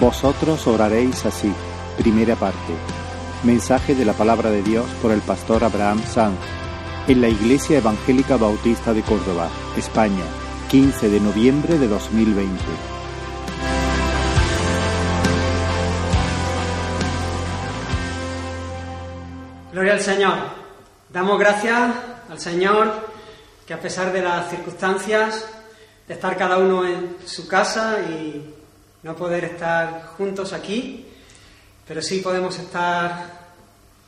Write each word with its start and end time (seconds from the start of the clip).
Vosotros 0.00 0.66
oraréis 0.66 1.26
así. 1.26 1.52
Primera 1.98 2.34
parte. 2.34 2.72
Mensaje 3.44 3.94
de 3.94 4.06
la 4.06 4.14
palabra 4.14 4.50
de 4.50 4.62
Dios 4.62 4.86
por 5.02 5.12
el 5.12 5.20
pastor 5.20 5.62
Abraham 5.62 6.02
Sanz 6.06 6.38
en 7.06 7.20
la 7.20 7.28
Iglesia 7.28 7.76
Evangélica 7.76 8.38
Bautista 8.38 8.94
de 8.94 9.02
Córdoba, 9.02 9.50
España, 9.76 10.24
15 10.70 11.10
de 11.10 11.20
noviembre 11.20 11.78
de 11.78 11.86
2020. 11.86 12.56
Gloria 19.72 19.92
al 19.92 20.00
Señor. 20.00 20.34
Damos 21.10 21.38
gracias 21.38 21.90
al 22.30 22.40
Señor 22.40 23.10
que 23.66 23.74
a 23.74 23.80
pesar 23.80 24.14
de 24.14 24.22
las 24.22 24.48
circunstancias, 24.48 25.46
de 26.08 26.14
estar 26.14 26.38
cada 26.38 26.56
uno 26.56 26.86
en 26.86 27.18
su 27.26 27.46
casa 27.46 27.98
y 28.00 28.59
no 29.02 29.16
poder 29.16 29.44
estar 29.44 30.06
juntos 30.16 30.52
aquí, 30.52 31.06
pero 31.86 32.02
sí 32.02 32.20
podemos 32.20 32.58
estar 32.58 33.40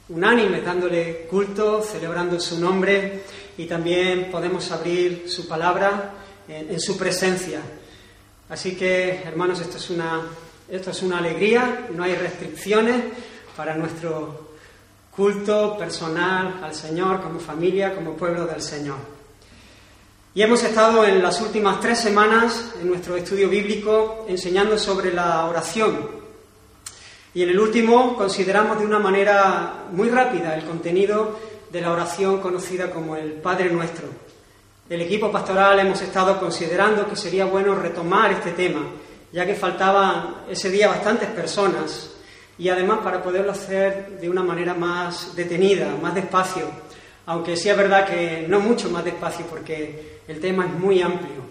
unánimes 0.09 0.65
dándole 0.65 1.27
culto, 1.31 1.83
celebrando 1.83 2.39
su 2.39 2.61
nombre 2.61 3.23
y 3.57 3.67
también 3.67 4.31
podemos 4.31 4.71
abrir 4.71 5.29
su 5.29 5.49
palabra 5.49 6.13
en, 6.49 6.79
su 6.81 6.97
presencia. 6.99 7.61
Así 8.49 8.77
que, 8.77 9.23
hermanos, 9.25 9.61
esto 9.61 9.79
es 9.79 9.91
una, 9.91 10.23
esto 10.69 10.91
es 10.91 11.03
una 11.03 11.19
alegría, 11.19 11.87
no 11.93 12.05
hay 12.05 12.15
restricciones 12.15 13.03
para 13.57 13.75
nuestro 13.75 14.53
culto 15.15 15.77
personal 15.79 16.61
al 16.63 16.75
Señor 16.75 17.23
como 17.23 17.39
familia, 17.39 17.95
como 17.95 18.15
pueblo 18.15 18.47
del 18.47 18.61
Señor. 18.61 19.22
Y 20.35 20.41
hemos 20.41 20.65
estado 20.65 21.05
en 21.05 21.23
las 21.23 21.43
últimas 21.43 21.79
tres 21.79 21.99
semanas 21.99 22.73
en 22.81 22.89
nuestro 22.89 23.17
estudio 23.17 23.51
bíblico 23.51 24.25
enseñando 24.27 24.79
sobre 24.79 25.13
la 25.13 25.45
oración. 25.45 26.09
Y 27.35 27.43
en 27.43 27.51
el 27.51 27.61
último 27.61 28.17
consideramos 28.17 28.79
de 28.79 28.87
una 28.87 28.99
manera 28.99 29.85
muy 29.93 30.09
rápida 30.09 30.55
el 30.55 30.65
contenido 30.65 31.39
de 31.71 31.83
la 31.83 31.93
oración 31.93 32.41
conocida 32.41 32.91
como 32.91 33.15
el 33.15 33.33
Padre 33.33 33.69
Nuestro. 33.69 34.09
El 34.89 35.03
equipo 35.03 35.31
pastoral 35.31 35.79
hemos 35.81 36.01
estado 36.01 36.41
considerando 36.41 37.07
que 37.07 37.17
sería 37.17 37.45
bueno 37.45 37.75
retomar 37.75 38.33
este 38.33 38.53
tema, 38.53 38.87
ya 39.33 39.45
que 39.45 39.55
faltaban 39.55 40.45
ese 40.49 40.71
día 40.71 40.89
bastantes 40.89 41.29
personas 41.29 42.11
y 42.57 42.71
además 42.71 43.01
para 43.05 43.23
poderlo 43.23 43.53
hacer 43.53 44.19
de 44.19 44.31
una 44.31 44.43
manera 44.43 44.73
más 44.73 45.37
detenida, 45.37 45.95
más 46.01 46.15
despacio, 46.15 46.71
aunque 47.27 47.55
sí 47.55 47.69
es 47.69 47.77
verdad 47.77 48.07
que 48.07 48.47
no 48.49 48.61
mucho 48.61 48.89
más 48.89 49.05
despacio 49.05 49.45
porque 49.45 50.12
el 50.29 50.41
tema 50.41 50.67
es 50.67 50.73
muy 50.73 51.03
amplio. 51.03 51.43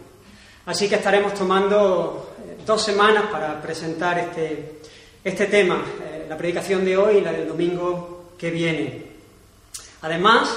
Así 0.66 0.88
que 0.88 0.96
estaremos 0.96 1.34
tomando 1.34 2.36
eh, 2.40 2.58
dos 2.66 2.84
semanas 2.84 3.26
para 3.32 3.62
presentar 3.62 4.20
este, 4.20 4.80
este 5.24 5.48
tema, 5.48 5.84
eh, 6.04 6.26
la 6.30 6.38
predicación 6.38 6.86
de 6.86 6.98
hoy 6.98 7.18
y 7.18 7.22
la 7.22 7.32
del 7.32 7.48
domingo 7.48 8.32
que 8.38 8.52
viene. 8.52 9.06
Además, 10.02 10.56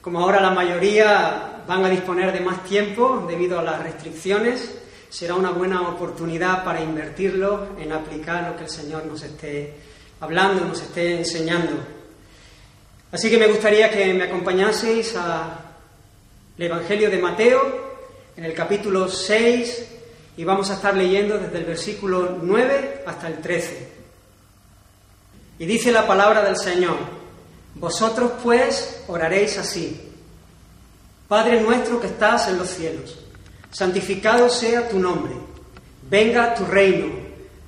como 0.00 0.20
ahora 0.20 0.40
la 0.40 0.50
mayoría 0.50 1.62
van 1.66 1.84
a 1.84 1.88
disponer 1.88 2.32
de 2.32 2.40
más 2.40 2.64
tiempo 2.64 3.24
debido 3.28 3.58
a 3.58 3.62
las 3.62 3.82
restricciones, 3.82 4.78
será 5.08 5.34
una 5.34 5.50
buena 5.50 5.88
oportunidad 5.88 6.64
para 6.64 6.80
invertirlo 6.80 7.76
en 7.78 7.92
aplicar 7.92 8.48
lo 8.48 8.56
que 8.56 8.64
el 8.64 8.70
Señor 8.70 9.04
nos 9.06 9.22
esté 9.22 9.74
hablando, 10.20 10.64
nos 10.64 10.80
esté 10.80 11.18
enseñando. 11.18 11.74
Así 13.12 13.28
que 13.28 13.36
me 13.36 13.46
gustaría 13.46 13.90
que 13.90 14.14
me 14.14 14.24
acompañaseis 14.24 15.14
al 16.56 16.62
Evangelio 16.64 17.10
de 17.10 17.18
Mateo, 17.18 17.92
en 18.36 18.44
el 18.44 18.52
capítulo 18.52 19.08
6, 19.08 19.86
y 20.36 20.44
vamos 20.44 20.70
a 20.70 20.74
estar 20.74 20.94
leyendo 20.94 21.38
desde 21.38 21.58
el 21.58 21.64
versículo 21.64 22.38
9 22.42 23.04
hasta 23.06 23.28
el 23.28 23.40
13. 23.40 23.88
Y 25.58 25.66
dice 25.66 25.90
la 25.92 26.06
palabra 26.06 26.42
del 26.42 26.56
Señor, 26.56 26.96
vosotros 27.74 28.32
pues 28.42 29.02
oraréis 29.08 29.56
así, 29.58 30.10
Padre 31.26 31.62
nuestro 31.62 31.98
que 32.00 32.08
estás 32.08 32.48
en 32.48 32.58
los 32.58 32.68
cielos, 32.68 33.18
santificado 33.70 34.50
sea 34.50 34.88
tu 34.88 34.98
nombre, 34.98 35.32
venga 36.10 36.54
tu 36.54 36.66
reino, 36.66 37.14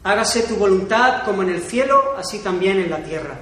hágase 0.02 0.42
tu 0.42 0.56
voluntad 0.56 1.24
como 1.24 1.42
en 1.42 1.48
el 1.48 1.62
cielo, 1.62 2.14
así 2.18 2.40
también 2.40 2.78
en 2.78 2.90
la 2.90 3.02
tierra. 3.02 3.38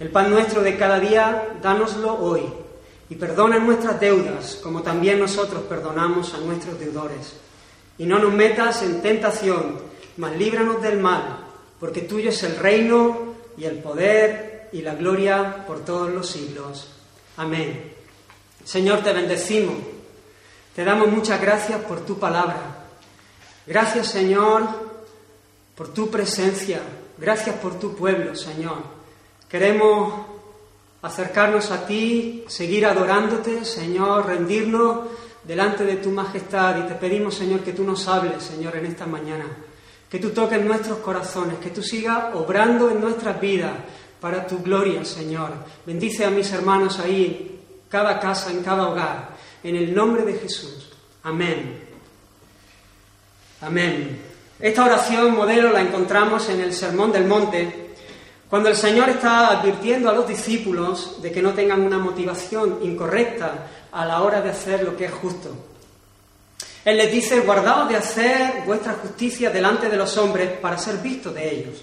El 0.00 0.10
pan 0.10 0.30
nuestro 0.30 0.62
de 0.62 0.76
cada 0.76 0.98
día, 0.98 1.56
dánoslo 1.62 2.14
hoy, 2.14 2.42
y 3.12 3.14
perdona 3.14 3.58
nuestras 3.58 4.00
deudas, 4.00 4.58
como 4.62 4.80
también 4.80 5.20
nosotros 5.20 5.64
perdonamos 5.68 6.32
a 6.32 6.38
nuestros 6.38 6.80
deudores. 6.80 7.34
Y 7.98 8.06
no 8.06 8.18
nos 8.18 8.32
metas 8.32 8.82
en 8.82 9.02
tentación, 9.02 9.78
mas 10.16 10.34
líbranos 10.34 10.80
del 10.80 10.98
mal, 10.98 11.44
porque 11.78 12.00
tuyo 12.00 12.30
es 12.30 12.42
el 12.42 12.56
reino 12.56 13.34
y 13.58 13.64
el 13.66 13.80
poder 13.80 14.70
y 14.72 14.80
la 14.80 14.94
gloria 14.94 15.62
por 15.66 15.84
todos 15.84 16.10
los 16.10 16.26
siglos. 16.26 16.88
Amén. 17.36 17.92
Señor, 18.64 19.02
te 19.02 19.12
bendecimos. 19.12 19.76
Te 20.74 20.82
damos 20.82 21.08
muchas 21.08 21.38
gracias 21.38 21.82
por 21.82 22.06
tu 22.06 22.18
palabra. 22.18 22.86
Gracias, 23.66 24.06
Señor, 24.06 24.62
por 25.74 25.92
tu 25.92 26.10
presencia. 26.10 26.80
Gracias 27.18 27.56
por 27.56 27.78
tu 27.78 27.94
pueblo, 27.94 28.34
Señor. 28.34 28.78
Queremos 29.50 30.31
acercarnos 31.02 31.70
a 31.70 31.84
ti, 31.84 32.44
seguir 32.46 32.86
adorándote, 32.86 33.64
Señor, 33.64 34.26
rendirnos 34.26 35.08
delante 35.44 35.84
de 35.84 35.96
tu 35.96 36.10
majestad 36.10 36.78
y 36.78 36.88
te 36.88 36.94
pedimos, 36.94 37.34
Señor, 37.34 37.60
que 37.60 37.72
tú 37.72 37.84
nos 37.84 38.06
hables, 38.06 38.42
Señor, 38.42 38.76
en 38.76 38.86
esta 38.86 39.06
mañana. 39.06 39.44
Que 40.08 40.18
tú 40.18 40.30
toques 40.30 40.64
nuestros 40.64 40.98
corazones, 40.98 41.58
que 41.58 41.70
tú 41.70 41.82
sigas 41.82 42.34
obrando 42.34 42.90
en 42.90 43.00
nuestras 43.00 43.40
vidas 43.40 43.72
para 44.20 44.46
tu 44.46 44.62
gloria, 44.62 45.04
Señor. 45.04 45.50
Bendice 45.84 46.24
a 46.24 46.30
mis 46.30 46.52
hermanos 46.52 46.98
ahí, 47.00 47.60
cada 47.88 48.20
casa, 48.20 48.50
en 48.50 48.62
cada 48.62 48.88
hogar, 48.88 49.30
en 49.64 49.74
el 49.74 49.94
nombre 49.94 50.22
de 50.22 50.34
Jesús. 50.34 50.90
Amén. 51.24 51.82
Amén. 53.60 54.20
Esta 54.60 54.84
oración 54.84 55.34
modelo 55.34 55.72
la 55.72 55.80
encontramos 55.80 56.48
en 56.48 56.60
el 56.60 56.72
Sermón 56.72 57.10
del 57.10 57.26
Monte, 57.26 57.81
cuando 58.52 58.68
el 58.68 58.76
Señor 58.76 59.08
está 59.08 59.48
advirtiendo 59.48 60.10
a 60.10 60.12
los 60.12 60.28
discípulos 60.28 61.22
de 61.22 61.32
que 61.32 61.40
no 61.40 61.54
tengan 61.54 61.80
una 61.80 61.96
motivación 61.96 62.80
incorrecta 62.82 63.66
a 63.90 64.04
la 64.04 64.20
hora 64.20 64.42
de 64.42 64.50
hacer 64.50 64.84
lo 64.84 64.94
que 64.94 65.06
es 65.06 65.10
justo. 65.10 65.48
Él 66.84 66.98
les 66.98 67.10
dice, 67.10 67.40
guardaos 67.40 67.88
de 67.88 67.96
hacer 67.96 68.64
vuestra 68.66 68.92
justicia 68.92 69.48
delante 69.48 69.88
de 69.88 69.96
los 69.96 70.18
hombres 70.18 70.50
para 70.58 70.76
ser 70.76 70.98
vistos 70.98 71.34
de 71.34 71.50
ellos. 71.50 71.82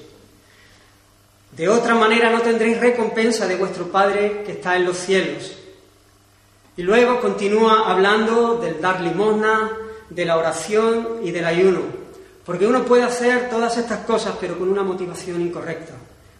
De 1.53 1.67
otra 1.67 1.95
manera 1.95 2.29
no 2.29 2.39
tendréis 2.41 2.79
recompensa 2.79 3.47
de 3.47 3.55
vuestro 3.55 3.87
Padre 3.87 4.43
que 4.45 4.51
está 4.51 4.75
en 4.75 4.85
los 4.85 4.97
cielos. 4.97 5.57
Y 6.77 6.83
luego 6.83 7.19
continúa 7.19 7.89
hablando 7.89 8.57
del 8.57 8.79
dar 8.79 9.01
limosna, 9.01 9.71
de 10.07 10.23
la 10.23 10.37
oración 10.37 11.21
y 11.23 11.31
del 11.31 11.45
ayuno. 11.45 11.81
Porque 12.45 12.67
uno 12.67 12.85
puede 12.85 13.01
hacer 13.01 13.49
todas 13.49 13.75
estas 13.75 14.05
cosas, 14.05 14.35
pero 14.39 14.59
con 14.59 14.69
una 14.69 14.83
motivación 14.83 15.41
incorrecta, 15.41 15.95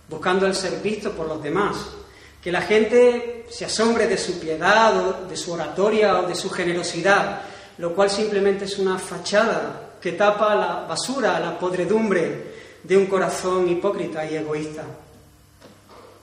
buscando 0.10 0.46
el 0.48 0.56
ser 0.56 0.82
visto 0.82 1.12
por 1.12 1.28
los 1.28 1.42
demás. 1.42 1.78
Que 2.42 2.52
la 2.52 2.62
gente 2.62 3.46
se 3.50 3.66
asombre 3.66 4.08
de 4.08 4.18
su 4.18 4.40
piedad, 4.40 4.98
o 4.98 5.28
de 5.28 5.36
su 5.36 5.52
oratoria 5.52 6.20
o 6.20 6.28
de 6.28 6.36
su 6.36 6.50
generosidad, 6.50 7.42
lo 7.78 7.94
cual 7.94 8.10
simplemente 8.10 8.66
es 8.66 8.80
una 8.80 8.98
fachada 8.98 9.92
que 10.02 10.14
tapa 10.14 10.56
la 10.56 10.86
basura, 10.88 11.40
la 11.40 11.60
podredumbre 11.60 12.50
de 12.84 12.98
un 12.98 13.08
corazón 13.08 13.70
hipócrita 13.70 14.26
y 14.26 14.36
egoísta. 14.36 14.84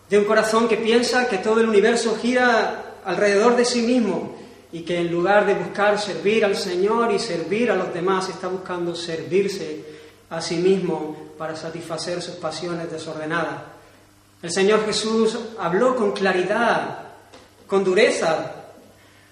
De 0.08 0.18
un 0.18 0.24
corazón 0.24 0.68
que 0.68 0.76
piensa 0.76 1.28
que 1.28 1.38
todo 1.38 1.60
el 1.60 1.68
universo 1.68 2.16
gira 2.16 2.96
alrededor 3.04 3.56
de 3.56 3.64
sí 3.64 3.82
mismo 3.82 4.36
y 4.72 4.80
que 4.80 4.98
en 4.98 5.10
lugar 5.10 5.46
de 5.46 5.54
buscar 5.54 5.98
servir 5.98 6.44
al 6.44 6.56
Señor 6.56 7.12
y 7.12 7.18
servir 7.18 7.70
a 7.70 7.76
los 7.76 7.92
demás, 7.92 8.28
está 8.28 8.48
buscando 8.48 8.94
servirse 8.94 9.84
a 10.30 10.40
sí 10.40 10.56
mismo 10.56 11.16
para 11.38 11.54
satisfacer 11.56 12.22
sus 12.22 12.36
pasiones 12.36 12.90
desordenadas. 12.90 13.75
El 14.42 14.50
Señor 14.50 14.84
Jesús 14.84 15.38
habló 15.58 15.96
con 15.96 16.12
claridad, 16.12 16.98
con 17.66 17.82
dureza, 17.82 18.52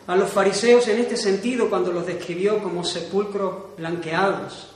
a 0.07 0.17
los 0.17 0.31
fariseos 0.31 0.87
en 0.89 0.99
este 1.01 1.17
sentido 1.17 1.69
cuando 1.69 1.93
los 1.93 2.07
describió 2.07 2.63
como 2.63 2.85
sepulcros 2.85 3.77
blanqueados. 3.77 4.71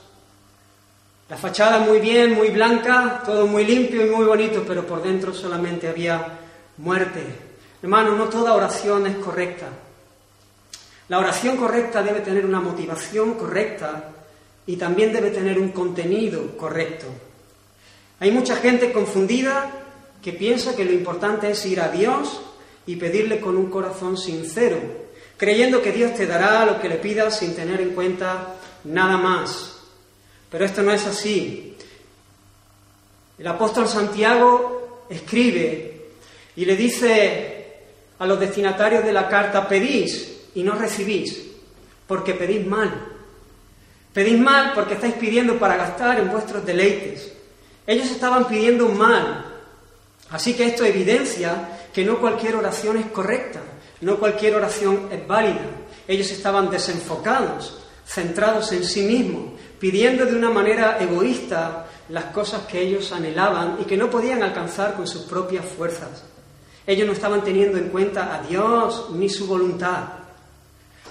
La 1.29 1.37
fachada 1.37 1.79
muy 1.79 1.99
bien, 1.99 2.33
muy 2.33 2.49
blanca, 2.49 3.21
todo 3.23 3.45
muy 3.45 3.63
limpio 3.63 4.05
y 4.05 4.09
muy 4.09 4.25
bonito, 4.25 4.63
pero 4.67 4.85
por 4.85 5.03
dentro 5.03 5.33
solamente 5.33 5.87
había 5.87 6.39
muerte. 6.77 7.23
Hermano, 7.83 8.15
no 8.15 8.25
toda 8.25 8.55
oración 8.55 9.05
es 9.05 9.17
correcta. 9.17 9.67
La 11.07 11.19
oración 11.19 11.57
correcta 11.57 12.01
debe 12.01 12.21
tener 12.21 12.45
una 12.45 12.59
motivación 12.59 13.35
correcta 13.35 14.11
y 14.65 14.75
también 14.75 15.13
debe 15.13 15.29
tener 15.29 15.59
un 15.59 15.69
contenido 15.69 16.57
correcto. 16.57 17.07
Hay 18.19 18.31
mucha 18.31 18.55
gente 18.55 18.91
confundida 18.91 19.71
que 20.21 20.33
piensa 20.33 20.75
que 20.75 20.85
lo 20.85 20.91
importante 20.91 21.49
es 21.51 21.65
ir 21.65 21.79
a 21.81 21.89
Dios 21.89 22.41
y 22.85 22.95
pedirle 22.95 23.39
con 23.39 23.55
un 23.55 23.69
corazón 23.69 24.17
sincero, 24.17 24.77
creyendo 25.37 25.81
que 25.81 25.91
Dios 25.91 26.15
te 26.15 26.25
dará 26.25 26.65
lo 26.65 26.81
que 26.81 26.89
le 26.89 26.95
pidas 26.95 27.39
sin 27.39 27.55
tener 27.55 27.79
en 27.81 27.91
cuenta 27.91 28.55
nada 28.83 29.17
más. 29.17 29.79
Pero 30.49 30.65
esto 30.65 30.81
no 30.81 30.91
es 30.91 31.05
así. 31.05 31.75
El 33.37 33.47
apóstol 33.47 33.87
Santiago 33.87 35.05
escribe 35.09 36.01
y 36.55 36.65
le 36.65 36.75
dice 36.75 37.59
a 38.17 38.25
los 38.25 38.39
destinatarios 38.39 39.05
de 39.05 39.13
la 39.13 39.29
carta, 39.29 39.67
pedís 39.67 40.41
y 40.55 40.63
no 40.63 40.73
recibís, 40.73 41.41
porque 42.05 42.33
pedís 42.33 42.65
mal. 42.65 42.91
Pedís 44.13 44.39
mal 44.39 44.73
porque 44.73 44.95
estáis 44.95 45.13
pidiendo 45.13 45.57
para 45.57 45.77
gastar 45.77 46.19
en 46.19 46.29
vuestros 46.29 46.65
deleites. 46.65 47.31
Ellos 47.87 48.11
estaban 48.11 48.47
pidiendo 48.47 48.89
mal. 48.89 49.48
Así 50.31 50.53
que 50.53 50.65
esto 50.65 50.85
evidencia 50.85 51.79
que 51.93 52.05
no 52.05 52.19
cualquier 52.19 52.55
oración 52.55 52.97
es 52.97 53.07
correcta, 53.07 53.61
no 54.01 54.17
cualquier 54.17 54.55
oración 54.55 55.09
es 55.11 55.27
válida. 55.27 55.65
Ellos 56.07 56.29
estaban 56.31 56.69
desenfocados, 56.69 57.79
centrados 58.05 58.71
en 58.71 58.83
sí 58.83 59.03
mismos, 59.03 59.53
pidiendo 59.79 60.25
de 60.25 60.35
una 60.35 60.49
manera 60.49 60.97
egoísta 60.99 61.87
las 62.09 62.25
cosas 62.25 62.61
que 62.65 62.81
ellos 62.81 63.11
anhelaban 63.11 63.77
y 63.81 63.85
que 63.85 63.97
no 63.97 64.09
podían 64.09 64.43
alcanzar 64.43 64.95
con 64.95 65.07
sus 65.07 65.23
propias 65.23 65.65
fuerzas. 65.65 66.23
Ellos 66.85 67.05
no 67.05 67.13
estaban 67.13 67.43
teniendo 67.43 67.77
en 67.77 67.89
cuenta 67.89 68.35
a 68.35 68.41
Dios 68.41 69.09
ni 69.13 69.29
su 69.29 69.45
voluntad. 69.45 70.05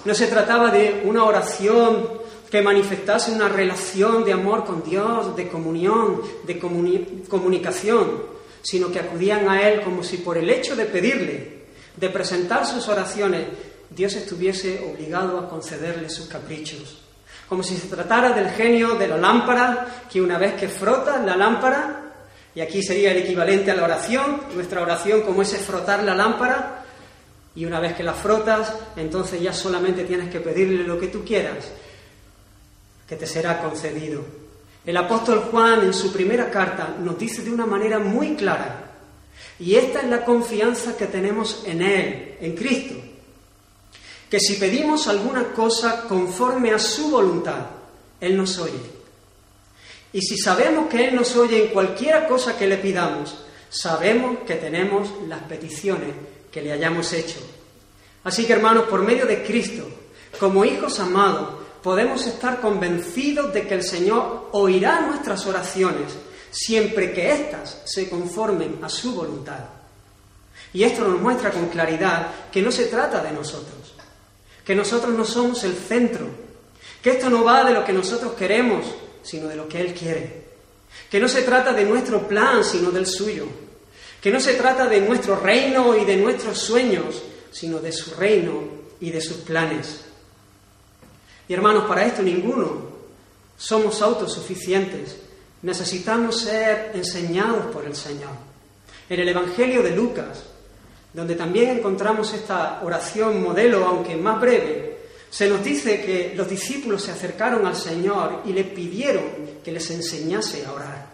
No 0.04 0.14
se 0.14 0.26
trataba 0.26 0.70
de 0.70 1.02
una 1.04 1.24
oración 1.24 2.18
que 2.50 2.62
manifestase 2.62 3.32
una 3.32 3.48
relación 3.48 4.24
de 4.24 4.32
amor 4.32 4.64
con 4.64 4.82
Dios, 4.82 5.36
de 5.36 5.48
comunión, 5.48 6.20
de 6.44 6.58
comunicación, 6.58 8.37
sino 8.62 8.90
que 8.90 9.00
acudían 9.00 9.48
a 9.48 9.68
Él 9.68 9.82
como 9.82 10.02
si 10.02 10.18
por 10.18 10.38
el 10.38 10.50
hecho 10.50 10.76
de 10.76 10.86
pedirle, 10.86 11.58
de 11.96 12.10
presentar 12.10 12.66
sus 12.66 12.88
oraciones, 12.88 13.46
Dios 13.90 14.14
estuviese 14.14 14.80
obligado 14.80 15.38
a 15.38 15.48
concederle 15.48 16.10
sus 16.10 16.26
caprichos. 16.26 16.98
Como 17.48 17.62
si 17.62 17.76
se 17.76 17.88
tratara 17.88 18.30
del 18.30 18.50
genio 18.50 18.94
de 18.94 19.08
la 19.08 19.16
lámpara, 19.16 20.04
que 20.10 20.20
una 20.20 20.38
vez 20.38 20.54
que 20.54 20.68
frota 20.68 21.18
la 21.18 21.36
lámpara, 21.36 22.12
y 22.54 22.60
aquí 22.60 22.82
sería 22.82 23.12
el 23.12 23.18
equivalente 23.18 23.70
a 23.70 23.74
la 23.74 23.84
oración, 23.84 24.42
nuestra 24.54 24.82
oración 24.82 25.22
como 25.22 25.42
ese 25.42 25.58
frotar 25.58 26.02
la 26.02 26.14
lámpara, 26.14 26.84
y 27.54 27.64
una 27.64 27.80
vez 27.80 27.96
que 27.96 28.02
la 28.02 28.14
frotas, 28.14 28.72
entonces 28.96 29.40
ya 29.40 29.52
solamente 29.52 30.04
tienes 30.04 30.30
que 30.30 30.40
pedirle 30.40 30.84
lo 30.84 30.98
que 30.98 31.08
tú 31.08 31.24
quieras, 31.24 31.70
que 33.08 33.16
te 33.16 33.26
será 33.26 33.60
concedido. 33.60 34.37
El 34.88 34.96
apóstol 34.96 35.40
Juan 35.50 35.82
en 35.82 35.92
su 35.92 36.10
primera 36.10 36.50
carta 36.50 36.96
nos 36.98 37.18
dice 37.18 37.42
de 37.42 37.52
una 37.52 37.66
manera 37.66 37.98
muy 37.98 38.34
clara, 38.36 38.90
y 39.58 39.74
esta 39.74 40.00
es 40.00 40.08
la 40.08 40.24
confianza 40.24 40.96
que 40.96 41.04
tenemos 41.04 41.62
en 41.66 41.82
Él, 41.82 42.36
en 42.40 42.56
Cristo, 42.56 42.94
que 44.30 44.40
si 44.40 44.54
pedimos 44.54 45.06
alguna 45.06 45.52
cosa 45.52 46.04
conforme 46.08 46.72
a 46.72 46.78
su 46.78 47.10
voluntad, 47.10 47.66
Él 48.18 48.34
nos 48.34 48.56
oye. 48.56 48.80
Y 50.14 50.22
si 50.22 50.38
sabemos 50.38 50.88
que 50.88 51.08
Él 51.08 51.14
nos 51.14 51.36
oye 51.36 51.66
en 51.66 51.70
cualquiera 51.70 52.26
cosa 52.26 52.56
que 52.56 52.66
le 52.66 52.78
pidamos, 52.78 53.44
sabemos 53.68 54.38
que 54.46 54.54
tenemos 54.54 55.10
las 55.28 55.42
peticiones 55.42 56.14
que 56.50 56.62
le 56.62 56.72
hayamos 56.72 57.12
hecho. 57.12 57.40
Así 58.24 58.46
que 58.46 58.54
hermanos, 58.54 58.84
por 58.84 59.02
medio 59.02 59.26
de 59.26 59.42
Cristo, 59.42 59.86
como 60.40 60.64
hijos 60.64 60.98
amados, 60.98 61.67
podemos 61.82 62.26
estar 62.26 62.60
convencidos 62.60 63.52
de 63.52 63.66
que 63.66 63.74
el 63.74 63.82
Señor 63.82 64.48
oirá 64.52 65.00
nuestras 65.00 65.46
oraciones 65.46 66.12
siempre 66.50 67.12
que 67.12 67.32
éstas 67.32 67.82
se 67.84 68.08
conformen 68.08 68.78
a 68.82 68.88
su 68.88 69.14
voluntad. 69.14 69.64
Y 70.72 70.82
esto 70.82 71.06
nos 71.06 71.20
muestra 71.20 71.50
con 71.50 71.68
claridad 71.68 72.28
que 72.50 72.62
no 72.62 72.70
se 72.70 72.86
trata 72.86 73.22
de 73.22 73.32
nosotros, 73.32 73.94
que 74.64 74.74
nosotros 74.74 75.14
no 75.14 75.24
somos 75.24 75.64
el 75.64 75.74
centro, 75.74 76.26
que 77.02 77.10
esto 77.10 77.30
no 77.30 77.44
va 77.44 77.64
de 77.64 77.74
lo 77.74 77.84
que 77.84 77.92
nosotros 77.92 78.34
queremos, 78.34 78.84
sino 79.22 79.48
de 79.48 79.56
lo 79.56 79.68
que 79.68 79.80
Él 79.80 79.94
quiere, 79.94 80.48
que 81.10 81.20
no 81.20 81.28
se 81.28 81.42
trata 81.42 81.72
de 81.72 81.84
nuestro 81.84 82.26
plan, 82.26 82.64
sino 82.64 82.90
del 82.90 83.06
suyo, 83.06 83.46
que 84.20 84.30
no 84.30 84.40
se 84.40 84.54
trata 84.54 84.86
de 84.86 85.00
nuestro 85.00 85.36
reino 85.36 85.96
y 85.96 86.04
de 86.04 86.16
nuestros 86.16 86.58
sueños, 86.58 87.22
sino 87.50 87.78
de 87.78 87.92
su 87.92 88.14
reino 88.14 88.62
y 89.00 89.10
de 89.10 89.20
sus 89.20 89.38
planes. 89.38 90.07
Y 91.48 91.54
hermanos, 91.54 91.84
para 91.86 92.04
esto 92.04 92.22
ninguno 92.22 92.88
somos 93.56 94.00
autosuficientes, 94.02 95.16
necesitamos 95.62 96.40
ser 96.40 96.92
enseñados 96.94 97.66
por 97.72 97.84
el 97.84 97.96
Señor. 97.96 98.30
En 99.08 99.20
el 99.20 99.28
Evangelio 99.28 99.82
de 99.82 99.96
Lucas, 99.96 100.44
donde 101.12 101.34
también 101.34 101.70
encontramos 101.70 102.32
esta 102.34 102.80
oración 102.84 103.42
modelo, 103.42 103.84
aunque 103.86 104.16
más 104.16 104.40
breve, 104.40 104.98
se 105.30 105.48
nos 105.48 105.64
dice 105.64 106.02
que 106.02 106.34
los 106.36 106.48
discípulos 106.48 107.02
se 107.02 107.12
acercaron 107.12 107.66
al 107.66 107.76
Señor 107.76 108.42
y 108.44 108.52
le 108.52 108.64
pidieron 108.64 109.24
que 109.64 109.72
les 109.72 109.90
enseñase 109.90 110.64
a 110.64 110.72
orar. 110.72 111.06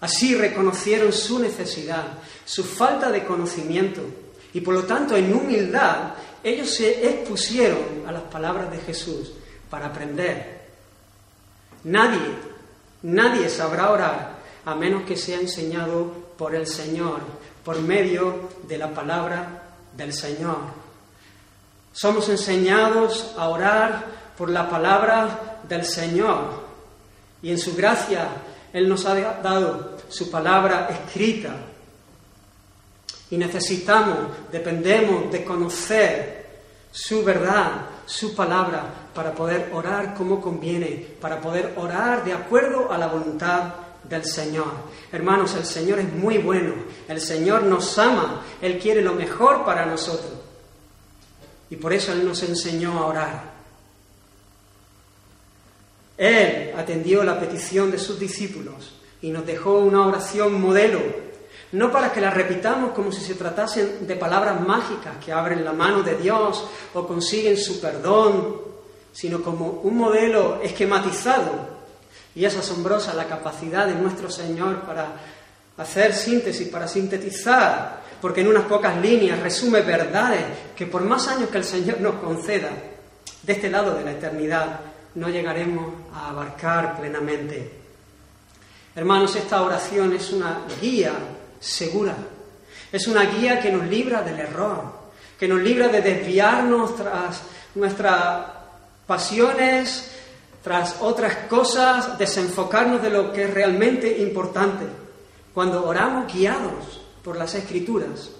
Así 0.00 0.34
reconocieron 0.34 1.12
su 1.12 1.38
necesidad, 1.38 2.18
su 2.44 2.64
falta 2.64 3.10
de 3.10 3.24
conocimiento 3.24 4.02
y 4.52 4.60
por 4.60 4.74
lo 4.74 4.84
tanto 4.84 5.16
en 5.16 5.32
humildad 5.32 6.14
ellos 6.42 6.74
se 6.74 7.08
expusieron 7.08 8.04
a 8.06 8.12
las 8.12 8.22
palabras 8.22 8.70
de 8.70 8.78
Jesús 8.78 9.32
para 9.68 9.86
aprender. 9.86 10.60
Nadie, 11.84 12.34
nadie 13.02 13.48
sabrá 13.48 13.90
orar 13.90 14.40
a 14.64 14.74
menos 14.74 15.04
que 15.04 15.16
sea 15.16 15.40
enseñado 15.40 16.12
por 16.36 16.54
el 16.54 16.66
Señor 16.66 17.20
por 17.64 17.80
medio 17.80 18.48
de 18.66 18.78
la 18.78 18.92
palabra 18.92 19.62
del 19.96 20.12
Señor. 20.12 20.58
Somos 21.92 22.28
enseñados 22.28 23.34
a 23.36 23.48
orar 23.48 24.06
por 24.36 24.50
la 24.50 24.68
palabra 24.68 25.60
del 25.68 25.84
Señor 25.84 26.64
y 27.42 27.50
en 27.50 27.58
su 27.58 27.74
gracia 27.74 28.28
Él 28.72 28.88
nos 28.88 29.04
ha 29.06 29.14
dado 29.14 29.98
su 30.08 30.30
palabra 30.30 30.88
escrita. 30.90 31.54
Y 33.30 33.36
necesitamos, 33.36 34.18
dependemos 34.50 35.30
de 35.30 35.44
conocer 35.44 36.46
su 36.90 37.22
verdad, 37.22 37.86
su 38.06 38.34
palabra, 38.34 38.84
para 39.14 39.32
poder 39.32 39.70
orar 39.72 40.14
como 40.14 40.40
conviene, 40.40 41.06
para 41.20 41.40
poder 41.40 41.74
orar 41.76 42.24
de 42.24 42.32
acuerdo 42.32 42.90
a 42.92 42.98
la 42.98 43.06
voluntad 43.06 43.74
del 44.08 44.24
Señor. 44.24 44.72
Hermanos, 45.12 45.54
el 45.54 45.64
Señor 45.64 45.98
es 46.00 46.12
muy 46.12 46.38
bueno, 46.38 46.74
el 47.08 47.20
Señor 47.20 47.62
nos 47.62 47.98
ama, 47.98 48.42
Él 48.60 48.78
quiere 48.78 49.02
lo 49.02 49.14
mejor 49.14 49.64
para 49.64 49.86
nosotros. 49.86 50.32
Y 51.70 51.76
por 51.76 51.92
eso 51.92 52.12
Él 52.12 52.24
nos 52.24 52.42
enseñó 52.42 52.98
a 52.98 53.06
orar. 53.06 53.50
Él 56.16 56.72
atendió 56.76 57.22
la 57.24 57.40
petición 57.40 57.90
de 57.90 57.98
sus 57.98 58.18
discípulos 58.18 58.92
y 59.22 59.30
nos 59.30 59.46
dejó 59.46 59.78
una 59.78 60.06
oración 60.06 60.60
modelo, 60.60 61.00
no 61.72 61.92
para 61.92 62.12
que 62.12 62.20
la 62.20 62.30
repitamos 62.30 62.92
como 62.92 63.12
si 63.12 63.20
se 63.20 63.34
tratasen 63.34 64.06
de 64.06 64.16
palabras 64.16 64.60
mágicas 64.60 65.14
que 65.24 65.32
abren 65.32 65.64
la 65.64 65.72
mano 65.72 66.02
de 66.02 66.16
Dios 66.16 66.64
o 66.94 67.06
consiguen 67.06 67.56
su 67.56 67.80
perdón, 67.80 68.60
sino 69.12 69.42
como 69.42 69.80
un 69.82 69.96
modelo 69.96 70.60
esquematizado 70.62 71.80
y 72.34 72.44
es 72.44 72.56
asombrosa 72.56 73.14
la 73.14 73.26
capacidad 73.26 73.86
de 73.86 73.94
nuestro 73.94 74.30
Señor 74.30 74.82
para 74.82 75.12
hacer 75.76 76.14
síntesis, 76.14 76.68
para 76.68 76.86
sintetizar, 76.86 78.00
porque 78.20 78.42
en 78.42 78.48
unas 78.48 78.64
pocas 78.64 78.96
líneas 78.98 79.40
resume 79.40 79.80
verdades 79.82 80.44
que 80.76 80.86
por 80.86 81.02
más 81.02 81.26
años 81.28 81.50
que 81.50 81.58
el 81.58 81.64
Señor 81.64 82.00
nos 82.00 82.16
conceda, 82.16 82.70
de 83.42 83.52
este 83.52 83.70
lado 83.70 83.94
de 83.94 84.04
la 84.04 84.12
eternidad, 84.12 84.80
no 85.14 85.28
llegaremos 85.28 85.92
a 86.14 86.30
abarcar 86.30 86.98
plenamente. 86.98 87.78
Hermanos, 88.94 89.34
esta 89.36 89.62
oración 89.62 90.12
es 90.14 90.32
una 90.32 90.60
guía 90.80 91.12
segura, 91.60 92.16
es 92.90 93.06
una 93.06 93.22
guía 93.24 93.60
que 93.60 93.70
nos 93.70 93.86
libra 93.86 94.22
del 94.22 94.40
error, 94.40 94.82
que 95.38 95.46
nos 95.46 95.60
libra 95.60 95.88
de 95.88 96.00
desviarnos 96.00 96.96
tras 96.96 97.42
nuestras 97.74 98.46
pasiones, 99.06 100.10
tras 100.62 100.96
otras 101.00 101.36
cosas, 101.48 102.18
desenfocarnos 102.18 103.00
de 103.00 103.10
lo 103.10 103.32
que 103.32 103.44
es 103.44 103.54
realmente 103.54 104.18
importante. 104.18 104.86
Cuando 105.54 105.86
oramos 105.86 106.32
guiados 106.32 107.00
por 107.22 107.36
las 107.36 107.54
escrituras, 107.54 108.30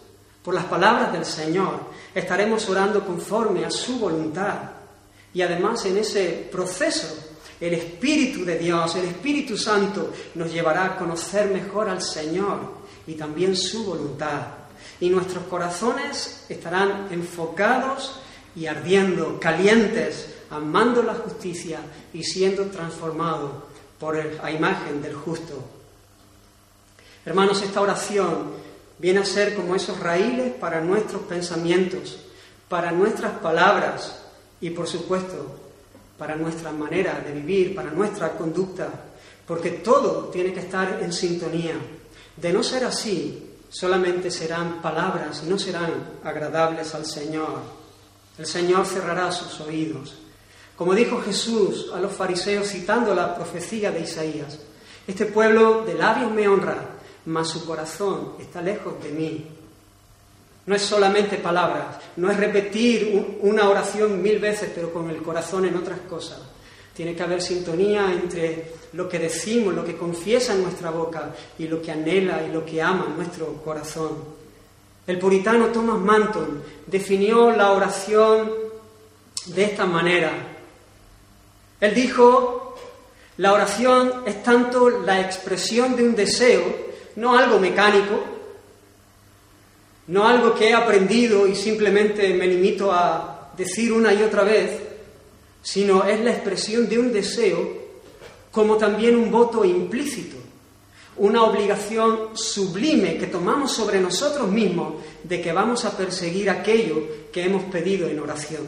por 0.43 0.55
las 0.55 0.65
palabras 0.65 1.13
del 1.13 1.25
Señor, 1.25 1.81
estaremos 2.15 2.69
orando 2.69 3.07
conforme 3.07 3.65
a 3.65 3.71
su 3.71 3.99
voluntad. 3.99 4.59
Y 5.33 5.43
además 5.43 5.85
en 5.87 5.99
ese 5.99 6.49
proceso, 6.51 7.07
el 7.61 7.75
Espíritu 7.75 8.45
de 8.45 8.59
Dios, 8.59 8.97
el 8.97 9.05
Espíritu 9.05 9.57
Santo, 9.57 10.13
nos 10.35 10.53
llevará 10.53 10.87
a 10.87 10.97
conocer 10.97 11.51
mejor 11.51 11.89
al 11.89 12.03
Señor 12.03 12.80
y 13.07 13.15
también 13.15 13.57
su 13.57 13.85
voluntad. 13.85 14.47
Y 15.01 15.11
nuestros 15.11 15.45
corazones 15.45 16.45
estarán 16.49 17.09
enfocados 17.11 18.21
y 18.55 18.67
ardiendo, 18.67 19.39
calientes 19.41 20.35
amando 20.51 21.03
la 21.03 21.15
justicia 21.15 21.81
y 22.13 22.25
siendo 22.25 22.67
transformado 22.67 23.65
por 23.99 24.17
la 24.17 24.51
imagen 24.51 25.01
del 25.01 25.15
justo. 25.15 25.63
Hermanos, 27.25 27.63
esta 27.63 27.81
oración 27.81 28.53
viene 28.99 29.21
a 29.21 29.25
ser 29.25 29.55
como 29.55 29.77
esos 29.77 29.99
raíles 30.01 30.55
para 30.55 30.81
nuestros 30.81 31.23
pensamientos, 31.23 32.19
para 32.69 32.91
nuestras 32.91 33.39
palabras 33.39 34.23
y, 34.61 34.71
por 34.71 34.87
supuesto, 34.87 35.61
para 36.19 36.37
nuestra 36.37 36.73
manera 36.73 37.21
de 37.25 37.33
vivir, 37.33 37.75
para 37.75 37.91
nuestra 37.91 38.33
conducta, 38.33 38.89
porque 39.47 39.71
todo 39.71 40.29
tiene 40.29 40.53
que 40.53 40.61
estar 40.61 41.01
en 41.03 41.13
sintonía. 41.13 41.75
De 42.41 42.53
no 42.53 42.63
ser 42.63 42.85
así, 42.85 43.51
solamente 43.69 44.31
serán 44.31 44.81
palabras 44.81 45.43
y 45.45 45.49
no 45.49 45.59
serán 45.59 45.93
agradables 46.25 46.95
al 46.95 47.05
Señor. 47.05 47.61
El 48.39 48.47
Señor 48.47 48.87
cerrará 48.87 49.31
sus 49.31 49.61
oídos. 49.61 50.17
Como 50.77 50.95
dijo 50.95 51.21
Jesús 51.21 51.91
a 51.95 52.01
los 52.01 52.13
fariseos 52.13 52.69
citando 52.69 53.15
la 53.15 53.35
profecía 53.35 53.91
de 53.91 54.01
Isaías, 54.01 54.59
este 55.07 55.27
pueblo 55.27 55.85
de 55.85 55.95
labios 55.95 56.31
me 56.33 56.49
honra, 56.49 56.79
mas 57.27 57.49
su 57.49 57.67
corazón 57.67 58.37
está 58.41 58.63
lejos 58.63 59.03
de 59.03 59.11
mí. 59.11 59.47
No 60.65 60.75
es 60.75 60.83
solamente 60.83 61.37
palabras, 61.37 61.97
no 62.17 62.31
es 62.31 62.37
repetir 62.39 63.39
una 63.43 63.69
oración 63.69 64.23
mil 64.23 64.39
veces, 64.39 64.71
pero 64.75 64.93
con 64.93 65.11
el 65.11 65.23
corazón 65.23 65.67
en 65.67 65.77
otras 65.77 66.01
cosas. 66.09 66.39
Tiene 66.95 67.15
que 67.15 67.23
haber 67.23 67.41
sintonía 67.41 68.13
entre 68.13 68.73
lo 68.93 69.09
que 69.09 69.19
decimos, 69.19 69.75
lo 69.75 69.85
que 69.85 69.97
confiesa 69.97 70.55
en 70.55 70.63
nuestra 70.63 70.91
boca 70.91 71.35
y 71.59 71.69
lo 71.69 71.81
que 71.81 71.93
anhela 71.93 72.43
y 72.47 72.53
lo 72.53 72.65
que 72.65 72.83
ama 72.83 73.07
en 73.09 73.17
nuestro 73.17 73.55
corazón. 73.65 74.11
El 75.07 75.19
puritano 75.19 75.67
Thomas 75.67 75.99
Manton 75.99 76.63
definió 76.87 77.51
la 77.51 77.73
oración 77.73 78.51
de 79.47 79.65
esta 79.65 79.87
manera. 79.87 80.31
Él 81.81 81.95
dijo, 81.95 82.77
la 83.39 83.53
oración 83.53 84.23
es 84.27 84.43
tanto 84.43 84.91
la 84.91 85.21
expresión 85.21 85.97
de 85.97 86.05
un 86.05 86.15
deseo, 86.15 86.63
no 87.17 87.39
algo 87.39 87.59
mecánico, 87.59 88.23
no 90.09 90.27
algo 90.27 90.55
que 90.55 90.69
he 90.69 90.75
aprendido 90.75 91.47
y 91.47 91.55
simplemente 91.55 92.35
me 92.35 92.47
limito 92.47 92.93
a 92.93 93.53
decir 93.57 93.93
una 93.93 94.13
y 94.13 94.23
otra 94.23 94.43
vez, 94.43 94.90
sino 95.63 96.05
es 96.05 96.21
la 96.21 96.33
expresión 96.33 96.89
de 96.89 96.99
un 96.99 97.13
deseo 97.13 97.81
como 98.51 98.77
también 98.77 99.17
un 99.17 99.31
voto 99.31 99.65
implícito, 99.65 100.37
una 101.17 101.45
obligación 101.45 102.37
sublime 102.37 103.19
que 103.19 103.27
tomamos 103.27 103.73
sobre 103.73 104.01
nosotros 104.01 104.49
mismos 104.49 104.95
de 105.23 105.41
que 105.41 105.53
vamos 105.53 105.85
a 105.85 105.97
perseguir 105.97 106.49
aquello 106.51 107.03
que 107.33 107.45
hemos 107.45 107.65
pedido 107.65 108.09
en 108.09 108.19
oración. 108.21 108.63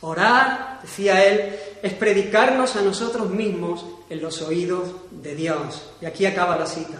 Orar, 0.00 0.80
decía 0.82 1.24
él, 1.24 1.54
es 1.82 1.92
predicarnos 1.92 2.74
a 2.74 2.82
nosotros 2.82 3.30
mismos 3.30 3.84
en 4.08 4.20
los 4.20 4.42
oídos 4.42 4.90
de 5.10 5.34
Dios. 5.36 5.90
Y 6.00 6.06
aquí 6.06 6.26
acaba 6.26 6.56
la 6.56 6.66
cita. 6.66 6.98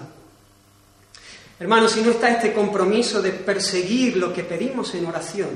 Hermanos, 1.58 1.92
si 1.92 2.02
no 2.02 2.10
está 2.10 2.28
este 2.30 2.52
compromiso 2.52 3.22
de 3.22 3.32
perseguir 3.32 4.16
lo 4.16 4.32
que 4.32 4.44
pedimos 4.44 4.94
en 4.94 5.06
oración, 5.06 5.50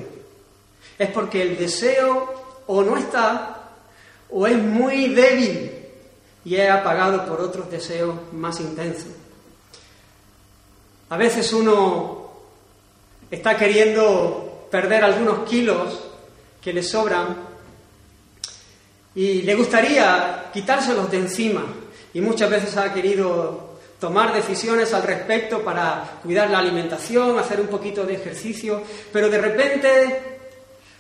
es 0.99 1.11
porque 1.11 1.43
el 1.43 1.57
deseo 1.59 2.46
o 2.67 2.83
no 2.83 2.97
está 2.97 3.57
o 4.31 4.47
es 4.47 4.57
muy 4.59 5.15
débil 5.15 5.73
y 6.45 6.57
es 6.57 6.71
apagado 6.71 7.25
por 7.27 7.41
otros 7.41 7.71
deseos 7.71 8.15
más 8.33 8.61
intensos. 8.61 9.13
A 11.09 11.17
veces 11.17 11.53
uno 11.53 12.31
está 13.31 13.57
queriendo 13.57 14.69
perder 14.71 15.05
algunos 15.05 15.49
kilos 15.49 16.01
que 16.61 16.73
le 16.73 16.83
sobran 16.83 17.37
y 19.15 19.43
le 19.43 19.55
gustaría 19.55 20.51
quitárselos 20.53 21.11
de 21.11 21.19
encima 21.19 21.65
y 22.13 22.21
muchas 22.21 22.51
veces 22.51 22.77
ha 22.77 22.93
querido 22.93 23.79
tomar 24.01 24.35
decisiones 24.35 24.93
al 24.93 25.05
respecto 25.05 25.63
para 25.63 26.19
cuidar 26.23 26.51
la 26.51 26.59
alimentación, 26.59 27.39
hacer 27.39 27.61
un 27.61 27.69
poquito 27.69 28.05
de 28.05 28.15
ejercicio, 28.15 28.83
pero 29.13 29.29
de 29.29 29.39
repente 29.39 30.36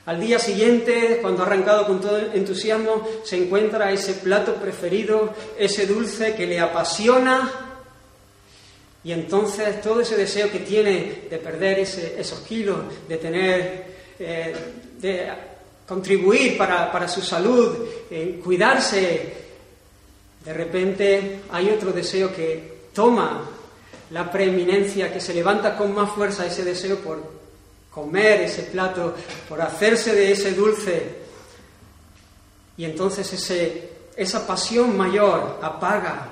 al 0.06 0.20
día 0.20 0.38
siguiente, 0.38 1.18
cuando 1.20 1.42
ha 1.42 1.46
arrancado 1.46 1.84
con 1.84 2.00
todo 2.00 2.16
entusiasmo, 2.32 3.06
se 3.24 3.36
encuentra 3.36 3.90
ese 3.90 4.14
plato 4.14 4.54
preferido, 4.54 5.34
ese 5.58 5.84
dulce 5.84 6.36
que 6.36 6.46
le 6.46 6.60
apasiona. 6.60 7.52
Y 9.02 9.10
entonces 9.10 9.82
todo 9.82 10.00
ese 10.00 10.16
deseo 10.16 10.50
que 10.50 10.60
tiene 10.60 11.24
de 11.28 11.38
perder 11.38 11.80
esos 11.80 12.38
kilos, 12.40 12.78
de 13.08 13.16
tener, 13.16 13.86
eh, 14.20 14.54
de 15.00 15.28
contribuir 15.86 16.56
para, 16.56 17.08
su 17.08 17.20
salud, 17.20 17.76
cuidarse, 18.44 19.34
de 20.44 20.52
repente 20.52 21.40
hay 21.50 21.70
otro 21.70 21.90
deseo 21.90 22.32
que 22.32 22.76
toma 22.92 23.50
la 24.10 24.30
preeminencia, 24.30 25.12
que 25.12 25.20
se 25.20 25.34
levanta 25.34 25.76
con 25.76 25.92
más 25.92 26.10
fuerza 26.10 26.46
ese 26.46 26.64
deseo 26.64 26.98
por 26.98 27.45
comer 27.96 28.42
ese 28.42 28.64
plato, 28.64 29.14
por 29.48 29.58
hacerse 29.58 30.14
de 30.14 30.30
ese 30.30 30.52
dulce. 30.52 31.16
Y 32.76 32.84
entonces 32.84 33.32
ese, 33.32 33.90
esa 34.14 34.46
pasión 34.46 34.94
mayor 34.94 35.58
apaga, 35.62 36.28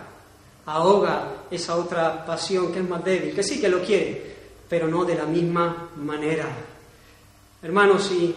ahoga 0.67 1.47
esa 1.51 1.77
otra 1.77 2.27
pasión 2.27 2.71
que 2.71 2.81
es 2.81 2.87
más 2.87 3.03
débil, 3.03 3.35
que 3.35 3.43
sí 3.43 3.63
que 3.63 3.71
lo 3.71 3.81
quiere, 3.81 4.35
pero 4.69 4.87
no 4.87 5.07
de 5.07 5.15
la 5.15 5.25
misma 5.25 5.89
manera. 5.97 6.47
Hermanos, 7.63 8.13
y 8.13 8.35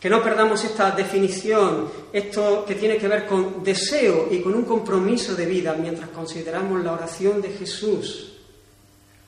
que 0.00 0.08
no 0.08 0.22
perdamos 0.22 0.64
esta 0.64 0.92
definición, 0.92 1.90
esto 2.10 2.64
que 2.64 2.74
tiene 2.74 2.96
que 2.96 3.06
ver 3.06 3.26
con 3.26 3.62
deseo 3.62 4.28
y 4.30 4.40
con 4.40 4.54
un 4.54 4.64
compromiso 4.64 5.34
de 5.34 5.44
vida 5.44 5.76
mientras 5.78 6.08
consideramos 6.08 6.82
la 6.82 6.94
oración 6.94 7.42
de 7.42 7.50
Jesús, 7.50 8.32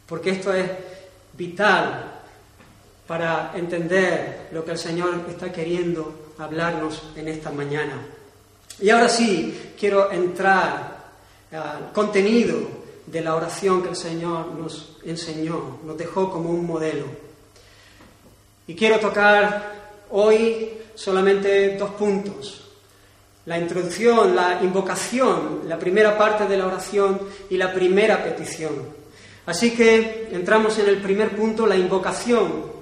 porque 0.06 0.30
esto 0.30 0.54
es 0.54 0.70
vital 1.36 2.14
para 3.08 3.52
entender 3.54 4.48
lo 4.52 4.62
que 4.64 4.72
el 4.72 4.78
Señor 4.78 5.24
está 5.30 5.50
queriendo 5.50 6.34
hablarnos 6.38 7.02
en 7.16 7.28
esta 7.28 7.50
mañana. 7.50 7.94
Y 8.80 8.90
ahora 8.90 9.08
sí, 9.08 9.72
quiero 9.80 10.12
entrar 10.12 10.98
al 11.50 11.90
contenido 11.92 12.58
de 13.06 13.22
la 13.22 13.34
oración 13.34 13.82
que 13.82 13.88
el 13.88 13.96
Señor 13.96 14.48
nos 14.52 14.98
enseñó, 15.04 15.78
nos 15.84 15.96
dejó 15.96 16.30
como 16.30 16.50
un 16.50 16.66
modelo. 16.66 17.06
Y 18.66 18.74
quiero 18.74 19.00
tocar 19.00 19.94
hoy 20.10 20.72
solamente 20.94 21.78
dos 21.78 21.92
puntos. 21.92 22.70
La 23.46 23.58
introducción, 23.58 24.36
la 24.36 24.62
invocación, 24.62 25.62
la 25.66 25.78
primera 25.78 26.18
parte 26.18 26.46
de 26.46 26.58
la 26.58 26.66
oración 26.66 27.18
y 27.48 27.56
la 27.56 27.72
primera 27.72 28.22
petición. 28.22 28.74
Así 29.46 29.74
que 29.74 30.28
entramos 30.30 30.78
en 30.78 30.90
el 30.90 30.98
primer 30.98 31.34
punto, 31.34 31.66
la 31.66 31.76
invocación, 31.76 32.77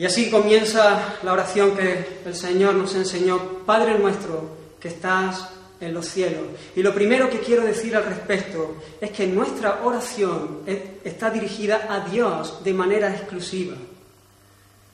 y 0.00 0.06
así 0.06 0.30
comienza 0.30 1.18
la 1.22 1.34
oración 1.34 1.76
que 1.76 2.22
el 2.24 2.34
Señor 2.34 2.74
nos 2.74 2.94
enseñó, 2.94 3.38
Padre 3.66 3.98
nuestro 3.98 4.56
que 4.80 4.88
estás 4.88 5.50
en 5.78 5.92
los 5.92 6.06
cielos. 6.06 6.40
Y 6.74 6.82
lo 6.82 6.94
primero 6.94 7.28
que 7.28 7.40
quiero 7.40 7.64
decir 7.64 7.94
al 7.94 8.06
respecto 8.06 8.76
es 8.98 9.10
que 9.10 9.26
nuestra 9.26 9.80
oración 9.84 10.60
está 11.04 11.28
dirigida 11.28 11.86
a 11.90 12.08
Dios 12.08 12.64
de 12.64 12.72
manera 12.72 13.14
exclusiva. 13.14 13.76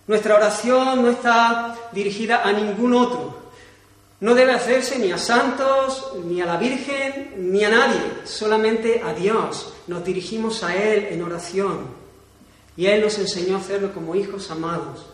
Nuestra 0.08 0.34
oración 0.34 1.02
no 1.02 1.08
está 1.08 1.76
dirigida 1.92 2.42
a 2.42 2.52
ningún 2.52 2.92
otro. 2.92 3.52
No 4.18 4.34
debe 4.34 4.54
hacerse 4.54 4.98
ni 4.98 5.12
a 5.12 5.18
santos, 5.18 6.14
ni 6.24 6.40
a 6.40 6.46
la 6.46 6.56
Virgen, 6.56 7.52
ni 7.52 7.62
a 7.62 7.70
nadie, 7.70 8.00
solamente 8.24 9.00
a 9.04 9.14
Dios. 9.14 9.72
Nos 9.86 10.04
dirigimos 10.04 10.64
a 10.64 10.74
Él 10.74 11.06
en 11.12 11.22
oración. 11.22 12.05
Y 12.76 12.86
Él 12.86 13.02
nos 13.02 13.18
enseñó 13.18 13.56
a 13.56 13.60
hacerlo 13.60 13.92
como 13.92 14.14
hijos 14.14 14.50
amados. 14.50 15.06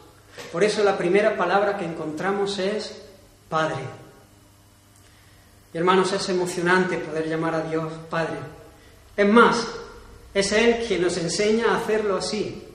Por 0.51 0.65
eso 0.65 0.83
la 0.83 0.99
primera 0.99 1.37
palabra 1.37 1.79
que 1.79 1.85
encontramos 1.85 2.59
es 2.59 3.03
Padre. 3.49 3.83
Y 5.73 5.79
hermanos, 5.79 6.13
es 6.13 6.29
emocionante 6.29 6.99
poder 6.99 7.29
llamar 7.29 7.55
a 7.55 7.63
Dios 7.63 7.93
Padre. 8.11 8.39
Es 9.17 9.29
más, 9.29 9.67
es 10.35 10.53
Él 10.53 10.85
quien 10.87 11.03
nos 11.03 11.17
enseña 11.17 11.73
a 11.73 11.79
hacerlo 11.79 12.17
así. 12.17 12.67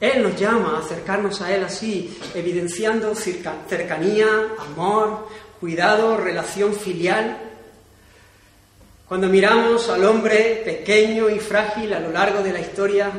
Él 0.00 0.22
nos 0.22 0.38
llama 0.38 0.76
a 0.76 0.80
acercarnos 0.80 1.42
a 1.42 1.54
Él 1.54 1.62
así, 1.62 2.18
evidenciando 2.34 3.14
cercanía, 3.14 4.26
amor, 4.58 5.28
cuidado, 5.60 6.16
relación 6.16 6.74
filial. 6.74 7.38
Cuando 9.06 9.28
miramos 9.28 9.88
al 9.90 10.04
hombre 10.04 10.62
pequeño 10.64 11.28
y 11.28 11.38
frágil 11.38 11.92
a 11.92 12.00
lo 12.00 12.10
largo 12.10 12.42
de 12.42 12.52
la 12.52 12.60
historia, 12.60 13.10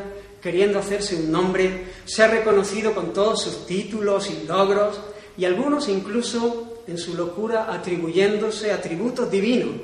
queriendo 0.42 0.80
hacerse 0.80 1.16
un 1.16 1.32
nombre, 1.32 1.86
ser 2.06 2.32
reconocido 2.32 2.94
con 2.94 3.14
todos 3.14 3.44
sus 3.44 3.66
títulos 3.66 4.30
y 4.30 4.48
logros, 4.48 5.00
y 5.38 5.46
algunos 5.46 5.88
incluso 5.88 6.82
en 6.88 6.98
su 6.98 7.16
locura 7.16 7.72
atribuyéndose 7.72 8.72
atributos 8.72 9.30
divinos. 9.30 9.76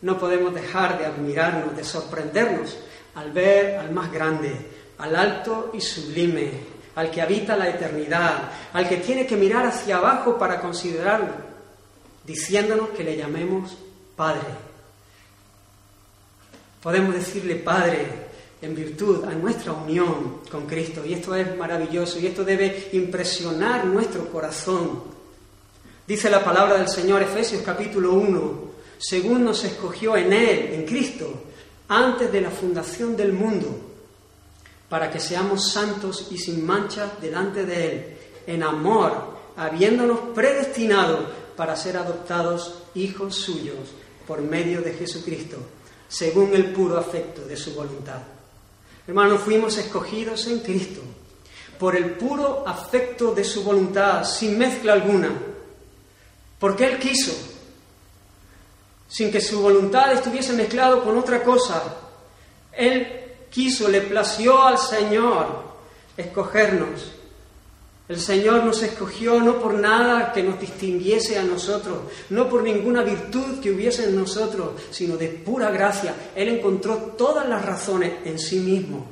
No 0.00 0.18
podemos 0.18 0.54
dejar 0.54 0.98
de 0.98 1.06
admirarnos, 1.06 1.76
de 1.76 1.84
sorprendernos 1.84 2.76
al 3.14 3.32
ver 3.32 3.76
al 3.76 3.90
más 3.90 4.10
grande, 4.12 4.54
al 4.98 5.14
alto 5.14 5.70
y 5.74 5.80
sublime, 5.80 6.50
al 6.94 7.10
que 7.10 7.20
habita 7.20 7.56
la 7.56 7.68
eternidad, 7.68 8.50
al 8.72 8.88
que 8.88 8.96
tiene 8.98 9.26
que 9.26 9.36
mirar 9.36 9.66
hacia 9.66 9.98
abajo 9.98 10.38
para 10.38 10.60
considerarlo, 10.60 11.32
diciéndonos 12.24 12.90
que 12.90 13.04
le 13.04 13.16
llamemos 13.16 13.76
Padre. 14.16 14.68
Podemos 16.82 17.14
decirle 17.14 17.56
Padre 17.56 18.27
en 18.60 18.74
virtud 18.74 19.24
a 19.24 19.32
nuestra 19.32 19.72
unión 19.72 20.40
con 20.50 20.66
Cristo. 20.66 21.04
Y 21.04 21.14
esto 21.14 21.34
es 21.34 21.56
maravilloso 21.56 22.18
y 22.18 22.26
esto 22.26 22.44
debe 22.44 22.88
impresionar 22.92 23.84
nuestro 23.84 24.28
corazón. 24.28 25.02
Dice 26.06 26.30
la 26.30 26.42
palabra 26.42 26.78
del 26.78 26.88
Señor, 26.88 27.22
Efesios 27.22 27.62
capítulo 27.62 28.14
1, 28.14 28.68
según 28.98 29.44
nos 29.44 29.62
escogió 29.64 30.16
en 30.16 30.32
Él, 30.32 30.70
en 30.72 30.86
Cristo, 30.86 31.44
antes 31.88 32.32
de 32.32 32.40
la 32.40 32.50
fundación 32.50 33.16
del 33.16 33.32
mundo, 33.32 33.78
para 34.88 35.10
que 35.10 35.20
seamos 35.20 35.70
santos 35.70 36.28
y 36.30 36.38
sin 36.38 36.64
mancha 36.64 37.12
delante 37.20 37.64
de 37.64 37.86
Él, 37.86 38.16
en 38.46 38.62
amor, 38.62 39.36
habiéndonos 39.56 40.20
predestinado 40.34 41.26
para 41.56 41.76
ser 41.76 41.96
adoptados 41.96 42.82
hijos 42.94 43.34
suyos 43.34 43.76
por 44.26 44.40
medio 44.40 44.80
de 44.80 44.94
Jesucristo, 44.94 45.58
según 46.08 46.54
el 46.54 46.72
puro 46.72 46.96
afecto 46.96 47.44
de 47.44 47.56
su 47.56 47.74
voluntad. 47.74 48.37
Hermanos, 49.08 49.40
fuimos 49.40 49.78
escogidos 49.78 50.46
en 50.48 50.58
Cristo 50.58 51.00
por 51.78 51.96
el 51.96 52.10
puro 52.10 52.62
afecto 52.66 53.34
de 53.34 53.42
su 53.42 53.64
voluntad, 53.64 54.22
sin 54.22 54.58
mezcla 54.58 54.92
alguna, 54.92 55.32
porque 56.58 56.84
Él 56.84 56.98
quiso, 56.98 57.32
sin 59.08 59.32
que 59.32 59.40
su 59.40 59.62
voluntad 59.62 60.12
estuviese 60.12 60.52
mezclado 60.52 61.02
con 61.02 61.16
otra 61.16 61.42
cosa. 61.42 61.82
Él 62.70 63.46
quiso, 63.48 63.88
le 63.88 64.02
plació 64.02 64.62
al 64.62 64.76
Señor 64.76 65.62
escogernos. 66.14 67.12
El 68.08 68.18
Señor 68.18 68.64
nos 68.64 68.82
escogió 68.82 69.38
no 69.38 69.60
por 69.60 69.74
nada 69.74 70.32
que 70.32 70.42
nos 70.42 70.58
distinguiese 70.58 71.38
a 71.38 71.42
nosotros, 71.42 71.98
no 72.30 72.48
por 72.48 72.62
ninguna 72.62 73.02
virtud 73.02 73.60
que 73.60 73.70
hubiese 73.70 74.04
en 74.04 74.16
nosotros, 74.16 74.80
sino 74.90 75.18
de 75.18 75.28
pura 75.28 75.70
gracia. 75.70 76.14
Él 76.34 76.48
encontró 76.48 76.96
todas 77.18 77.46
las 77.46 77.62
razones 77.62 78.14
en 78.24 78.38
sí 78.38 78.60
mismo. 78.60 79.06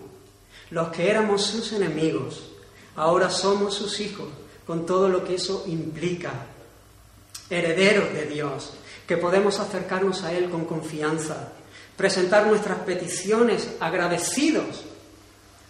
Los 0.70 0.88
que 0.88 1.10
éramos 1.10 1.42
sus 1.42 1.72
enemigos, 1.72 2.52
ahora 2.96 3.28
somos 3.28 3.74
sus 3.74 4.00
hijos, 4.00 4.28
con 4.66 4.86
todo 4.86 5.10
lo 5.10 5.22
que 5.24 5.34
eso 5.34 5.64
implica. 5.66 6.32
Herederos 7.50 8.14
de 8.14 8.24
Dios, 8.24 8.72
que 9.06 9.18
podemos 9.18 9.60
acercarnos 9.60 10.24
a 10.24 10.32
Él 10.32 10.48
con 10.48 10.64
confianza, 10.64 11.52
presentar 11.98 12.46
nuestras 12.46 12.78
peticiones 12.78 13.68
agradecidos, 13.78 14.84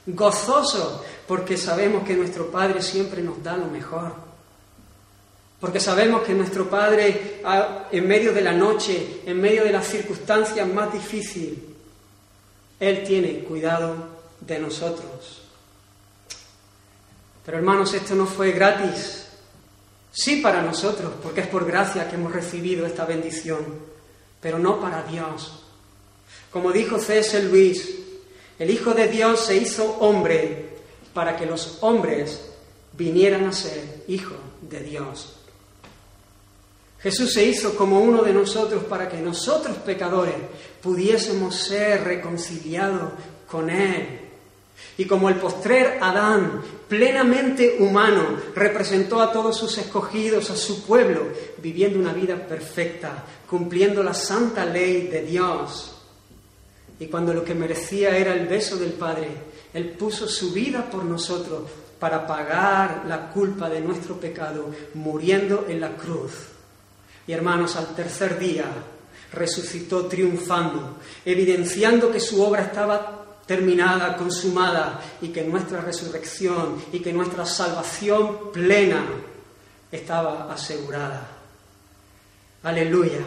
gozosos, 0.07 1.03
porque 1.27 1.57
sabemos 1.57 2.05
que 2.07 2.15
nuestro 2.15 2.51
Padre 2.51 2.81
siempre 2.83 3.23
nos 3.23 3.43
da 3.43 3.57
lo 3.57 3.67
mejor. 3.67 4.15
Porque 5.61 5.81
sabemos 5.81 6.23
que 6.23 6.35
nuestro 6.35 6.69
Padre, 6.69 7.43
en 7.91 8.07
medio 8.07 8.33
de 8.33 8.43
la 8.43 8.53
noche, 8.53 9.23
en 9.27 9.41
medio 9.41 9.65
de 9.65 9.73
las 9.73 9.87
circunstancias 9.87 10.69
más 10.69 10.93
difíciles, 10.93 11.59
Él 12.79 13.03
tiene 13.05 13.41
cuidado 13.41 13.95
de 14.41 14.59
nosotros. 14.59 15.43
Pero 17.45 17.59
hermanos, 17.59 17.95
esto 17.95 18.15
no 18.15 18.27
fue 18.27 18.53
gratis. 18.53 19.27
Sí 20.13 20.37
para 20.37 20.63
nosotros, 20.63 21.13
porque 21.23 21.43
es 21.43 21.47
por 21.47 21.67
gracia 21.67 22.09
que 22.09 22.17
hemos 22.17 22.33
recibido 22.33 22.87
esta 22.87 23.05
bendición, 23.05 23.65
pero 24.41 24.59
no 24.59 24.81
para 24.81 25.03
Dios. 25.05 25.63
Como 26.51 26.73
dijo 26.73 26.99
C.S. 26.99 27.43
Luis, 27.45 27.96
el 28.59 28.71
Hijo 28.71 28.93
de 28.93 29.09
Dios 29.09 29.41
se 29.41 29.57
hizo 29.57 29.85
hombre 30.01 30.77
para 31.13 31.37
que 31.37 31.47
los 31.47 31.79
hombres 31.81 32.51
vinieran 32.93 33.45
a 33.45 33.53
ser 33.53 34.05
hijos 34.09 34.39
de 34.63 34.81
Dios. 34.81 35.35
Jesús 37.01 37.33
se 37.33 37.45
hizo 37.45 37.77
como 37.77 38.01
uno 38.01 38.23
de 38.23 38.33
nosotros 38.33 38.85
para 38.85 39.09
que 39.09 39.19
nosotros 39.19 39.77
pecadores 39.79 40.35
pudiésemos 40.83 41.55
ser 41.55 42.05
reconciliados 42.05 43.13
con 43.47 43.71
Él 43.71 44.27
y 44.99 45.05
como 45.05 45.29
el 45.29 45.37
postrer 45.37 45.99
Adán, 46.01 46.63
plenamente 46.89 47.77
humano, 47.81 48.23
representó 48.55 49.21
a 49.21 49.33
todos 49.33 49.57
sus 49.57 49.77
escogidos, 49.79 50.51
a 50.51 50.57
su 50.57 50.85
pueblo, 50.85 51.29
viviendo 51.59 51.99
una 51.99 52.13
vida 52.13 52.37
perfecta, 52.47 53.25
cumpliendo 53.49 54.03
la 54.03 54.15
santa 54.15 54.65
ley 54.65 55.09
de 55.09 55.23
Dios. 55.23 55.96
Y 56.99 57.07
cuando 57.07 57.35
lo 57.35 57.45
que 57.45 57.55
merecía 57.55 58.17
era 58.17 58.33
el 58.33 58.47
beso 58.47 58.77
del 58.77 58.93
Padre, 58.93 59.29
Él 59.75 59.91
puso 59.91 60.29
su 60.29 60.53
vida 60.53 60.89
por 60.91 61.05
nosotros 61.05 61.71
para 61.99 62.27
pagar 62.27 63.05
la 63.07 63.31
culpa 63.31 63.69
de 63.69 63.81
nuestro 63.81 64.19
pecado, 64.19 64.71
muriendo 64.95 65.67
en 65.69 65.81
la 65.81 65.97
cruz. 65.97 66.33
Y 67.27 67.33
hermanos, 67.33 67.77
al 67.77 67.95
tercer 67.95 68.39
día 68.39 68.67
resucitó 69.33 70.07
triunfando, 70.07 70.99
evidenciando 71.25 72.11
que 72.11 72.21
su 72.21 72.43
obra 72.43 72.63
estaba 72.63 73.25
terminada, 73.47 74.17
consumada, 74.17 75.01
y 75.21 75.29
que 75.29 75.45
nuestra 75.45 75.81
resurrección 75.81 76.83
y 76.93 77.01
que 77.01 77.13
nuestra 77.13 77.47
salvación 77.47 78.53
plena 78.53 79.05
estaba 79.91 80.53
asegurada. 80.53 81.29
Aleluya. 82.63 83.21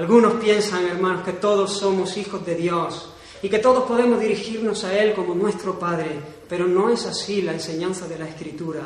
Algunos 0.00 0.42
piensan, 0.42 0.86
hermanos, 0.86 1.26
que 1.26 1.34
todos 1.34 1.78
somos 1.78 2.16
hijos 2.16 2.46
de 2.46 2.54
Dios 2.54 3.10
y 3.42 3.50
que 3.50 3.58
todos 3.58 3.84
podemos 3.84 4.18
dirigirnos 4.18 4.82
a 4.84 4.98
Él 4.98 5.12
como 5.12 5.34
nuestro 5.34 5.78
Padre, 5.78 6.18
pero 6.48 6.66
no 6.66 6.88
es 6.88 7.04
así 7.04 7.42
la 7.42 7.52
enseñanza 7.52 8.08
de 8.08 8.18
la 8.18 8.26
Escritura. 8.26 8.80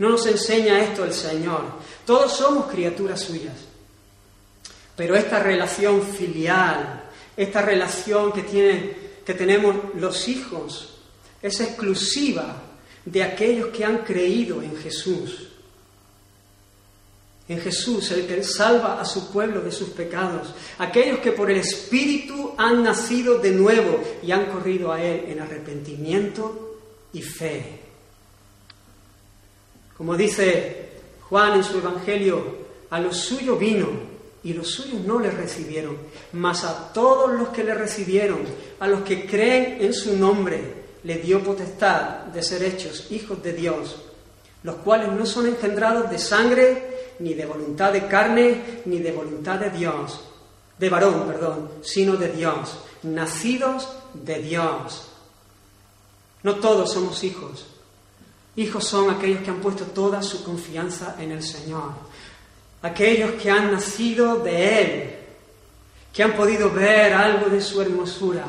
No 0.00 0.08
nos 0.08 0.26
enseña 0.26 0.80
esto 0.80 1.04
el 1.04 1.12
Señor. 1.12 1.62
Todos 2.04 2.32
somos 2.32 2.66
criaturas 2.66 3.20
suyas. 3.20 3.54
Pero 4.96 5.14
esta 5.14 5.38
relación 5.38 6.02
filial, 6.02 7.10
esta 7.36 7.62
relación 7.62 8.32
que 8.32 9.22
que 9.24 9.34
tenemos 9.34 9.76
los 9.94 10.26
hijos 10.26 10.98
es 11.40 11.60
exclusiva 11.60 12.60
de 13.04 13.22
aquellos 13.22 13.68
que 13.68 13.84
han 13.84 13.98
creído 13.98 14.60
en 14.62 14.76
Jesús. 14.78 15.46
En 17.48 17.60
Jesús, 17.60 18.10
el 18.10 18.26
que 18.26 18.42
salva 18.42 19.00
a 19.00 19.04
su 19.04 19.30
pueblo 19.30 19.60
de 19.60 19.70
sus 19.70 19.90
pecados. 19.90 20.48
Aquellos 20.78 21.20
que 21.20 21.32
por 21.32 21.50
el 21.50 21.58
Espíritu 21.58 22.54
han 22.56 22.82
nacido 22.82 23.38
de 23.38 23.52
nuevo 23.52 24.00
y 24.22 24.32
han 24.32 24.46
corrido 24.46 24.92
a 24.92 25.02
Él 25.02 25.26
en 25.28 25.40
arrepentimiento 25.40 26.78
y 27.12 27.22
fe. 27.22 27.80
Como 29.96 30.16
dice 30.16 30.90
Juan 31.28 31.54
en 31.54 31.64
su 31.64 31.78
Evangelio, 31.78 32.66
a 32.90 33.00
lo 33.00 33.12
suyo 33.12 33.56
vino 33.56 33.88
y 34.44 34.52
los 34.52 34.70
suyos 34.70 35.00
no 35.00 35.18
le 35.18 35.30
recibieron, 35.30 35.96
mas 36.32 36.64
a 36.64 36.92
todos 36.92 37.32
los 37.32 37.48
que 37.48 37.64
le 37.64 37.74
recibieron, 37.74 38.40
a 38.78 38.86
los 38.86 39.00
que 39.00 39.26
creen 39.26 39.78
en 39.80 39.92
su 39.92 40.16
nombre, 40.16 40.86
le 41.02 41.16
dio 41.16 41.42
potestad 41.42 42.26
de 42.26 42.42
ser 42.42 42.62
hechos 42.62 43.10
hijos 43.10 43.42
de 43.42 43.52
Dios, 43.52 43.96
los 44.62 44.76
cuales 44.76 45.10
no 45.12 45.26
son 45.26 45.46
engendrados 45.46 46.10
de 46.10 46.18
sangre, 46.18 46.95
ni 47.20 47.34
de 47.34 47.46
voluntad 47.46 47.92
de 47.92 48.06
carne, 48.06 48.82
ni 48.84 48.98
de 48.98 49.12
voluntad 49.12 49.58
de 49.58 49.70
Dios, 49.70 50.20
de 50.78 50.88
varón, 50.88 51.26
perdón, 51.26 51.70
sino 51.82 52.16
de 52.16 52.28
Dios, 52.32 52.78
nacidos 53.02 53.88
de 54.14 54.40
Dios. 54.40 55.08
No 56.42 56.56
todos 56.56 56.92
somos 56.92 57.24
hijos. 57.24 57.66
Hijos 58.56 58.86
son 58.86 59.10
aquellos 59.10 59.42
que 59.42 59.50
han 59.50 59.60
puesto 59.60 59.84
toda 59.84 60.22
su 60.22 60.42
confianza 60.42 61.16
en 61.18 61.32
el 61.32 61.42
Señor 61.42 61.92
aquellos 62.86 63.32
que 63.32 63.50
han 63.50 63.72
nacido 63.72 64.38
de 64.38 64.80
Él, 64.80 65.10
que 66.12 66.22
han 66.22 66.34
podido 66.34 66.70
ver 66.70 67.12
algo 67.12 67.48
de 67.48 67.60
su 67.60 67.80
hermosura, 67.80 68.44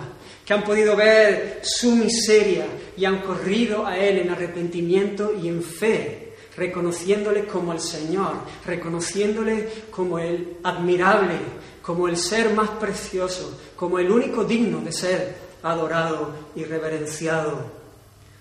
que 0.45 0.53
han 0.53 0.63
podido 0.63 0.95
ver 0.95 1.61
su 1.63 1.95
miseria 1.95 2.65
y 2.95 3.05
han 3.05 3.21
corrido 3.21 3.85
a 3.85 3.97
Él 3.97 4.19
en 4.19 4.29
arrepentimiento 4.29 5.33
y 5.41 5.47
en 5.47 5.61
fe, 5.61 6.26
reconociéndole 6.57 7.45
como 7.45 7.71
el 7.71 7.79
Señor, 7.79 8.33
reconociéndole 8.65 9.85
como 9.91 10.19
el 10.19 10.57
admirable, 10.63 11.37
como 11.81 12.07
el 12.07 12.17
ser 12.17 12.53
más 12.53 12.69
precioso, 12.71 13.57
como 13.75 13.99
el 13.99 14.11
único 14.11 14.43
digno 14.43 14.81
de 14.81 14.91
ser 14.91 15.37
adorado 15.63 16.31
y 16.55 16.63
reverenciado. 16.63 17.77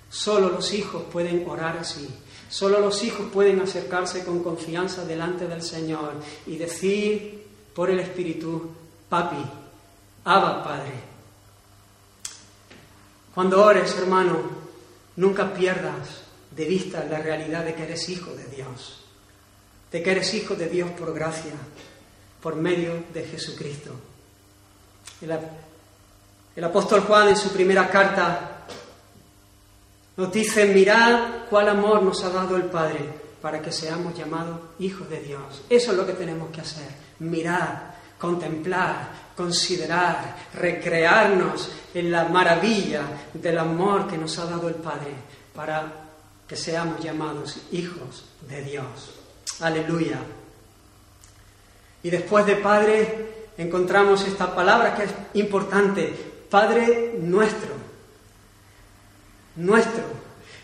Solo 0.09 0.49
los 0.49 0.73
hijos 0.73 1.05
pueden 1.13 1.45
orar 1.49 1.77
así, 1.79 2.09
Solo 2.49 2.81
los 2.81 3.03
hijos 3.03 3.27
pueden 3.33 3.61
acercarse 3.61 4.25
con 4.25 4.43
confianza 4.43 5.05
delante 5.05 5.49
del 5.49 5.63
Señor 5.63 6.13
y 6.47 6.57
decir 6.57 7.45
por 7.75 7.91
el 7.91 7.99
Espíritu, 7.99 8.71
papi, 9.09 9.45
Abba 10.25 10.63
Padre. 10.63 10.93
Cuando 13.35 13.65
ores, 13.65 13.97
hermano, 13.99 14.39
nunca 15.17 15.53
pierdas 15.53 16.26
de 16.57 16.65
vista 16.65 17.05
la 17.05 17.19
realidad 17.19 17.65
de 17.65 17.75
que 17.75 17.83
eres 17.83 18.09
hijo 18.09 18.35
de 18.35 18.47
Dios, 18.47 19.05
de 19.93 20.03
que 20.03 20.11
eres 20.11 20.33
hijo 20.33 20.55
de 20.55 20.69
Dios 20.69 20.91
por 20.93 21.15
gracia, 21.15 21.53
por 22.41 22.57
medio 22.57 23.05
de 23.13 23.25
Jesucristo. 23.25 23.91
El, 25.21 26.65
apóstol 26.65 27.03
Juan 27.03 27.29
en 27.29 27.37
su 27.37 27.51
primera 27.51 27.89
carta 27.89 28.67
nos 30.17 30.33
dice, 30.33 30.67
mirad 30.67 31.45
cuál 31.51 31.69
amor 31.69 32.03
nos 32.03 32.25
ha 32.25 32.31
dado 32.31 32.57
el 32.57 32.65
Padre 32.65 33.01
para 33.43 33.61
que 33.61 33.71
seamos 33.71 34.17
llamados 34.17 34.59
hijos 34.79 35.11
de 35.11 35.21
Dios. 35.21 35.63
Eso 35.69 35.91
es 35.91 35.97
lo 35.97 36.07
que 36.07 36.15
tenemos 36.15 36.51
que 36.51 36.63
hacer, 36.63 36.89
mirar, 37.19 37.97
contemplar, 38.19 39.11
considerar, 39.37 40.37
recrearnos 40.55 41.71
en 41.93 42.11
la 42.11 42.25
maravilla 42.25 43.03
del 43.35 43.59
amor 43.59 44.07
que 44.07 44.17
nos 44.17 44.39
ha 44.39 44.47
dado 44.47 44.69
el 44.69 44.77
Padre 44.77 45.13
para 45.55 46.06
que 46.49 46.57
seamos 46.57 47.03
llamados 47.03 47.59
hijos 47.73 48.25
de 48.49 48.63
Dios. 48.63 49.15
Aleluya. 49.61 50.19
Y 52.03 52.11
después 52.11 52.47
de 52.47 52.57
Padre, 52.57 53.49
encontramos 53.59 54.27
esta 54.27 54.55
palabra 54.55 54.95
que 54.95 55.05
es 55.05 55.11
importante, 55.35 56.15
Padre 56.49 57.17
nuestro, 57.19 57.75
nuestro. 59.57 60.05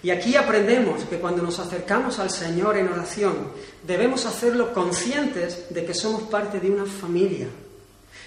Y 0.03 0.11
aquí 0.11 0.37
aprendemos 0.37 1.05
que 1.05 1.19
cuando 1.19 1.43
nos 1.43 1.59
acercamos 1.59 2.19
al 2.19 2.31
Señor 2.31 2.77
en 2.77 2.89
oración, 2.89 3.53
debemos 3.85 4.27
hacerlo 4.27 4.73
conscientes 4.73 5.67
de 5.71 5.85
que 5.85 5.95
somos 5.95 6.23
parte 6.23 6.59
de 6.61 6.71
una 6.71 6.87
familia, 6.87 7.47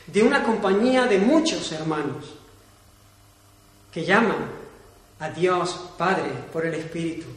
de 0.07 0.23
una 0.23 0.43
compañía 0.43 1.05
de 1.05 1.19
muchos 1.19 1.71
hermanos 1.71 2.33
que 3.91 4.03
llaman 4.03 4.51
a 5.19 5.29
Dios 5.29 5.91
Padre 5.97 6.31
por 6.51 6.65
el 6.65 6.73
Espíritu. 6.75 7.27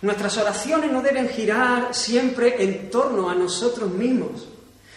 Nuestras 0.00 0.36
oraciones 0.36 0.92
no 0.92 1.02
deben 1.02 1.28
girar 1.28 1.92
siempre 1.92 2.62
en 2.62 2.90
torno 2.90 3.28
a 3.28 3.34
nosotros 3.34 3.90
mismos, 3.90 4.46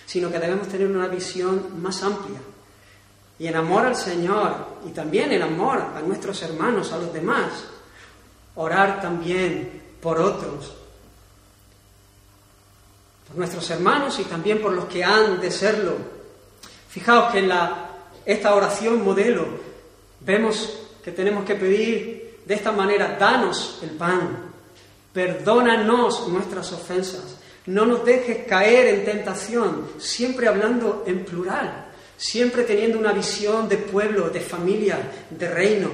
sino 0.05 0.31
que 0.31 0.39
debemos 0.39 0.67
tener 0.67 0.87
una 0.87 1.07
visión 1.07 1.81
más 1.81 2.03
amplia. 2.03 2.39
Y 3.39 3.47
en 3.47 3.55
amor 3.55 3.87
al 3.87 3.95
Señor 3.95 4.67
y 4.85 4.91
también 4.91 5.31
en 5.31 5.41
amor 5.41 5.79
a 5.95 6.01
nuestros 6.01 6.43
hermanos, 6.43 6.91
a 6.91 6.99
los 6.99 7.11
demás, 7.11 7.65
orar 8.55 9.01
también 9.01 9.81
por 9.99 10.19
otros, 10.19 10.73
por 13.27 13.37
nuestros 13.37 13.67
hermanos 13.71 14.19
y 14.19 14.25
también 14.25 14.61
por 14.61 14.73
los 14.73 14.85
que 14.85 15.03
han 15.03 15.41
de 15.41 15.49
serlo. 15.49 15.95
Fijaos 16.89 17.31
que 17.31 17.39
en 17.39 17.51
esta 18.25 18.53
oración 18.53 19.03
modelo 19.03 19.47
vemos 20.19 20.77
que 21.03 21.11
tenemos 21.11 21.43
que 21.43 21.55
pedir 21.55 22.41
de 22.45 22.53
esta 22.53 22.71
manera, 22.71 23.17
danos 23.17 23.79
el 23.81 23.91
pan, 23.91 24.50
perdónanos 25.13 26.27
nuestras 26.27 26.71
ofensas, 26.71 27.37
no 27.65 27.85
nos 27.85 28.05
dejes 28.05 28.47
caer 28.47 28.87
en 28.87 29.05
tentación, 29.05 29.87
siempre 29.99 30.47
hablando 30.47 31.03
en 31.05 31.25
plural, 31.25 31.91
siempre 32.17 32.63
teniendo 32.63 32.97
una 32.97 33.13
visión 33.13 33.69
de 33.69 33.77
pueblo, 33.77 34.29
de 34.29 34.41
familia, 34.41 34.99
de 35.29 35.49
reino. 35.49 35.89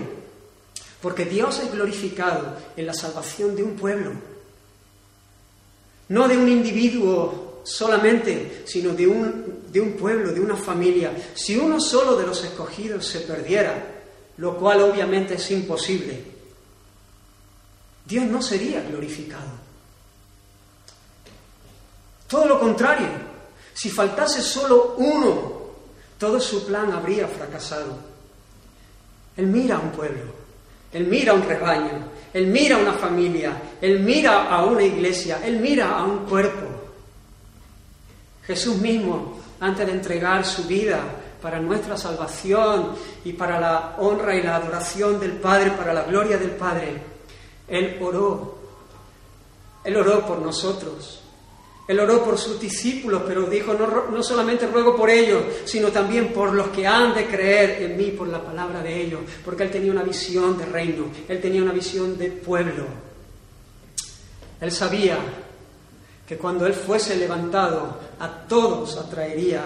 Porque 1.02 1.26
Dios 1.26 1.60
es 1.60 1.72
glorificado 1.72 2.58
en 2.76 2.86
la 2.86 2.94
salvación 2.94 3.56
de 3.56 3.64
un 3.64 3.76
pueblo, 3.76 4.12
no 6.10 6.28
de 6.28 6.38
un 6.38 6.48
individuo 6.48 7.62
solamente, 7.64 8.64
sino 8.66 8.94
de 8.94 9.08
un, 9.08 9.64
de 9.70 9.82
un 9.82 9.94
pueblo, 9.94 10.32
de 10.32 10.40
una 10.40 10.56
familia. 10.56 11.12
Si 11.34 11.58
uno 11.58 11.82
solo 11.82 12.16
de 12.16 12.26
los 12.26 12.44
escogidos 12.44 13.06
se 13.06 13.22
perdiera, 13.22 13.96
lo 14.38 14.58
cual 14.58 14.82
obviamente 14.82 15.34
es 15.34 15.52
imposible, 15.52 16.37
Dios 18.08 18.26
no 18.26 18.42
sería 18.42 18.82
glorificado. 18.82 19.68
Todo 22.28 22.46
lo 22.46 22.60
contrario, 22.60 23.10
si 23.74 23.90
faltase 23.90 24.42
solo 24.42 24.96
uno, 24.98 25.58
todo 26.18 26.40
su 26.40 26.66
plan 26.66 26.92
habría 26.92 27.28
fracasado. 27.28 27.98
Él 29.36 29.48
mira 29.48 29.76
a 29.76 29.80
un 29.80 29.92
pueblo 29.92 30.48
él 30.94 31.08
mira 31.08 31.34
a 31.34 31.36
un 31.36 31.44
rebaño, 31.44 32.12
Él 32.34 32.48
mira 32.48 32.78
a 32.78 32.80
una 32.80 32.94
familia, 32.94 33.52
Él 33.82 34.00
mira 34.00 34.50
a 34.50 34.66
una 34.66 34.84
iglesia, 34.84 35.40
Él 35.44 35.60
mira 35.60 35.98
a 35.98 36.06
un 36.06 36.26
cuerpo. 36.26 36.66
Jesús 38.46 38.78
mismo, 38.78 39.40
antes 39.60 39.86
de 39.86 39.92
entregar 39.92 40.46
su 40.46 40.64
vida 40.64 41.02
para 41.42 41.60
nuestra 41.60 41.98
salvación 41.98 42.96
y 43.26 43.34
para 43.34 43.60
la 43.60 43.96
honra 44.00 44.36
y 44.36 44.42
la 44.42 44.56
adoración 44.56 45.20
del 45.20 45.34
Padre, 45.34 45.72
para 45.72 45.94
la 45.94 46.04
gloria 46.04 46.38
del 46.38 46.52
Padre, 46.52 47.02
Él 47.68 47.98
oró. 48.02 48.58
Él 49.84 49.96
oró 49.96 50.26
por 50.26 50.40
nosotros. 50.40 51.22
Él 51.88 52.00
oró 52.02 52.24
por 52.24 52.38
sus 52.38 52.60
discípulos, 52.60 53.24
pero 53.26 53.44
dijo, 53.44 53.74
no, 53.74 54.10
no, 54.10 54.22
solamente 54.22 54.68
ruego 54.68 54.94
por 54.96 55.10
ellos, 55.10 55.42
sino 55.64 55.88
también 55.88 56.34
por 56.34 56.54
los 56.54 56.68
que 56.68 56.86
han 56.86 57.16
de 57.16 57.28
creer 57.28 57.82
en 57.82 57.96
mí 57.96 58.12
por 58.12 58.28
la 58.28 58.44
palabra 58.44 58.84
de 58.84 59.04
ellos, 59.04 59.22
porque 59.46 59.64
Él 59.64 59.72
tenía 59.72 59.94
una 59.94 60.04
visión 60.04 60.58
de 60.58 60.66
reino, 60.66 61.06
Él 61.30 61.40
tenía 61.40 61.62
una 61.62 61.72
visión 61.72 62.18
de 62.18 62.30
pueblo. 62.30 62.84
Él 64.60 64.72
sabía 64.72 65.18
que 66.28 66.38
cuando 66.38 66.66
Él 66.66 66.74
fuese 66.74 67.16
levantado, 67.16 67.98
a 68.20 68.48
todos 68.48 68.98
atraería 68.98 69.64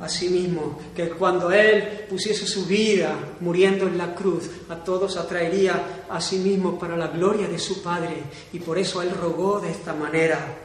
a 0.00 0.08
sí 0.08 0.30
mismo, 0.30 0.78
que 0.96 1.10
cuando 1.10 1.52
Él 1.52 2.06
pusiese 2.08 2.46
su 2.46 2.64
vida 2.64 3.14
muriendo 3.40 3.86
en 3.86 3.98
la 3.98 4.14
cruz, 4.14 4.48
a 4.70 4.76
todos 4.76 5.16
atraería 5.18 6.04
a 6.08 6.20
sí 6.20 6.38
mismo 6.38 6.78
para 6.78 6.96
la 6.96 7.08
gloria 7.08 7.46
de 7.46 7.58
su 7.58 7.82
Padre, 7.82 8.22
y 8.52 8.60
por 8.60 8.78
eso 8.78 9.02
Él 9.02 9.10
rogó 9.10 9.60
de 9.60 9.70
esta 9.70 9.92
manera. 9.92 10.56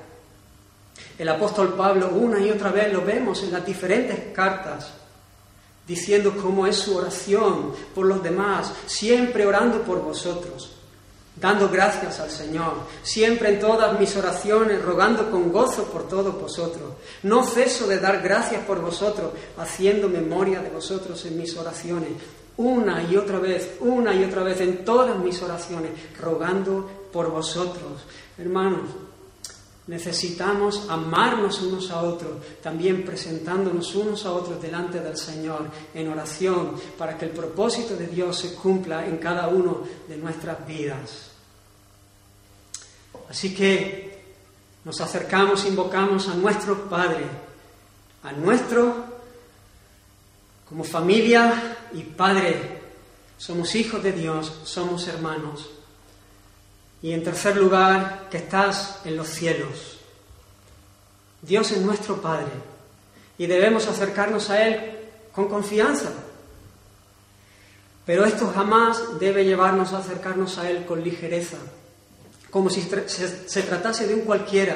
El 1.18 1.30
apóstol 1.30 1.74
Pablo 1.74 2.10
una 2.10 2.40
y 2.40 2.50
otra 2.50 2.72
vez 2.72 2.92
lo 2.92 3.04
vemos 3.04 3.44
en 3.44 3.52
las 3.52 3.66
diferentes 3.66 4.34
cartas, 4.34 4.94
diciendo 5.86 6.34
cómo 6.42 6.66
es 6.66 6.78
su 6.78 6.96
oración 6.96 7.74
por 7.94 8.06
los 8.06 8.24
demás, 8.24 8.72
siempre 8.86 9.46
orando 9.46 9.82
por 9.82 10.02
vosotros, 10.02 10.75
dando 11.40 11.70
gracias 11.70 12.20
al 12.20 12.30
Señor, 12.30 12.74
siempre 13.04 13.50
en 13.50 13.60
todas 13.60 14.00
mis 14.00 14.16
oraciones, 14.16 14.82
rogando 14.82 15.30
con 15.30 15.52
gozo 15.52 15.86
por 15.86 16.08
todos 16.08 16.40
vosotros. 16.40 16.94
No 17.24 17.44
ceso 17.44 17.88
de 17.88 18.00
dar 18.00 18.22
gracias 18.22 18.64
por 18.66 18.82
vosotros, 18.82 19.32
haciendo 19.58 20.08
memoria 20.08 20.62
de 20.62 20.70
vosotros 20.70 21.26
en 21.26 21.38
mis 21.38 21.56
oraciones, 21.58 22.10
una 22.58 23.04
y 23.04 23.18
otra 23.18 23.40
vez, 23.40 23.72
una 23.82 24.14
y 24.14 24.24
otra 24.24 24.44
vez, 24.44 24.62
en 24.62 24.86
todas 24.86 25.18
mis 25.20 25.42
oraciones, 25.42 25.92
rogando 26.20 26.90
por 27.12 27.30
vosotros. 27.30 28.06
Hermanos, 28.38 28.90
Necesitamos 29.88 30.90
amarnos 30.90 31.62
unos 31.62 31.92
a 31.92 32.02
otros, 32.02 32.32
también 32.64 33.06
presentándonos 33.06 33.94
unos 33.94 34.26
a 34.26 34.32
otros 34.32 34.60
delante 34.60 35.00
del 35.00 35.16
Señor 35.16 35.70
en 35.94 36.10
oración 36.10 36.72
para 36.98 37.16
que 37.18 37.26
el 37.26 37.32
propósito 37.32 37.96
de 37.96 38.08
Dios 38.08 38.40
se 38.40 38.56
cumpla 38.56 39.06
en 39.06 39.18
cada 39.18 39.48
uno 39.48 39.84
de 40.08 40.18
nuestras 40.18 40.66
vidas. 40.66 41.30
Así 43.30 43.54
que 43.54 44.24
nos 44.84 45.00
acercamos, 45.02 45.66
invocamos 45.66 46.28
a 46.30 46.36
nuestro 46.36 46.90
Padre, 46.90 47.26
a 48.24 48.32
nuestro, 48.32 49.06
como 50.68 50.84
familia 50.84 51.78
y 51.94 52.02
Padre, 52.02 52.82
somos 53.38 53.76
hijos 53.76 54.02
de 54.02 54.14
Dios, 54.14 54.52
somos 54.64 55.08
hermanos. 55.08 55.70
Y 57.06 57.14
en 57.14 57.24
tercer 57.24 57.56
lugar, 57.56 58.30
que 58.32 58.38
estás 58.38 59.02
en 59.06 59.16
los 59.16 59.28
cielos. 59.28 60.00
Dios 61.40 61.70
es 61.70 61.80
nuestro 61.82 62.20
Padre 62.20 62.48
y 63.38 63.46
debemos 63.46 63.88
acercarnos 63.88 64.50
a 64.50 64.66
Él 64.66 64.98
con 65.32 65.48
confianza. 65.48 66.10
Pero 68.08 68.26
esto 68.26 68.52
jamás 68.52 69.20
debe 69.20 69.46
llevarnos 69.46 69.94
a 69.94 70.00
acercarnos 70.00 70.58
a 70.58 70.68
Él 70.68 70.84
con 70.86 71.04
ligereza, 71.04 71.58
como 72.50 72.72
si 72.72 72.82
se, 72.82 73.62
tratase 73.62 74.08
de 74.08 74.16
un 74.16 74.22
cualquiera, 74.22 74.76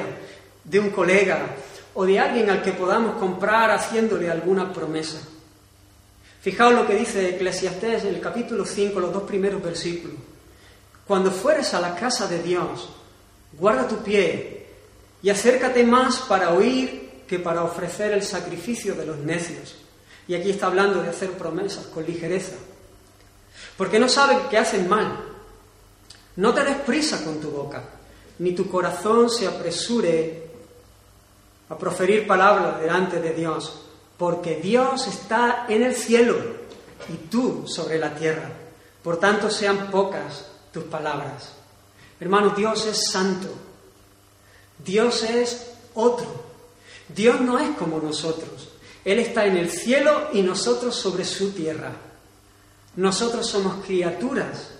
de 0.62 0.78
un 0.78 0.90
colega 0.90 1.56
o 1.94 2.06
de 2.06 2.20
alguien 2.20 2.48
al 2.48 2.62
que 2.62 2.74
podamos 2.74 3.16
comprar 3.16 3.72
haciéndole 3.72 4.30
alguna 4.30 4.72
promesa. 4.72 5.18
Fijaos 6.40 6.74
lo 6.74 6.86
que 6.86 6.94
dice 6.94 7.30
Eclesiastés 7.30 8.04
en 8.04 8.14
el 8.14 8.20
capítulo 8.20 8.64
5, 8.64 9.00
los 9.00 9.12
dos 9.12 9.24
primeros 9.24 9.60
versículos. 9.60 10.29
Cuando 11.10 11.32
fueres 11.32 11.74
a 11.74 11.80
la 11.80 11.96
casa 11.96 12.28
de 12.28 12.40
Dios, 12.40 12.88
guarda 13.58 13.88
tu 13.88 13.96
pie 13.96 14.64
y 15.20 15.28
acércate 15.28 15.82
más 15.82 16.20
para 16.20 16.50
oír 16.50 17.24
que 17.26 17.40
para 17.40 17.64
ofrecer 17.64 18.12
el 18.12 18.22
sacrificio 18.22 18.94
de 18.94 19.06
los 19.06 19.18
necios. 19.18 19.74
Y 20.28 20.36
aquí 20.36 20.50
está 20.50 20.68
hablando 20.68 21.02
de 21.02 21.08
hacer 21.08 21.32
promesas 21.32 21.86
con 21.86 22.06
ligereza. 22.06 22.54
Porque 23.76 23.98
no 23.98 24.08
saben 24.08 24.38
que 24.48 24.56
hacen 24.56 24.88
mal. 24.88 25.18
No 26.36 26.54
te 26.54 26.62
des 26.62 26.76
prisa 26.76 27.24
con 27.24 27.40
tu 27.40 27.50
boca, 27.50 27.82
ni 28.38 28.52
tu 28.52 28.70
corazón 28.70 29.28
se 29.30 29.48
apresure 29.48 30.48
a 31.70 31.76
proferir 31.76 32.24
palabras 32.24 32.80
delante 32.80 33.20
de 33.20 33.32
Dios, 33.32 33.82
porque 34.16 34.60
Dios 34.62 35.08
está 35.08 35.66
en 35.68 35.82
el 35.82 35.96
cielo 35.96 36.36
y 37.08 37.16
tú 37.28 37.64
sobre 37.66 37.98
la 37.98 38.14
tierra. 38.14 38.48
Por 39.02 39.18
tanto, 39.18 39.50
sean 39.50 39.90
pocas 39.90 40.49
tus 40.72 40.84
palabras. 40.84 41.52
Hermano, 42.18 42.50
Dios 42.50 42.86
es 42.86 43.10
santo. 43.10 43.48
Dios 44.84 45.22
es 45.24 45.70
otro. 45.94 46.44
Dios 47.08 47.40
no 47.40 47.58
es 47.58 47.76
como 47.76 47.98
nosotros. 47.98 48.68
Él 49.04 49.18
está 49.18 49.46
en 49.46 49.56
el 49.56 49.70
cielo 49.70 50.28
y 50.32 50.42
nosotros 50.42 50.94
sobre 50.94 51.24
su 51.24 51.52
tierra. 51.52 51.92
Nosotros 52.96 53.46
somos 53.46 53.84
criaturas 53.84 54.70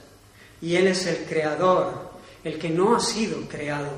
y 0.61 0.77
Él 0.77 0.89
es 0.89 1.07
el 1.07 1.25
creador, 1.25 2.11
el 2.45 2.59
que 2.59 2.71
no 2.71 2.95
ha 2.95 3.01
sido 3.01 3.41
creado. 3.49 3.89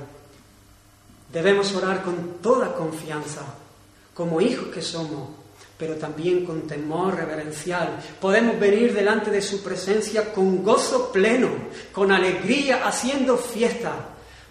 Debemos 1.32 1.74
orar 1.74 2.02
con 2.02 2.38
toda 2.42 2.74
confianza, 2.74 3.42
como 4.14 4.40
hijos 4.40 4.68
que 4.68 4.82
somos, 4.82 5.30
pero 5.82 5.96
también 5.96 6.46
con 6.46 6.62
temor 6.68 7.16
reverencial. 7.16 7.98
Podemos 8.20 8.56
venir 8.60 8.94
delante 8.94 9.32
de 9.32 9.42
su 9.42 9.64
presencia 9.64 10.32
con 10.32 10.62
gozo 10.62 11.10
pleno, 11.10 11.48
con 11.90 12.12
alegría, 12.12 12.86
haciendo 12.86 13.36
fiesta, 13.36 13.92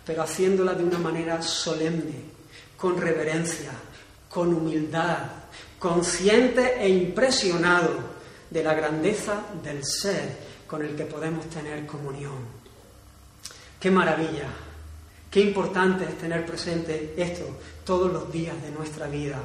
pero 0.06 0.24
haciéndola 0.24 0.74
de 0.74 0.84
una 0.84 0.98
manera 0.98 1.42
solemne, 1.42 2.16
con 2.76 3.00
reverencia, 3.00 3.72
con 4.30 4.54
humildad, 4.54 5.20
consciente 5.80 6.84
e 6.84 6.90
impresionado 6.90 7.94
de 8.50 8.62
la 8.62 8.74
grandeza 8.74 9.42
del 9.64 9.86
ser 9.86 10.36
con 10.68 10.84
el 10.84 10.98
que 10.98 11.06
podemos 11.06 11.50
tener 11.50 11.86
comunión. 11.86 12.44
Qué 13.80 13.90
maravilla, 13.90 14.50
qué 15.32 15.40
importante 15.40 16.04
es 16.04 16.18
tener 16.18 16.46
presente 16.46 17.14
esto 17.16 17.46
todos 17.86 18.12
los 18.12 18.30
días 18.34 18.62
de 18.62 18.72
nuestra 18.72 19.08
vida. 19.08 19.42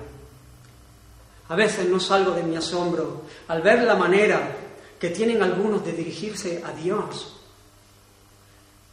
A 1.49 1.55
veces 1.55 1.89
no 1.89 2.01
salgo 2.01 2.33
de 2.33 2.43
mi 2.43 2.57
asombro 2.57 3.23
al 3.49 3.63
ver 3.63 3.83
la 3.83 3.95
manera 3.95 4.57
que 4.99 5.11
tienen 5.11 5.43
algunos 5.43 5.85
de 5.85 5.93
dirigirse 5.93 6.63
a 6.65 6.73
Dios 6.73 7.37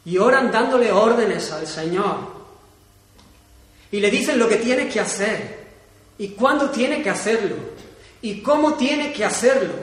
y 0.05 0.17
oran 0.17 0.51
dándole 0.51 0.91
órdenes 0.91 1.51
al 1.51 1.65
Señor 1.65 2.43
y 3.91 3.99
le 3.99 4.11
dicen 4.11 4.37
lo 4.37 4.47
que 4.49 4.57
tiene 4.57 4.89
que 4.89 4.99
hacer 4.99 5.63
y 6.17 6.29
cuándo 6.29 6.69
tiene 6.69 7.01
que 7.01 7.09
hacerlo 7.09 7.55
y 8.21 8.41
cómo 8.41 8.75
tiene 8.75 9.11
que 9.13 9.25
hacerlo. 9.25 9.73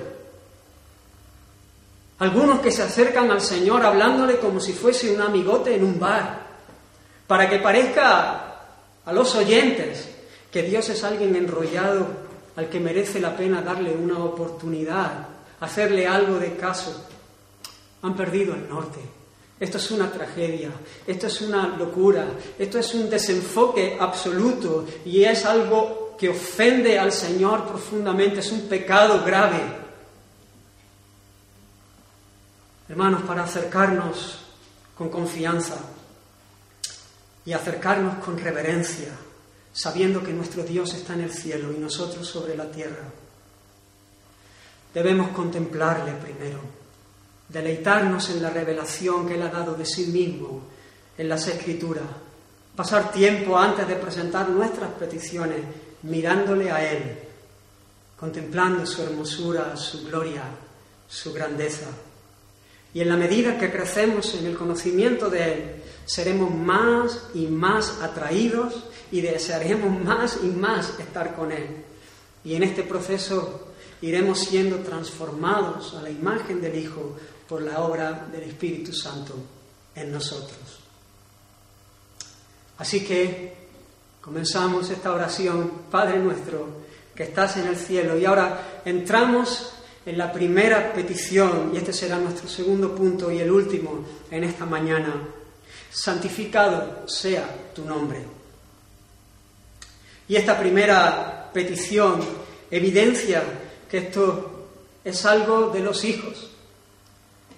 Algunos 2.18 2.61
que 2.61 2.70
se 2.70 2.83
acercan 2.83 3.30
al 3.30 3.40
Señor 3.40 3.85
hablándole 3.85 4.38
como 4.38 4.61
si 4.61 4.72
fuese 4.72 5.14
un 5.14 5.22
amigote 5.22 5.74
en 5.74 5.85
un 5.85 5.98
bar, 5.98 6.46
para 7.26 7.48
que 7.48 7.61
parezca 7.61 8.56
a 9.04 9.12
los 9.12 9.35
oyentes 9.35 10.09
que 10.52 10.62
Dios 10.62 10.88
es 10.90 11.02
alguien 11.02 11.35
enrollado 11.35 12.30
al 12.61 12.68
que 12.68 12.79
merece 12.79 13.20
la 13.20 13.35
pena 13.35 13.62
darle 13.62 13.94
una 13.94 14.23
oportunidad, 14.23 15.29
hacerle 15.61 16.07
algo 16.07 16.38
de 16.38 16.57
caso. 16.57 17.07
Han 18.03 18.14
perdido 18.14 18.55
el 18.55 18.68
norte. 18.68 19.01
Esto 19.59 19.79
es 19.79 19.90
una 19.90 20.12
tragedia, 20.12 20.70
esto 21.07 21.27
es 21.27 21.40
una 21.40 21.68
locura, 21.68 22.27
esto 22.59 22.79
es 22.79 22.94
un 22.94 23.09
desenfoque 23.09 23.96
absoluto 23.99 24.87
y 25.07 25.25
es 25.25 25.46
algo 25.46 26.16
que 26.18 26.29
ofende 26.29 26.99
al 26.99 27.12
Señor 27.12 27.66
profundamente, 27.66 28.40
es 28.40 28.53
un 28.53 28.68
pecado 28.68 29.25
grave. 29.25 29.61
Hermanos, 32.90 33.23
para 33.23 33.44
acercarnos 33.44 34.40
con 34.99 35.09
confianza 35.09 35.79
y 37.46 37.55
acercarnos 37.55 38.23
con 38.23 38.38
reverencia, 38.38 39.12
sabiendo 39.72 40.22
que 40.22 40.33
nuestro 40.33 40.62
Dios 40.62 40.94
está 40.94 41.14
en 41.14 41.22
el 41.22 41.33
cielo 41.33 41.72
y 41.72 41.78
nosotros 41.78 42.26
sobre 42.26 42.56
la 42.56 42.70
tierra, 42.70 43.04
debemos 44.92 45.28
contemplarle 45.30 46.12
primero, 46.12 46.61
deleitarnos 47.48 48.30
en 48.30 48.42
la 48.42 48.50
revelación 48.50 49.26
que 49.26 49.35
Él 49.35 49.42
ha 49.42 49.48
dado 49.48 49.74
de 49.74 49.87
sí 49.87 50.06
mismo 50.06 50.62
en 51.16 51.28
las 51.28 51.46
Escrituras, 51.46 52.04
pasar 52.74 53.12
tiempo 53.12 53.56
antes 53.59 53.87
de 53.87 53.96
presentar 53.96 54.48
nuestras 54.48 54.90
peticiones 54.92 55.61
mirándole 56.02 56.70
a 56.70 56.90
Él, 56.90 57.18
contemplando 58.18 58.87
su 58.87 59.02
hermosura, 59.02 59.76
su 59.76 60.04
gloria, 60.04 60.44
su 61.09 61.33
grandeza. 61.33 61.88
Y 62.92 63.00
en 63.00 63.09
la 63.09 63.16
medida 63.16 63.59
que 63.59 63.70
crecemos 63.70 64.35
en 64.35 64.46
el 64.46 64.56
conocimiento 64.56 65.30
de 65.30 65.52
Él, 65.52 65.83
seremos 66.06 66.52
más 66.52 67.28
y 67.35 67.46
más 67.46 68.00
atraídos 68.02 68.85
y 69.11 69.20
desearemos 69.20 70.03
más 70.03 70.38
y 70.42 70.49
más 70.49 70.99
estar 70.99 71.35
con 71.35 71.53
Él. 71.53 71.85
Y 72.44 72.55
en 72.55 72.62
este 72.62 72.83
proceso 72.83 73.68
iremos 74.03 74.38
siendo 74.40 74.79
transformados 74.79 75.94
a 75.94 76.03
la 76.03 76.11
imagen 76.11 76.61
del 76.61 76.77
Hijo 76.77 77.16
por 77.49 77.62
la 77.62 77.81
obra 77.81 78.27
del 78.31 78.44
Espíritu 78.44 78.92
Santo 78.92 79.35
en 79.94 80.12
nosotros. 80.12 80.59
Así 82.79 83.05
que 83.05 83.55
comenzamos 84.20 84.88
esta 84.90 85.12
oración, 85.12 85.83
Padre 85.90 86.18
nuestro, 86.18 86.81
que 87.14 87.25
estás 87.25 87.59
en 87.59 87.66
el 87.66 87.77
cielo, 87.77 88.16
y 88.16 88.25
ahora 88.25 88.81
entramos 88.85 89.73
en 90.07 90.16
la 90.16 90.33
primera 90.33 90.92
petición, 90.94 91.73
y 91.75 91.77
este 91.77 91.92
será 91.92 92.18
nuestro 92.18 92.49
segundo 92.49 92.94
punto 92.94 93.31
y 93.31 93.40
el 93.40 93.51
último 93.51 94.05
en 94.31 94.44
esta 94.44 94.64
mañana, 94.64 95.29
santificado 95.90 97.07
sea 97.07 97.73
tu 97.75 97.85
nombre. 97.85 98.39
Y 100.31 100.37
esta 100.37 100.57
primera 100.57 101.51
petición 101.53 102.21
evidencia 102.71 103.43
que 103.90 103.99
esto 103.99 104.69
es 105.05 105.27
algo 105.27 105.71
de 105.71 105.81
los 105.81 106.05
hijos, 106.05 106.51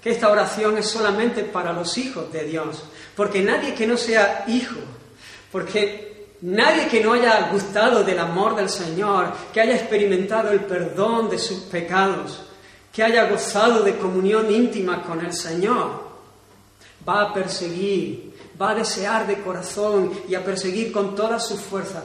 que 0.03 0.11
esta 0.11 0.31
oración 0.31 0.79
es 0.79 0.87
solamente 0.87 1.45
para 1.45 1.75
los 1.75 1.99
hijos 1.99 2.33
de 2.33 2.45
Dios, 2.45 2.83
porque 3.15 3.43
nadie 3.43 3.75
que 3.75 3.87
no 3.87 3.99
sea 3.99 4.47
hijo, 4.49 4.81
porque 5.53 6.11
Nadie 6.45 6.89
que 6.89 7.01
no 7.01 7.13
haya 7.13 7.51
gustado 7.53 8.03
del 8.03 8.19
amor 8.19 8.57
del 8.57 8.69
Señor, 8.69 9.33
que 9.53 9.61
haya 9.61 9.77
experimentado 9.77 10.51
el 10.51 10.65
perdón 10.65 11.31
de 11.31 11.39
sus 11.39 11.61
pecados, 11.61 12.43
que 12.93 13.05
haya 13.05 13.31
gozado 13.31 13.85
de 13.85 13.97
comunión 13.97 14.53
íntima 14.53 15.05
con 15.05 15.25
el 15.25 15.33
Señor, 15.33 16.03
va 17.09 17.23
a 17.23 17.33
perseguir, 17.33 18.35
va 18.61 18.71
a 18.71 18.75
desear 18.75 19.25
de 19.29 19.41
corazón 19.41 20.13
y 20.29 20.35
a 20.35 20.45
perseguir 20.45 20.91
con 20.91 21.15
toda 21.15 21.39
su 21.39 21.57
fuerza 21.57 22.03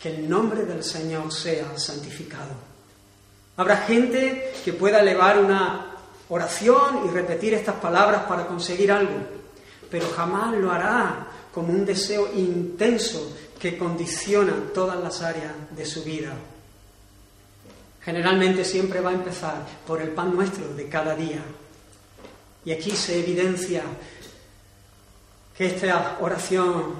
que 0.00 0.08
el 0.08 0.28
nombre 0.28 0.64
del 0.64 0.82
Señor 0.82 1.30
sea 1.30 1.78
santificado. 1.78 2.70
Habrá 3.56 3.78
gente 3.78 4.54
que 4.64 4.72
pueda 4.72 5.00
elevar 5.00 5.38
una 5.38 5.94
oración 6.30 7.02
y 7.06 7.10
repetir 7.10 7.52
estas 7.52 7.76
palabras 7.76 8.22
para 8.24 8.46
conseguir 8.46 8.90
algo, 8.90 9.18
pero 9.90 10.08
jamás 10.08 10.54
lo 10.56 10.72
hará 10.72 11.26
como 11.52 11.72
un 11.72 11.84
deseo 11.84 12.32
intenso 12.34 13.36
que 13.58 13.76
condiciona 13.76 14.54
todas 14.72 14.98
las 14.98 15.20
áreas 15.20 15.52
de 15.76 15.84
su 15.84 16.02
vida. 16.02 16.32
Generalmente 18.00 18.64
siempre 18.64 19.00
va 19.00 19.10
a 19.10 19.14
empezar 19.14 19.66
por 19.86 20.00
el 20.00 20.10
pan 20.10 20.34
nuestro 20.34 20.72
de 20.72 20.88
cada 20.88 21.14
día. 21.14 21.42
Y 22.64 22.72
aquí 22.72 22.92
se 22.92 23.18
evidencia 23.18 23.82
que 25.56 25.66
esta 25.66 26.16
oración 26.20 26.94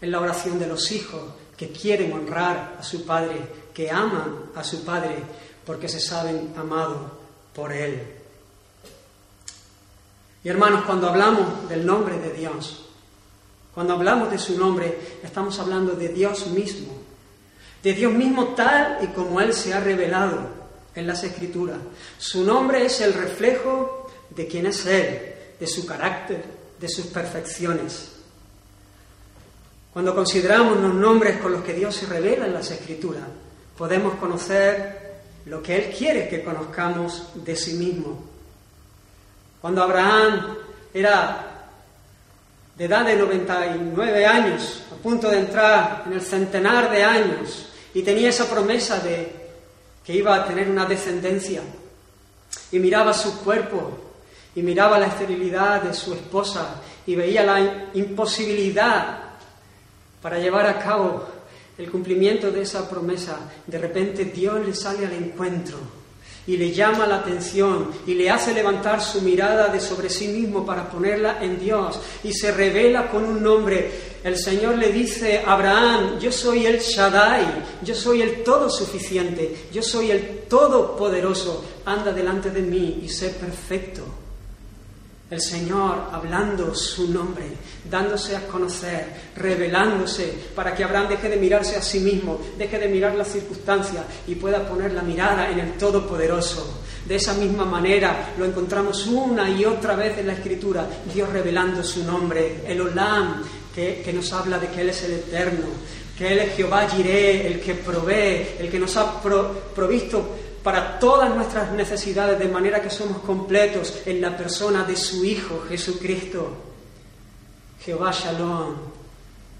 es 0.00 0.08
la 0.08 0.20
oración 0.20 0.60
de 0.60 0.68
los 0.68 0.92
hijos 0.92 1.22
que 1.56 1.70
quieren 1.70 2.12
honrar 2.12 2.76
a 2.78 2.82
su 2.82 3.04
padre, 3.04 3.40
que 3.72 3.90
aman 3.90 4.50
a 4.54 4.62
su 4.62 4.84
padre 4.84 5.16
porque 5.64 5.88
se 5.88 6.00
saben 6.00 6.52
amados 6.56 7.10
por 7.54 7.72
él. 7.72 8.02
Y 10.44 10.48
hermanos, 10.48 10.84
cuando 10.84 11.08
hablamos 11.08 11.68
del 11.68 11.84
nombre 11.84 12.18
de 12.18 12.32
Dios, 12.32 12.86
cuando 13.74 13.94
hablamos 13.94 14.30
de 14.30 14.38
su 14.38 14.56
nombre, 14.56 15.18
estamos 15.22 15.58
hablando 15.58 15.92
de 15.92 16.08
Dios 16.08 16.46
mismo, 16.46 16.94
de 17.82 17.92
Dios 17.92 18.12
mismo 18.12 18.54
tal 18.54 18.98
y 19.02 19.08
como 19.08 19.40
Él 19.40 19.52
se 19.52 19.74
ha 19.74 19.80
revelado 19.80 20.48
en 20.94 21.06
las 21.06 21.24
Escrituras. 21.24 21.78
Su 22.16 22.44
nombre 22.44 22.86
es 22.86 23.00
el 23.00 23.12
reflejo 23.12 24.10
de 24.30 24.46
quién 24.46 24.66
es 24.66 24.86
Él, 24.86 25.34
de 25.58 25.66
su 25.66 25.84
carácter, 25.84 26.42
de 26.80 26.88
sus 26.88 27.06
perfecciones. 27.06 28.15
Cuando 29.96 30.14
consideramos 30.14 30.76
los 30.76 30.92
nombres 30.92 31.38
con 31.38 31.52
los 31.52 31.62
que 31.62 31.72
Dios 31.72 31.96
se 31.96 32.04
revela 32.04 32.44
en 32.44 32.52
las 32.52 32.70
Escrituras, 32.70 33.22
podemos 33.78 34.16
conocer 34.16 35.22
lo 35.46 35.62
que 35.62 35.74
Él 35.74 35.94
quiere 35.96 36.28
que 36.28 36.44
conozcamos 36.44 37.30
de 37.34 37.56
sí 37.56 37.72
mismo. 37.78 38.22
Cuando 39.58 39.82
Abraham 39.82 40.54
era 40.92 41.70
de 42.76 42.84
edad 42.84 43.06
de 43.06 43.16
99 43.16 44.26
años, 44.26 44.82
a 44.92 44.96
punto 44.96 45.30
de 45.30 45.38
entrar 45.38 46.02
en 46.04 46.12
el 46.12 46.20
centenar 46.20 46.90
de 46.90 47.02
años, 47.02 47.70
y 47.94 48.02
tenía 48.02 48.28
esa 48.28 48.50
promesa 48.50 49.00
de 49.00 49.32
que 50.04 50.12
iba 50.12 50.34
a 50.34 50.44
tener 50.44 50.68
una 50.68 50.84
descendencia, 50.84 51.62
y 52.70 52.78
miraba 52.80 53.14
su 53.14 53.42
cuerpo, 53.42 54.12
y 54.54 54.60
miraba 54.60 54.98
la 54.98 55.06
esterilidad 55.06 55.80
de 55.80 55.94
su 55.94 56.12
esposa, 56.12 56.82
y 57.06 57.14
veía 57.14 57.42
la 57.44 57.88
imposibilidad 57.94 59.25
para 60.26 60.40
llevar 60.40 60.66
a 60.66 60.80
cabo 60.80 61.22
el 61.78 61.88
cumplimiento 61.88 62.50
de 62.50 62.62
esa 62.62 62.90
promesa, 62.90 63.38
de 63.64 63.78
repente 63.78 64.24
Dios 64.24 64.66
le 64.66 64.74
sale 64.74 65.06
al 65.06 65.12
encuentro 65.12 65.78
y 66.48 66.56
le 66.56 66.72
llama 66.72 67.06
la 67.06 67.18
atención 67.18 67.92
y 68.08 68.14
le 68.14 68.28
hace 68.28 68.52
levantar 68.52 69.00
su 69.00 69.22
mirada 69.22 69.68
de 69.68 69.78
sobre 69.78 70.10
sí 70.10 70.26
mismo 70.26 70.66
para 70.66 70.90
ponerla 70.90 71.38
en 71.40 71.60
Dios 71.60 72.00
y 72.24 72.32
se 72.32 72.50
revela 72.50 73.08
con 73.08 73.22
un 73.22 73.40
nombre. 73.40 73.88
El 74.24 74.36
Señor 74.36 74.78
le 74.78 74.90
dice 74.90 75.44
Abraham, 75.46 76.18
yo 76.18 76.32
soy 76.32 76.66
el 76.66 76.80
Shaddai, 76.80 77.46
yo 77.84 77.94
soy 77.94 78.22
el 78.22 78.42
todo 78.42 78.68
suficiente, 78.68 79.68
yo 79.72 79.80
soy 79.80 80.10
el 80.10 80.40
todopoderoso, 80.48 81.64
anda 81.84 82.10
delante 82.10 82.50
de 82.50 82.62
mí 82.62 82.98
y 83.04 83.08
sé 83.08 83.28
perfecto. 83.28 84.02
El 85.28 85.40
Señor 85.40 86.10
hablando 86.12 86.72
su 86.72 87.10
nombre, 87.12 87.46
dándose 87.90 88.36
a 88.36 88.46
conocer, 88.46 89.08
revelándose, 89.34 90.32
para 90.54 90.72
que 90.72 90.84
Abraham 90.84 91.08
deje 91.08 91.28
de 91.28 91.36
mirarse 91.36 91.74
a 91.74 91.82
sí 91.82 91.98
mismo, 91.98 92.40
deje 92.56 92.78
de 92.78 92.86
mirar 92.86 93.16
las 93.16 93.32
circunstancias 93.32 94.04
y 94.28 94.36
pueda 94.36 94.68
poner 94.68 94.92
la 94.92 95.02
mirada 95.02 95.50
en 95.50 95.58
el 95.58 95.72
Todopoderoso. 95.72 96.80
De 97.04 97.16
esa 97.16 97.34
misma 97.34 97.64
manera 97.64 98.34
lo 98.38 98.44
encontramos 98.44 99.04
una 99.08 99.50
y 99.50 99.64
otra 99.64 99.96
vez 99.96 100.16
en 100.16 100.28
la 100.28 100.34
Escritura, 100.34 100.86
Dios 101.12 101.28
revelando 101.28 101.82
su 101.82 102.04
nombre, 102.04 102.62
el 102.64 102.80
Olam, 102.80 103.42
que, 103.74 104.02
que 104.04 104.12
nos 104.12 104.32
habla 104.32 104.60
de 104.60 104.68
que 104.68 104.82
Él 104.82 104.90
es 104.90 105.02
el 105.02 105.12
Eterno, 105.14 105.66
que 106.16 106.32
Él 106.32 106.38
es 106.38 106.54
Jehová 106.54 106.88
Jireh, 106.88 107.48
el 107.48 107.60
que 107.60 107.74
provee, 107.74 108.46
el 108.60 108.70
que 108.70 108.78
nos 108.78 108.96
ha 108.96 109.20
provisto 109.20 110.36
para 110.66 110.98
todas 110.98 111.32
nuestras 111.32 111.70
necesidades, 111.70 112.40
de 112.40 112.48
manera 112.48 112.82
que 112.82 112.90
somos 112.90 113.18
completos 113.18 114.02
en 114.04 114.20
la 114.20 114.36
persona 114.36 114.82
de 114.82 114.96
su 114.96 115.24
Hijo 115.24 115.64
Jesucristo. 115.68 116.56
Jehová 117.78 118.10
Shalom, 118.10 118.74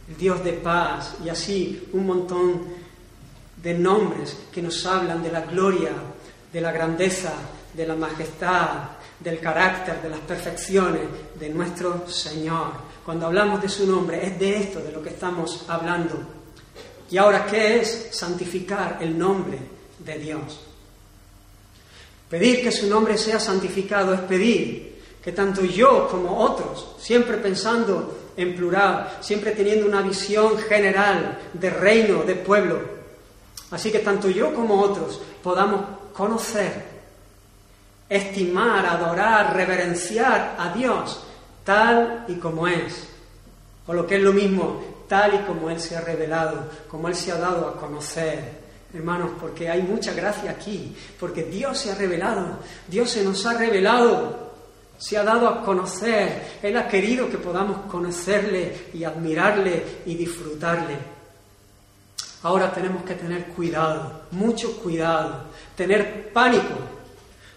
el 0.08 0.16
Dios 0.16 0.42
de 0.42 0.54
paz, 0.54 1.14
y 1.24 1.28
así 1.28 1.90
un 1.92 2.06
montón 2.06 2.60
de 3.62 3.74
nombres 3.74 4.36
que 4.50 4.60
nos 4.60 4.84
hablan 4.84 5.22
de 5.22 5.30
la 5.30 5.42
gloria, 5.42 5.92
de 6.52 6.60
la 6.60 6.72
grandeza, 6.72 7.34
de 7.72 7.86
la 7.86 7.94
majestad, 7.94 8.70
del 9.20 9.38
carácter, 9.38 10.02
de 10.02 10.08
las 10.08 10.18
perfecciones 10.18 11.02
de 11.38 11.50
nuestro 11.50 12.08
Señor. 12.08 12.72
Cuando 13.04 13.26
hablamos 13.26 13.62
de 13.62 13.68
su 13.68 13.86
nombre, 13.86 14.26
es 14.26 14.36
de 14.40 14.56
esto 14.56 14.80
de 14.80 14.90
lo 14.90 15.00
que 15.04 15.10
estamos 15.10 15.66
hablando. 15.68 16.18
Y 17.08 17.16
ahora, 17.16 17.46
¿qué 17.46 17.80
es 17.80 18.08
santificar 18.10 18.98
el 19.00 19.16
nombre 19.16 19.60
de 20.00 20.18
Dios? 20.18 20.66
Pedir 22.28 22.62
que 22.62 22.72
su 22.72 22.88
nombre 22.88 23.16
sea 23.16 23.38
santificado 23.38 24.12
es 24.12 24.20
pedir 24.20 25.00
que 25.22 25.32
tanto 25.32 25.64
yo 25.64 26.08
como 26.08 26.38
otros, 26.38 26.94
siempre 26.98 27.36
pensando 27.38 28.32
en 28.36 28.54
plural, 28.54 29.18
siempre 29.20 29.52
teniendo 29.52 29.86
una 29.86 30.02
visión 30.02 30.58
general 30.58 31.38
de 31.52 31.70
reino, 31.70 32.22
de 32.22 32.34
pueblo, 32.34 32.78
así 33.70 33.90
que 33.90 34.00
tanto 34.00 34.28
yo 34.28 34.54
como 34.54 34.80
otros 34.80 35.20
podamos 35.42 35.82
conocer, 36.12 36.84
estimar, 38.08 38.86
adorar, 38.86 39.54
reverenciar 39.54 40.56
a 40.58 40.72
Dios 40.72 41.20
tal 41.64 42.24
y 42.28 42.34
como 42.36 42.68
es, 42.68 43.08
o 43.86 43.92
lo 43.92 44.06
que 44.06 44.16
es 44.16 44.22
lo 44.22 44.32
mismo, 44.32 45.04
tal 45.08 45.34
y 45.34 45.38
como 45.38 45.70
Él 45.70 45.80
se 45.80 45.96
ha 45.96 46.00
revelado, 46.00 46.70
como 46.88 47.08
Él 47.08 47.14
se 47.16 47.32
ha 47.32 47.36
dado 47.36 47.68
a 47.68 47.80
conocer 47.80 48.65
hermanos, 48.96 49.32
porque 49.40 49.68
hay 49.68 49.82
mucha 49.82 50.12
gracia 50.12 50.50
aquí, 50.50 50.96
porque 51.20 51.44
Dios 51.44 51.78
se 51.78 51.92
ha 51.92 51.94
revelado, 51.94 52.58
Dios 52.88 53.10
se 53.10 53.22
nos 53.22 53.44
ha 53.46 53.54
revelado, 53.54 54.46
se 54.98 55.18
ha 55.18 55.24
dado 55.24 55.48
a 55.48 55.62
conocer, 55.62 56.58
Él 56.62 56.76
ha 56.76 56.88
querido 56.88 57.28
que 57.28 57.38
podamos 57.38 57.90
conocerle 57.90 58.88
y 58.94 59.04
admirarle 59.04 60.02
y 60.06 60.14
disfrutarle. 60.14 60.96
Ahora 62.42 62.72
tenemos 62.72 63.04
que 63.04 63.14
tener 63.14 63.46
cuidado, 63.46 64.22
mucho 64.30 64.76
cuidado, 64.78 65.44
tener 65.76 66.32
pánico 66.32 66.74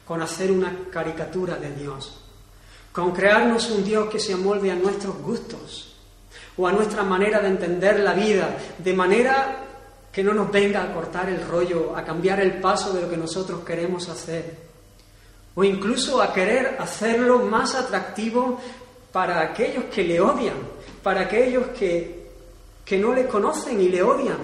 con 0.05 0.21
hacer 0.21 0.51
una 0.51 0.85
caricatura 0.91 1.55
de 1.55 1.73
Dios, 1.75 2.21
con 2.91 3.11
crearnos 3.11 3.69
un 3.69 3.83
Dios 3.83 4.09
que 4.09 4.19
se 4.19 4.33
amolde 4.33 4.71
a 4.71 4.75
nuestros 4.75 5.17
gustos 5.21 5.95
o 6.57 6.67
a 6.67 6.71
nuestra 6.71 7.03
manera 7.03 7.39
de 7.39 7.47
entender 7.47 7.99
la 7.99 8.13
vida, 8.13 8.57
de 8.77 8.93
manera 8.93 9.68
que 10.19 10.23
no 10.25 10.33
nos 10.33 10.51
venga 10.51 10.83
a 10.83 10.93
cortar 10.93 11.29
el 11.29 11.47
rollo, 11.47 11.95
a 11.95 12.03
cambiar 12.03 12.41
el 12.41 12.59
paso 12.59 12.91
de 12.91 13.03
lo 13.03 13.09
que 13.09 13.15
nosotros 13.15 13.61
queremos 13.63 14.09
hacer, 14.09 14.53
o 15.55 15.63
incluso 15.63 16.21
a 16.21 16.33
querer 16.33 16.75
hacerlo 16.77 17.39
más 17.39 17.73
atractivo 17.73 18.59
para 19.13 19.39
aquellos 19.39 19.85
que 19.85 20.03
le 20.03 20.19
odian, 20.19 20.57
para 21.01 21.21
aquellos 21.21 21.67
que, 21.67 22.31
que 22.83 22.97
no 22.97 23.13
le 23.13 23.27
conocen 23.27 23.79
y 23.79 23.87
le 23.87 24.03
odian. 24.03 24.39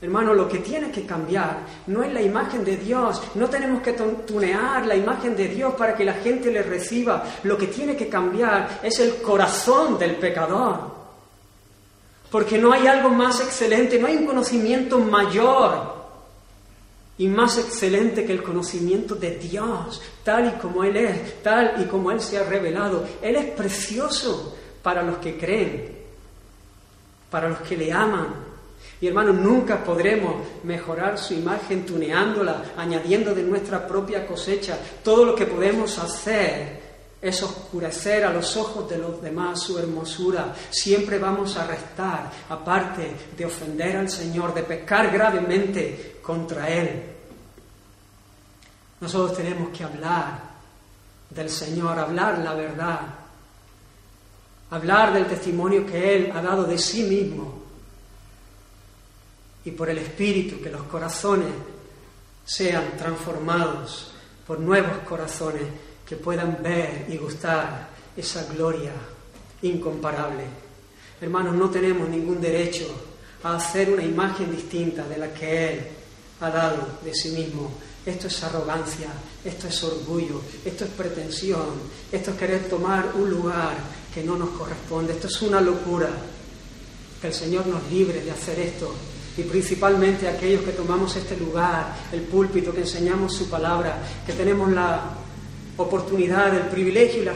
Hermano, 0.00 0.32
lo 0.32 0.48
que 0.48 0.60
tiene 0.60 0.90
que 0.90 1.04
cambiar 1.04 1.58
no 1.88 2.02
es 2.02 2.10
la 2.10 2.22
imagen 2.22 2.64
de 2.64 2.78
Dios, 2.78 3.20
no 3.34 3.46
tenemos 3.50 3.82
que 3.82 3.92
tunear 3.92 4.86
la 4.86 4.96
imagen 4.96 5.36
de 5.36 5.48
Dios 5.48 5.74
para 5.74 5.94
que 5.94 6.06
la 6.06 6.14
gente 6.14 6.50
le 6.50 6.62
reciba, 6.62 7.24
lo 7.42 7.58
que 7.58 7.66
tiene 7.66 7.94
que 7.94 8.08
cambiar 8.08 8.80
es 8.82 9.00
el 9.00 9.20
corazón 9.20 9.98
del 9.98 10.16
pecador. 10.16 10.97
Porque 12.30 12.58
no 12.58 12.72
hay 12.72 12.86
algo 12.86 13.08
más 13.08 13.40
excelente, 13.40 13.98
no 13.98 14.06
hay 14.06 14.16
un 14.16 14.26
conocimiento 14.26 14.98
mayor 14.98 15.98
y 17.16 17.26
más 17.26 17.58
excelente 17.58 18.24
que 18.24 18.32
el 18.32 18.42
conocimiento 18.42 19.16
de 19.16 19.36
Dios, 19.36 20.00
tal 20.22 20.54
y 20.54 20.60
como 20.60 20.84
Él 20.84 20.96
es, 20.96 21.42
tal 21.42 21.82
y 21.82 21.86
como 21.86 22.12
Él 22.12 22.20
se 22.20 22.38
ha 22.38 22.44
revelado. 22.44 23.04
Él 23.20 23.36
es 23.36 23.46
precioso 23.46 24.56
para 24.82 25.02
los 25.02 25.18
que 25.18 25.36
creen, 25.36 25.98
para 27.30 27.48
los 27.48 27.58
que 27.60 27.76
le 27.76 27.92
aman. 27.92 28.48
Y 29.00 29.08
hermanos, 29.08 29.36
nunca 29.36 29.82
podremos 29.82 30.36
mejorar 30.64 31.18
su 31.18 31.34
imagen 31.34 31.84
tuneándola, 31.86 32.72
añadiendo 32.76 33.34
de 33.34 33.42
nuestra 33.42 33.86
propia 33.86 34.26
cosecha. 34.26 34.78
Todo 35.02 35.24
lo 35.24 35.34
que 35.34 35.46
podemos 35.46 35.98
hacer 35.98 36.87
es 37.20 37.42
oscurecer 37.42 38.24
a 38.24 38.32
los 38.32 38.56
ojos 38.56 38.88
de 38.88 38.98
los 38.98 39.20
demás 39.20 39.62
su 39.62 39.78
hermosura. 39.78 40.54
Siempre 40.70 41.18
vamos 41.18 41.56
a 41.56 41.66
restar, 41.66 42.30
aparte 42.48 43.12
de 43.36 43.44
ofender 43.44 43.96
al 43.96 44.08
Señor, 44.08 44.54
de 44.54 44.62
pecar 44.62 45.10
gravemente 45.10 46.18
contra 46.22 46.68
Él. 46.68 47.02
Nosotros 49.00 49.36
tenemos 49.36 49.76
que 49.76 49.84
hablar 49.84 50.42
del 51.30 51.50
Señor, 51.50 51.98
hablar 51.98 52.38
la 52.38 52.54
verdad, 52.54 53.00
hablar 54.70 55.12
del 55.12 55.26
testimonio 55.26 55.84
que 55.84 56.16
Él 56.16 56.32
ha 56.34 56.40
dado 56.40 56.64
de 56.64 56.78
sí 56.78 57.02
mismo 57.02 57.62
y 59.64 59.72
por 59.72 59.90
el 59.90 59.98
Espíritu 59.98 60.62
que 60.62 60.70
los 60.70 60.84
corazones 60.84 61.50
sean 62.44 62.96
transformados 62.96 64.12
por 64.46 64.58
nuevos 64.58 64.98
corazones 65.06 65.64
que 66.08 66.16
puedan 66.16 66.62
ver 66.62 67.06
y 67.10 67.16
gustar 67.18 67.90
esa 68.16 68.44
gloria 68.54 68.92
incomparable. 69.62 70.44
Hermanos, 71.20 71.54
no 71.54 71.68
tenemos 71.68 72.08
ningún 72.08 72.40
derecho 72.40 72.86
a 73.42 73.56
hacer 73.56 73.90
una 73.90 74.02
imagen 74.02 74.50
distinta 74.50 75.06
de 75.06 75.18
la 75.18 75.34
que 75.34 75.72
Él 75.72 75.86
ha 76.40 76.50
dado 76.50 76.98
de 77.04 77.14
sí 77.14 77.30
mismo. 77.30 77.70
Esto 78.06 78.28
es 78.28 78.42
arrogancia, 78.42 79.08
esto 79.44 79.68
es 79.68 79.84
orgullo, 79.84 80.40
esto 80.64 80.84
es 80.84 80.90
pretensión, 80.92 81.66
esto 82.10 82.30
es 82.30 82.36
querer 82.38 82.68
tomar 82.70 83.12
un 83.14 83.28
lugar 83.28 83.76
que 84.14 84.24
no 84.24 84.36
nos 84.36 84.50
corresponde, 84.50 85.12
esto 85.12 85.26
es 85.26 85.42
una 85.42 85.60
locura. 85.60 86.08
Que 87.20 87.26
el 87.26 87.34
Señor 87.34 87.66
nos 87.66 87.90
libre 87.90 88.22
de 88.22 88.30
hacer 88.30 88.58
esto 88.60 88.94
y 89.36 89.42
principalmente 89.42 90.26
aquellos 90.26 90.62
que 90.62 90.72
tomamos 90.72 91.14
este 91.16 91.36
lugar, 91.36 91.94
el 92.12 92.22
púlpito, 92.22 92.72
que 92.72 92.80
enseñamos 92.80 93.34
su 93.34 93.50
palabra, 93.50 93.98
que 94.24 94.32
tenemos 94.32 94.70
la 94.72 95.27
oportunidad, 95.78 96.54
el 96.54 96.66
privilegio 96.66 97.22
y 97.22 97.24
la 97.24 97.34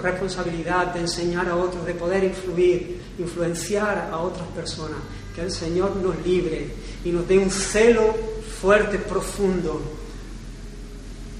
responsabilidad 0.00 0.94
de 0.94 1.00
enseñar 1.00 1.48
a 1.48 1.56
otros, 1.56 1.84
de 1.84 1.94
poder 1.94 2.22
influir, 2.22 3.00
influenciar 3.18 4.10
a 4.12 4.18
otras 4.18 4.46
personas. 4.48 4.98
Que 5.34 5.40
el 5.40 5.50
Señor 5.50 5.96
nos 5.96 6.24
libre 6.24 6.68
y 7.04 7.10
nos 7.10 7.26
dé 7.26 7.38
un 7.38 7.50
celo 7.50 8.14
fuerte, 8.60 8.98
profundo, 8.98 9.80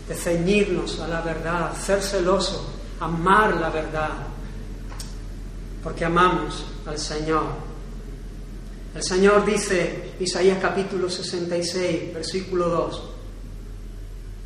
de 0.09 0.15
ceñirnos 0.15 0.99
a 1.01 1.09
la 1.09 1.21
verdad, 1.21 1.77
ser 1.77 2.03
celoso, 2.03 2.71
amar 3.01 3.57
la 3.57 3.71
verdad, 3.71 4.11
porque 5.83 6.05
amamos 6.05 6.65
al 6.87 6.99
Señor. 6.99 7.45
El 8.95 9.03
Señor 9.03 9.45
dice, 9.45 10.15
Isaías 10.21 10.59
capítulo 10.61 11.09
66, 11.09 12.15
versículo 12.15 12.69
2, 12.69 13.03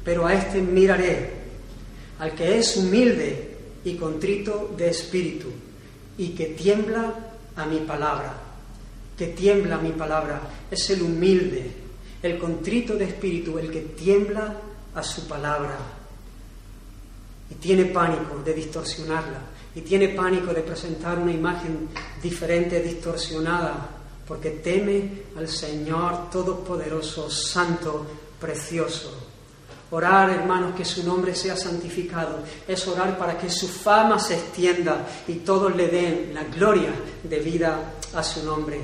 pero 0.05 0.27
a 0.27 0.35
este 0.35 0.61
miraré 0.61 1.38
al 2.19 2.35
que 2.35 2.59
es 2.59 2.77
humilde 2.77 3.57
y 3.85 3.95
contrito 3.95 4.75
de 4.77 4.91
espíritu 4.91 5.49
y 6.17 6.31
que 6.31 6.47
tiembla 6.47 7.15
a 7.57 7.67
mi 7.67 7.79
palabra, 7.81 8.35
que 9.17 9.29
tiembla 9.29 9.77
a 9.77 9.81
mi 9.81 9.91
palabra, 9.91 10.41
es 10.71 10.91
el 10.91 11.03
humilde, 11.03 11.71
el 12.23 12.39
contrito 12.39 12.95
de 12.95 13.05
espíritu, 13.05 13.59
el 13.59 13.71
que 13.71 13.81
tiembla 13.81 14.57
a 14.95 15.03
su 15.03 15.27
palabra 15.29 15.79
y 17.51 17.55
tiene 17.55 17.87
pánico 17.87 18.41
de 18.45 18.53
distorsionarla 18.53 19.41
y 19.75 19.81
tiene 19.83 20.09
pánico 20.09 20.53
de 20.53 20.63
presentar 20.63 21.19
una 21.19 21.33
imagen 21.33 21.89
diferente, 22.23 22.81
distorsionada, 22.81 23.89
porque 24.27 24.51
teme 24.51 25.23
al 25.37 25.49
Señor 25.49 26.31
Todopoderoso, 26.31 27.31
Santo, 27.31 28.07
Precioso. 28.41 29.29
Orar, 29.91 30.29
hermanos, 30.29 30.75
que 30.75 30.85
su 30.85 31.03
nombre 31.03 31.35
sea 31.35 31.57
santificado, 31.57 32.41
es 32.67 32.87
orar 32.87 33.17
para 33.17 33.39
que 33.39 33.49
su 33.49 33.67
fama 33.67 34.19
se 34.19 34.35
extienda 34.35 35.07
y 35.27 35.37
todos 35.37 35.75
le 35.75 35.89
den 35.89 36.35
la 36.35 36.45
gloria 36.45 36.91
de 37.23 37.39
vida 37.39 37.95
a 38.15 38.23
su 38.23 38.45
nombre. 38.45 38.79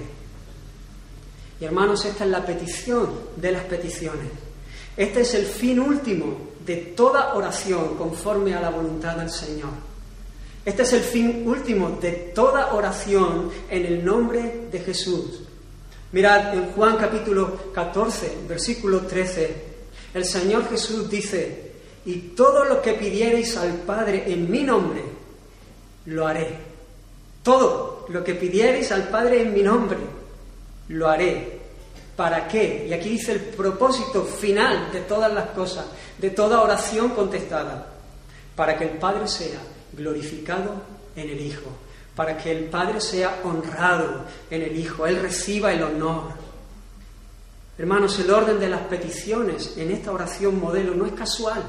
Y 1.61 1.65
hermanos, 1.65 2.05
esta 2.07 2.25
es 2.25 2.31
la 2.31 2.45
petición 2.45 3.11
de 3.37 3.53
las 3.53 3.65
peticiones. 3.65 4.29
Este 4.97 5.21
es 5.21 5.35
el 5.35 5.45
fin 5.45 5.79
último 5.79 6.55
de 6.65 6.77
toda 6.77 7.35
oración 7.35 7.97
conforme 7.97 8.55
a 8.55 8.61
la 8.61 8.71
voluntad 8.71 9.17
del 9.17 9.31
Señor. 9.31 9.71
Este 10.65 10.85
es 10.85 10.93
el 10.95 11.03
fin 11.03 11.47
último 11.47 11.99
de 12.01 12.33
toda 12.35 12.73
oración 12.73 13.51
en 13.69 13.85
el 13.85 14.03
nombre 14.03 14.69
de 14.73 14.81
Jesús. 14.81 15.43
Mirad 16.13 16.55
en 16.55 16.73
Juan 16.73 16.97
capítulo 16.97 17.73
14, 17.75 18.39
versículo 18.49 19.01
13 19.01 19.74
el 20.15 20.25
Señor 20.25 20.69
Jesús 20.71 21.11
dice, 21.11 21.73
y 22.07 22.15
todo 22.37 22.65
lo 22.65 22.81
que 22.81 22.95
pidierais 22.95 23.57
al 23.57 23.73
Padre 23.79 24.25
en 24.27 24.51
mi 24.51 24.63
nombre, 24.63 25.03
lo 26.07 26.27
haré. 26.27 26.49
Todo 27.43 28.07
lo 28.09 28.23
que 28.23 28.35
pidierais 28.35 28.91
al 28.93 29.09
Padre 29.09 29.43
en 29.43 29.53
mi 29.53 29.63
nombre, 29.63 29.99
lo 30.89 31.09
haré. 31.09 31.61
¿Para 32.17 32.47
qué? 32.47 32.87
Y 32.89 32.93
aquí 32.93 33.11
dice 33.11 33.33
el 33.33 33.41
propósito 33.41 34.25
final 34.25 34.93
de 34.93 35.01
todas 35.01 35.33
las 35.33 35.51
cosas, 35.51 35.87
de 36.19 36.31
toda 36.31 36.63
oración 36.63 37.11
contestada, 37.11 37.87
para 38.55 38.79
que 38.79 38.85
el 38.85 38.99
Padre 38.99 39.27
sea 39.27 39.61
glorificado 39.93 40.75
en 41.17 41.31
el 41.31 41.41
Hijo, 41.41 41.71
para 42.15 42.37
que 42.39 42.53
el 42.53 42.65
Padre 42.65 43.01
sea 43.01 43.41
honrado 43.43 44.25
en 44.51 44.63
el 44.63 44.77
Hijo, 44.79 45.07
Él 45.07 45.21
reciba 45.21 45.73
el 45.73 45.83
honor. 45.83 46.44
Hermanos, 47.77 48.19
el 48.21 48.31
orden 48.31 48.61
de 48.61 48.69
las 48.69 48.83
peticiones 48.83 49.75
en 49.77 49.91
esta 49.91 50.13
oración 50.13 50.61
modelo 50.61 50.95
no 50.95 51.07
es 51.07 51.13
casual. 51.13 51.63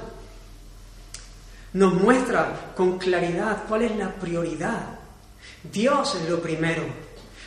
Nos 1.74 1.94
muestra 1.94 2.74
con 2.76 3.00
claridad 3.00 3.64
cuál 3.68 3.84
es 3.84 3.96
la 3.96 4.14
prioridad. 4.14 5.00
Dios 5.72 6.16
es 6.16 6.30
lo 6.30 6.42
primero. 6.42 6.84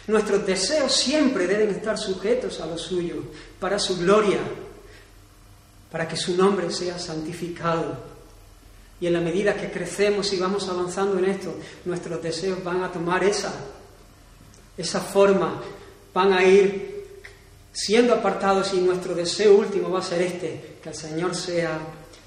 Nuestros 0.09 0.45
deseos 0.45 0.93
siempre 0.93 1.47
deben 1.47 1.71
estar 1.71 1.97
sujetos 1.97 2.61
a 2.61 2.67
lo 2.67 2.77
suyo, 2.79 3.17
para 3.61 3.79
su 3.79 3.99
gloria, 3.99 4.39
para 5.93 6.09
que 6.09 6.17
su 6.17 6.37
nombre 6.37 6.71
sea 6.71 6.99
santificado. 6.99 7.97
Y 9.01 9.07
en 9.07 9.13
la 9.13 9.21
medida 9.21 9.55
que 9.55 9.71
crecemos 9.71 10.33
y 10.33 10.39
vamos 10.39 10.69
avanzando 10.69 11.19
en 11.19 11.27
esto, 11.27 11.55
nuestros 11.85 12.21
deseos 12.23 12.65
van 12.65 12.83
a 12.83 12.91
tomar 12.91 13.23
esa, 13.23 13.53
esa 14.77 15.01
forma, 15.01 15.61
van 16.13 16.33
a 16.33 16.43
ir 16.43 16.88
siendo 17.79 18.13
apartados 18.13 18.75
y 18.75 18.81
nuestro 18.81 19.15
deseo 19.15 19.57
último 19.57 19.89
va 19.89 20.01
a 20.01 20.03
ser 20.03 20.21
este, 20.23 20.79
que 20.83 20.89
el 20.89 20.97
Señor 20.97 21.33
sea 21.37 21.79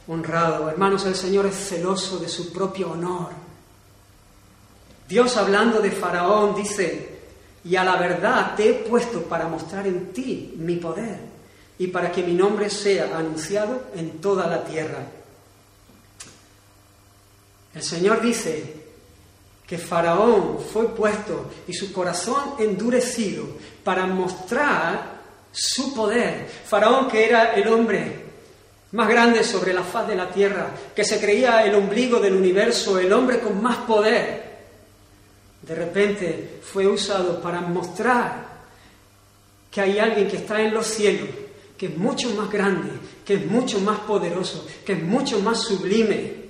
honrado. 0.08 0.70
Hermanos, 0.70 1.06
el 1.06 1.14
Señor 1.14 1.46
es 1.46 1.56
celoso 1.56 2.20
de 2.20 2.30
su 2.30 2.54
propio 2.54 2.92
honor. 2.92 3.32
Dios 5.10 5.36
hablando 5.36 5.82
de 5.82 5.92
Faraón 5.92 6.56
dice, 6.56 7.20
y 7.66 7.76
a 7.76 7.84
la 7.84 7.98
verdad 7.98 8.56
te 8.56 8.70
he 8.70 8.74
puesto 8.76 9.24
para 9.24 9.50
mostrar 9.50 9.86
en 9.88 10.14
ti 10.14 10.54
mi 10.56 10.78
poder 10.78 11.20
y 11.78 11.88
para 11.88 12.14
que 12.14 12.24
mi 12.24 12.34
nombre 12.34 12.70
sea 12.70 13.18
anunciado 13.18 13.88
en 13.94 14.22
toda 14.22 14.48
la 14.48 14.64
tierra. 14.64 15.06
El 17.76 17.84
Señor 17.84 18.22
dice 18.22 18.74
que 19.68 19.78
Faraón 19.78 20.60
fue 20.60 20.88
puesto 20.96 21.52
y 21.68 21.74
su 21.74 21.92
corazón 21.92 22.54
endurecido 22.58 23.46
para 23.84 24.06
mostrar 24.08 25.21
su 25.52 25.94
poder. 25.94 26.48
Faraón 26.66 27.08
que 27.08 27.26
era 27.26 27.54
el 27.54 27.68
hombre 27.68 28.22
más 28.94 29.08
grande 29.08 29.44
sobre 29.44 29.74
la 29.74 29.84
faz 29.84 30.08
de 30.08 30.16
la 30.16 30.30
tierra, 30.30 30.70
que 30.96 31.06
se 31.06 31.20
creía 31.20 31.66
el 31.66 31.76
ombligo 31.76 32.20
del 32.20 32.36
universo, 32.36 33.00
el 33.00 33.12
hombre 33.14 33.40
con 33.40 33.62
más 33.62 33.78
poder, 33.78 34.52
de 35.62 35.76
repente 35.76 36.60
fue 36.64 36.88
usado 36.88 37.40
para 37.42 37.62
mostrar 37.62 38.50
que 39.70 39.82
hay 39.82 40.00
alguien 40.00 40.28
que 40.28 40.38
está 40.38 40.60
en 40.62 40.74
los 40.74 40.88
cielos, 40.88 41.30
que 41.78 41.86
es 41.86 41.98
mucho 41.98 42.32
más 42.32 42.52
grande, 42.52 42.90
que 43.24 43.36
es 43.36 43.46
mucho 43.46 43.80
más 43.80 44.00
poderoso, 44.00 44.68
que 44.86 44.94
es 44.94 45.04
mucho 45.04 45.40
más 45.40 45.62
sublime, 45.62 46.41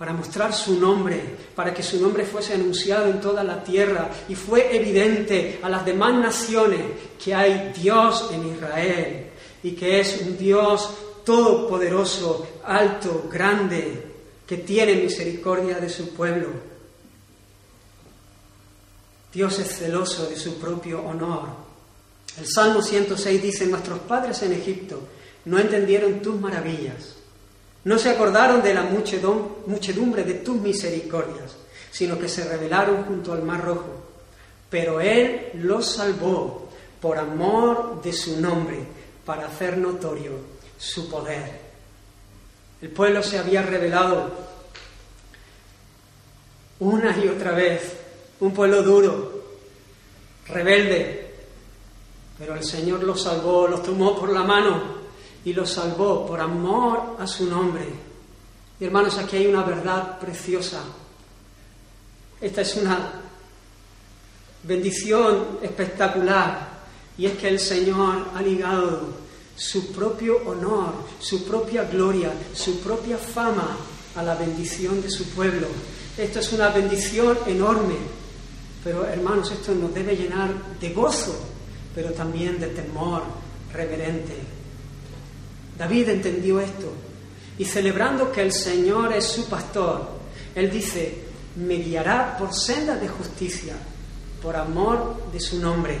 para 0.00 0.14
mostrar 0.14 0.54
su 0.54 0.80
nombre, 0.80 1.22
para 1.54 1.74
que 1.74 1.82
su 1.82 2.00
nombre 2.00 2.24
fuese 2.24 2.54
anunciado 2.54 3.10
en 3.10 3.20
toda 3.20 3.44
la 3.44 3.62
tierra 3.62 4.08
y 4.30 4.34
fue 4.34 4.74
evidente 4.74 5.60
a 5.62 5.68
las 5.68 5.84
demás 5.84 6.14
naciones 6.14 6.80
que 7.22 7.34
hay 7.34 7.70
Dios 7.76 8.30
en 8.32 8.48
Israel 8.48 9.26
y 9.62 9.72
que 9.72 10.00
es 10.00 10.22
un 10.22 10.38
Dios 10.38 10.88
todopoderoso, 11.22 12.46
alto, 12.64 13.28
grande, 13.30 14.06
que 14.46 14.56
tiene 14.56 14.94
misericordia 14.94 15.78
de 15.78 15.90
su 15.90 16.14
pueblo. 16.14 16.48
Dios 19.34 19.58
es 19.58 19.80
celoso 19.80 20.30
de 20.30 20.36
su 20.38 20.54
propio 20.54 21.02
honor. 21.02 21.42
El 22.38 22.46
Salmo 22.46 22.80
106 22.80 23.42
dice, 23.42 23.66
nuestros 23.66 23.98
padres 23.98 24.40
en 24.44 24.54
Egipto 24.54 24.98
no 25.44 25.58
entendieron 25.58 26.22
tus 26.22 26.40
maravillas 26.40 27.19
no 27.84 27.98
se 27.98 28.10
acordaron 28.10 28.62
de 28.62 28.74
la 28.74 28.82
muchedumbre 28.82 30.24
de 30.24 30.34
tus 30.34 30.56
misericordias, 30.56 31.56
sino 31.90 32.18
que 32.18 32.28
se 32.28 32.44
rebelaron 32.44 33.04
junto 33.04 33.32
al 33.32 33.42
mar 33.42 33.64
rojo. 33.64 34.04
Pero 34.68 35.00
Él 35.00 35.50
los 35.54 35.94
salvó 35.94 36.68
por 37.00 37.18
amor 37.18 38.02
de 38.02 38.12
su 38.12 38.40
nombre, 38.40 38.78
para 39.24 39.46
hacer 39.46 39.78
notorio 39.78 40.32
su 40.78 41.08
poder. 41.08 41.60
El 42.82 42.90
pueblo 42.90 43.22
se 43.22 43.38
había 43.38 43.62
rebelado 43.62 44.30
una 46.80 47.16
y 47.16 47.28
otra 47.28 47.52
vez, 47.52 47.96
un 48.40 48.52
pueblo 48.52 48.82
duro, 48.82 49.44
rebelde, 50.46 51.34
pero 52.38 52.54
el 52.54 52.64
Señor 52.64 53.02
los 53.02 53.22
salvó, 53.22 53.68
los 53.68 53.82
tomó 53.82 54.18
por 54.18 54.30
la 54.30 54.42
mano 54.42 54.99
y 55.44 55.52
los 55.52 55.70
salvó 55.70 56.26
por 56.26 56.40
amor 56.40 57.16
a 57.18 57.26
su 57.26 57.46
nombre. 57.46 57.86
Y 58.78 58.84
hermanos, 58.84 59.18
aquí 59.18 59.36
hay 59.36 59.46
una 59.46 59.62
verdad 59.62 60.18
preciosa. 60.18 60.82
Esta 62.40 62.62
es 62.62 62.76
una 62.76 63.12
bendición 64.62 65.58
espectacular 65.62 66.68
y 67.16 67.26
es 67.26 67.36
que 67.38 67.48
el 67.48 67.58
Señor 67.58 68.28
ha 68.34 68.42
ligado 68.42 69.20
su 69.56 69.92
propio 69.92 70.38
honor, 70.46 70.94
su 71.18 71.44
propia 71.44 71.84
gloria, 71.84 72.32
su 72.54 72.80
propia 72.80 73.18
fama 73.18 73.76
a 74.16 74.22
la 74.22 74.34
bendición 74.34 75.02
de 75.02 75.10
su 75.10 75.24
pueblo. 75.30 75.66
Esto 76.16 76.40
es 76.40 76.52
una 76.52 76.70
bendición 76.70 77.38
enorme, 77.46 77.96
pero 78.82 79.06
hermanos, 79.06 79.50
esto 79.50 79.74
nos 79.74 79.92
debe 79.92 80.16
llenar 80.16 80.78
de 80.80 80.92
gozo, 80.94 81.38
pero 81.94 82.10
también 82.12 82.58
de 82.58 82.68
temor 82.68 83.22
reverente. 83.72 84.59
David 85.80 86.10
entendió 86.10 86.60
esto 86.60 86.92
y 87.56 87.64
celebrando 87.64 88.30
que 88.30 88.42
el 88.42 88.52
Señor 88.52 89.14
es 89.14 89.24
su 89.24 89.48
pastor, 89.48 90.10
él 90.54 90.70
dice, 90.70 91.24
me 91.56 91.76
guiará 91.76 92.36
por 92.36 92.54
sendas 92.54 93.00
de 93.00 93.08
justicia, 93.08 93.76
por 94.42 94.56
amor 94.56 95.16
de 95.32 95.40
su 95.40 95.58
nombre. 95.58 95.98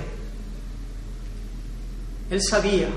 Él 2.28 2.42
sabía 2.42 2.90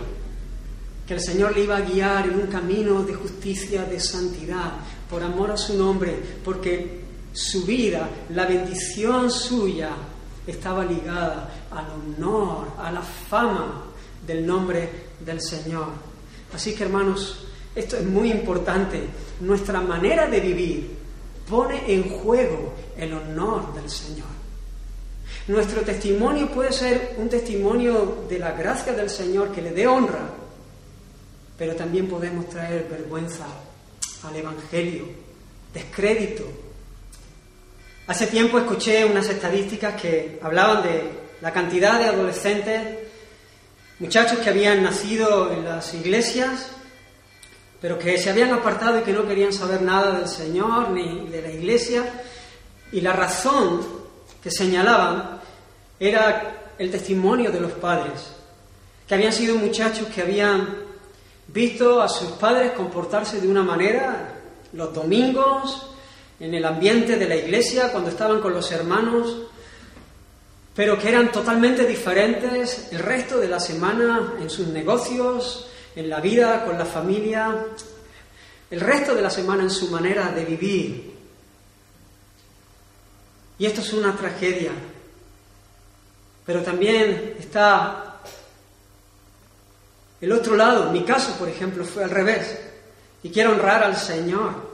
que 1.07 1.13
el 1.13 1.21
Señor 1.21 1.55
le 1.55 1.63
iba 1.63 1.77
a 1.77 1.81
guiar 1.81 2.27
en 2.27 2.35
un 2.35 2.47
camino 2.47 3.01
de 3.03 3.13
justicia, 3.13 3.85
de 3.85 4.01
santidad, 4.01 4.73
por 5.09 5.23
amor 5.23 5.51
a 5.51 5.57
su 5.57 5.77
nombre, 5.77 6.21
porque 6.43 7.01
su 7.31 7.63
vida, 7.63 8.09
la 8.31 8.45
bendición 8.45 9.31
suya, 9.31 9.91
estaba 10.45 10.83
ligada 10.83 11.49
al 11.71 11.85
honor, 11.91 12.73
a 12.77 12.91
la 12.91 13.01
fama 13.01 13.85
del 14.27 14.45
nombre 14.45 14.89
del 15.25 15.39
Señor. 15.39 16.12
Así 16.53 16.75
que 16.75 16.83
hermanos, 16.83 17.45
esto 17.75 17.97
es 17.97 18.05
muy 18.05 18.31
importante. 18.31 19.01
Nuestra 19.39 19.81
manera 19.81 20.27
de 20.27 20.39
vivir 20.39 20.91
pone 21.49 21.91
en 21.91 22.03
juego 22.09 22.73
el 22.97 23.13
honor 23.13 23.73
del 23.73 23.89
Señor. 23.89 24.27
Nuestro 25.47 25.81
testimonio 25.81 26.49
puede 26.49 26.71
ser 26.71 27.15
un 27.17 27.27
testimonio 27.27 28.25
de 28.29 28.39
la 28.39 28.51
gracia 28.51 28.93
del 28.93 29.09
Señor 29.09 29.51
que 29.51 29.61
le 29.61 29.71
dé 29.71 29.87
honra, 29.87 30.29
pero 31.57 31.75
también 31.75 32.07
podemos 32.07 32.47
traer 32.47 32.87
vergüenza 32.89 33.45
al 34.23 34.35
Evangelio, 34.35 35.03
descrédito. 35.73 36.45
Hace 38.07 38.27
tiempo 38.27 38.57
escuché 38.57 39.03
unas 39.03 39.27
estadísticas 39.27 39.99
que 39.99 40.39
hablaban 40.41 40.83
de 40.83 41.03
la 41.41 41.51
cantidad 41.51 41.99
de 41.99 42.05
adolescentes 42.05 43.02
muchachos 44.03 44.39
que 44.39 44.49
habían 44.49 44.83
nacido 44.83 45.49
en 45.53 45.63
las 45.63 45.93
iglesias, 45.93 46.71
pero 47.79 47.97
que 47.97 48.17
se 48.17 48.29
habían 48.29 48.51
apartado 48.51 48.99
y 48.99 49.03
que 49.03 49.13
no 49.13 49.25
querían 49.25 49.53
saber 49.53 49.81
nada 49.81 50.19
del 50.19 50.27
Señor 50.27 50.89
ni 50.89 51.29
de 51.29 51.41
la 51.41 51.49
iglesia. 51.49 52.03
Y 52.91 52.99
la 52.99 53.13
razón 53.13 53.79
que 54.43 54.51
señalaban 54.51 55.39
era 56.01 56.73
el 56.77 56.91
testimonio 56.91 57.49
de 57.49 57.61
los 57.61 57.71
padres, 57.71 58.33
que 59.07 59.15
habían 59.15 59.31
sido 59.31 59.55
muchachos 59.55 60.09
que 60.13 60.21
habían 60.21 60.79
visto 61.47 62.01
a 62.01 62.09
sus 62.09 62.31
padres 62.31 62.73
comportarse 62.73 63.39
de 63.39 63.47
una 63.47 63.63
manera 63.63 64.33
los 64.73 64.93
domingos, 64.93 65.91
en 66.41 66.53
el 66.53 66.65
ambiente 66.65 67.15
de 67.15 67.29
la 67.29 67.37
iglesia, 67.37 67.89
cuando 67.93 68.09
estaban 68.09 68.41
con 68.41 68.53
los 68.53 68.69
hermanos, 68.69 69.43
pero 70.75 70.97
que 70.97 71.09
eran 71.09 71.31
totalmente 71.31 71.85
diferentes 71.85 72.91
el 72.91 72.99
resto 72.99 73.37
de 73.39 73.47
la 73.47 73.59
semana 73.59 74.33
en 74.39 74.49
sus 74.49 74.67
negocios, 74.67 75.67
en 75.95 76.09
la 76.09 76.19
vida 76.19 76.65
con 76.65 76.77
la 76.77 76.85
familia, 76.85 77.55
el 78.71 78.79
resto 78.79 79.13
de 79.13 79.21
la 79.21 79.29
semana 79.29 79.63
en 79.63 79.69
su 79.69 79.89
manera 79.91 80.31
de 80.31 80.45
vivir. 80.45 81.13
Y 83.59 83.65
esto 83.67 83.81
es 83.81 83.93
una 83.93 84.15
tragedia. 84.15 84.71
Pero 86.43 86.63
también 86.63 87.35
está 87.39 88.19
el 90.19 90.31
otro 90.31 90.55
lado. 90.55 90.91
Mi 90.91 91.03
caso, 91.03 91.33
por 91.37 91.47
ejemplo, 91.47 91.85
fue 91.85 92.03
al 92.03 92.09
revés. 92.09 92.59
Y 93.21 93.29
quiero 93.29 93.51
honrar 93.51 93.83
al 93.83 93.95
Señor 93.95 94.72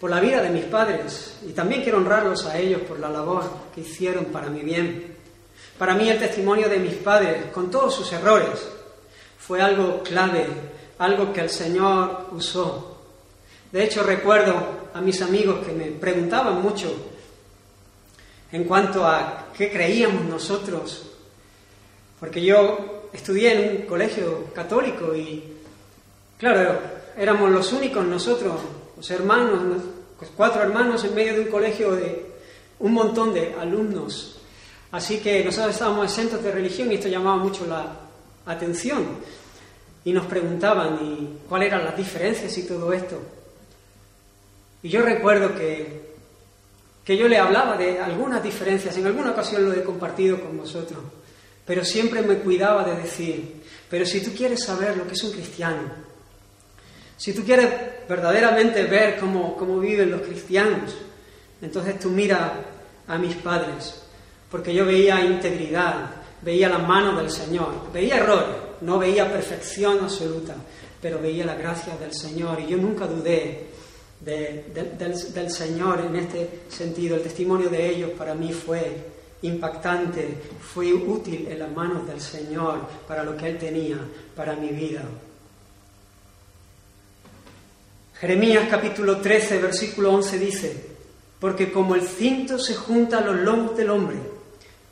por 0.00 0.10
la 0.10 0.20
vida 0.20 0.42
de 0.42 0.50
mis 0.50 0.64
padres 0.64 1.38
y 1.46 1.52
también 1.52 1.82
quiero 1.82 1.98
honrarlos 1.98 2.46
a 2.46 2.58
ellos 2.58 2.82
por 2.82 2.98
la 2.98 3.08
labor 3.08 3.44
que 3.74 3.80
hicieron 3.80 4.26
para 4.26 4.48
mi 4.48 4.60
bien. 4.60 5.16
Para 5.78 5.94
mí 5.94 6.08
el 6.08 6.18
testimonio 6.18 6.68
de 6.68 6.78
mis 6.78 6.94
padres, 6.94 7.50
con 7.52 7.70
todos 7.70 7.94
sus 7.94 8.12
errores, 8.12 8.68
fue 9.38 9.60
algo 9.60 10.02
clave, 10.02 10.46
algo 10.98 11.32
que 11.32 11.40
el 11.40 11.50
Señor 11.50 12.28
usó. 12.32 12.98
De 13.72 13.84
hecho, 13.84 14.02
recuerdo 14.02 14.54
a 14.94 15.00
mis 15.00 15.20
amigos 15.22 15.64
que 15.64 15.72
me 15.72 15.86
preguntaban 15.86 16.62
mucho 16.62 16.94
en 18.52 18.64
cuanto 18.64 19.06
a 19.06 19.48
qué 19.56 19.70
creíamos 19.70 20.24
nosotros, 20.24 21.10
porque 22.18 22.42
yo 22.42 23.08
estudié 23.12 23.52
en 23.52 23.76
un 23.76 23.86
colegio 23.86 24.46
católico 24.54 25.14
y, 25.14 25.58
claro, 26.38 26.78
éramos 27.16 27.50
los 27.50 27.72
únicos 27.72 28.04
nosotros, 28.04 28.60
los 28.96 29.10
hermanos, 29.10 29.82
pues 30.18 30.30
cuatro 30.36 30.62
hermanos 30.62 31.04
en 31.04 31.14
medio 31.14 31.34
de 31.34 31.40
un 31.40 31.48
colegio 31.48 31.92
de 31.92 32.26
un 32.78 32.92
montón 32.92 33.34
de 33.34 33.54
alumnos. 33.54 34.38
Así 34.92 35.18
que 35.18 35.44
nosotros 35.44 35.74
estábamos 35.74 36.06
exentos 36.06 36.42
de 36.42 36.50
religión 36.50 36.90
y 36.90 36.94
esto 36.94 37.08
llamaba 37.08 37.36
mucho 37.36 37.66
la 37.66 37.92
atención. 38.46 39.06
Y 40.04 40.12
nos 40.12 40.26
preguntaban 40.26 40.98
y 41.02 41.48
cuáles 41.48 41.68
eran 41.68 41.84
las 41.84 41.96
diferencias 41.96 42.56
y 42.56 42.62
todo 42.62 42.92
esto. 42.92 43.20
Y 44.82 44.88
yo 44.88 45.02
recuerdo 45.02 45.54
que, 45.54 46.14
que 47.04 47.16
yo 47.16 47.26
le 47.26 47.38
hablaba 47.38 47.76
de 47.76 47.98
algunas 47.98 48.42
diferencias, 48.42 48.96
en 48.96 49.06
alguna 49.06 49.32
ocasión 49.32 49.64
lo 49.64 49.72
he 49.72 49.82
compartido 49.82 50.40
con 50.40 50.56
vosotros, 50.56 51.00
pero 51.64 51.84
siempre 51.84 52.22
me 52.22 52.38
cuidaba 52.38 52.84
de 52.84 53.02
decir, 53.02 53.62
pero 53.90 54.06
si 54.06 54.22
tú 54.22 54.30
quieres 54.32 54.64
saber 54.64 54.96
lo 54.96 55.06
que 55.06 55.14
es 55.14 55.24
un 55.24 55.32
cristiano, 55.32 56.05
si 57.16 57.32
tú 57.32 57.44
quieres 57.44 57.68
verdaderamente 58.08 58.84
ver 58.84 59.18
cómo, 59.18 59.56
cómo 59.56 59.78
viven 59.78 60.10
los 60.10 60.22
cristianos, 60.22 60.94
entonces 61.62 61.98
tú 61.98 62.10
mira 62.10 62.52
a 63.08 63.18
mis 63.18 63.34
padres, 63.36 64.02
porque 64.50 64.74
yo 64.74 64.84
veía 64.84 65.24
integridad, 65.24 66.10
veía 66.42 66.68
la 66.68 66.78
mano 66.78 67.16
del 67.16 67.30
Señor, 67.30 67.90
veía 67.92 68.18
errores, 68.18 68.56
no 68.82 68.98
veía 68.98 69.30
perfección 69.30 70.00
absoluta, 70.02 70.54
pero 71.00 71.18
veía 71.18 71.46
la 71.46 71.54
gracia 71.54 71.96
del 71.96 72.12
Señor 72.12 72.60
y 72.60 72.66
yo 72.66 72.76
nunca 72.76 73.06
dudé 73.06 73.66
del, 74.20 75.50
Señor 75.50 76.00
en 76.00 76.16
este 76.16 76.62
sentido. 76.68 77.16
El 77.16 77.22
testimonio 77.22 77.68
de 77.68 77.88
ellos 77.88 78.10
para 78.10 78.34
mí 78.34 78.52
fue 78.52 79.16
impactante, 79.42 80.36
fue 80.60 80.92
útil 80.92 81.46
en 81.48 81.58
las 81.58 81.70
manos 81.70 82.06
del 82.06 82.20
Señor 82.20 82.80
para 83.06 83.22
lo 83.22 83.36
que 83.36 83.48
Él 83.48 83.58
tenía 83.58 83.98
para 84.34 84.56
mi 84.56 84.68
vida. 84.68 85.02
Jeremías 88.20 88.66
capítulo 88.70 89.18
13, 89.18 89.60
versículo 89.60 90.10
11 90.14 90.38
dice, 90.38 90.86
porque 91.38 91.70
como 91.70 91.94
el 91.94 92.00
cinto 92.00 92.58
se 92.58 92.74
junta 92.74 93.18
a 93.18 93.20
los 93.20 93.36
lomos 93.36 93.76
del 93.76 93.90
hombre, 93.90 94.16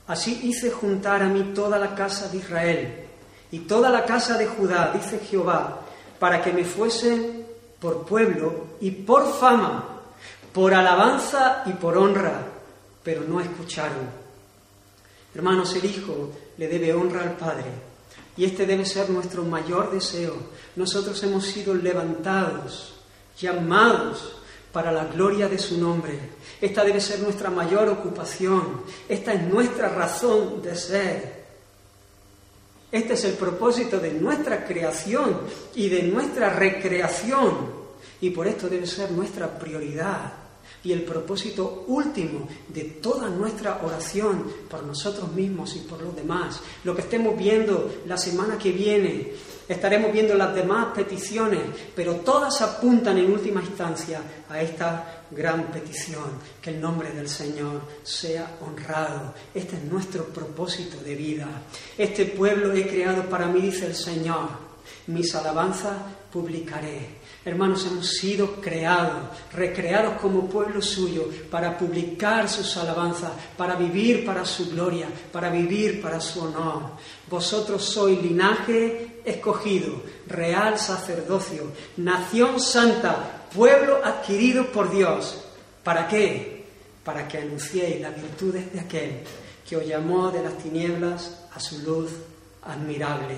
así 0.07 0.41
hice 0.43 0.71
juntar 0.71 1.23
a 1.23 1.29
mí 1.31 1.53
toda 1.55 1.79
la 1.79 1.95
casa 1.95 2.29
de 2.29 2.37
Israel 2.37 3.07
y 3.51 3.61
toda 3.61 3.89
la 3.89 4.05
casa 4.05 4.37
de 4.37 4.47
Judá, 4.47 4.93
dice 4.93 5.21
Jehová, 5.21 5.81
para 6.19 6.43
que 6.43 6.53
me 6.53 6.67
fuesen 6.67 7.47
por 7.81 8.05
pueblo 8.05 8.67
y 8.83 8.91
por 8.91 9.33
fama, 9.33 10.03
por 10.53 10.75
alabanza 10.75 11.63
y 11.65 11.73
por 11.73 11.97
honra, 11.97 12.43
pero 13.03 13.23
no 13.23 13.41
escucharon. 13.41 14.07
Hermanos, 15.35 15.75
el 15.77 15.87
Hijo 15.87 16.31
le 16.59 16.69
debe 16.69 16.93
honra 16.93 17.23
al 17.23 17.39
Padre 17.39 17.71
y 18.37 18.45
este 18.45 18.67
debe 18.67 18.85
ser 18.85 19.09
nuestro 19.09 19.45
mayor 19.45 19.91
deseo. 19.91 20.37
Nosotros 20.77 21.23
hemos 21.23 21.47
sido 21.47 21.73
levantados 21.73 22.94
llamados 23.39 24.37
para 24.73 24.91
la 24.91 25.05
gloria 25.05 25.49
de 25.49 25.59
su 25.59 25.79
nombre. 25.79 26.19
Esta 26.61 26.85
debe 26.85 27.01
ser 27.01 27.21
nuestra 27.21 27.51
mayor 27.51 27.89
ocupación. 27.89 28.83
Esta 29.09 29.33
es 29.33 29.43
nuestra 29.43 29.89
razón 29.89 30.63
de 30.63 30.75
ser. 30.75 31.45
Este 32.91 33.15
es 33.15 33.25
el 33.25 33.35
propósito 33.35 33.99
de 33.99 34.13
nuestra 34.13 34.65
creación 34.65 35.41
y 35.75 35.89
de 35.89 36.03
nuestra 36.05 36.51
recreación. 36.51 37.85
Y 38.21 38.31
por 38.31 38.47
esto 38.47 38.69
debe 38.69 38.87
ser 38.87 39.11
nuestra 39.11 39.59
prioridad 39.59 40.45
y 40.85 40.93
el 40.93 41.03
propósito 41.03 41.85
último 41.89 42.47
de 42.69 42.85
toda 42.85 43.29
nuestra 43.29 43.81
oración 43.83 44.45
por 44.69 44.85
nosotros 44.85 45.33
mismos 45.33 45.75
y 45.77 45.81
por 45.81 46.01
los 46.03 46.15
demás. 46.15 46.61
Lo 46.85 46.95
que 46.95 47.03
estemos 47.03 47.37
viendo 47.37 48.03
la 48.07 48.19
semana 48.19 48.59
que 48.59 48.71
viene, 48.71 49.33
estaremos 49.69 50.13
viendo 50.13 50.35
las 50.35 50.55
demás 50.55 50.89
peticiones, 50.95 51.61
pero 51.95 52.17
todas 52.17 52.61
apuntan 52.63 53.19
en 53.19 53.33
última 53.33 53.61
instancia 53.61 54.21
a 54.49 54.61
esta 54.61 55.25
gran 55.31 55.65
petición, 55.65 56.39
que 56.61 56.71
el 56.71 56.81
nombre 56.81 57.11
del 57.13 57.29
Señor 57.29 57.81
sea 58.03 58.57
honrado. 58.61 59.35
Este 59.55 59.77
es 59.77 59.85
nuestro 59.85 60.25
propósito 60.25 60.99
de 60.99 61.15
vida. 61.15 61.49
Este 61.97 62.27
pueblo 62.27 62.73
he 62.73 62.87
creado 62.87 63.25
para 63.25 63.47
mí, 63.47 63.61
dice 63.61 63.87
el 63.87 63.95
Señor. 63.95 64.65
Mis 65.07 65.35
alabanzas 65.35 65.97
publicaré. 66.33 67.25
Hermanos, 67.45 67.87
hemos 67.87 68.09
sido 68.09 68.55
creados, 68.55 69.29
recreados 69.53 70.21
como 70.21 70.49
pueblo 70.49 70.81
suyo 70.81 71.29
para 71.51 71.77
publicar 71.77 72.49
sus 72.49 72.77
alabanzas, 72.79 73.33
para 73.57 73.77
vivir 73.77 74.25
para 74.25 74.47
su 74.47 74.71
gloria, 74.71 75.09
para 75.31 75.51
vivir 75.51 76.01
para 76.01 76.21
su 76.21 76.43
honor. 76.43 76.93
Vosotros 77.29 77.85
sois 77.85 78.21
linaje 78.23 79.14
escogido, 79.25 80.03
real 80.27 80.79
sacerdocio, 80.79 81.73
nación 81.97 82.61
santa, 82.61 83.47
pueblo 83.55 84.01
adquirido 84.05 84.67
por 84.73 84.91
Dios. 84.91 85.45
¿Para 85.83 86.09
qué? 86.09 86.65
Para 87.05 87.29
que 87.29 87.39
anunciéis 87.39 88.01
las 88.01 88.15
virtudes 88.15 88.73
de 88.73 88.81
aquel 88.81 89.21
que 89.69 89.77
os 89.77 89.87
llamó 89.87 90.31
de 90.31 90.43
las 90.43 90.59
tinieblas 90.59 91.39
a 91.55 91.61
su 91.61 91.79
luz 91.79 92.11
admirable. 92.63 93.37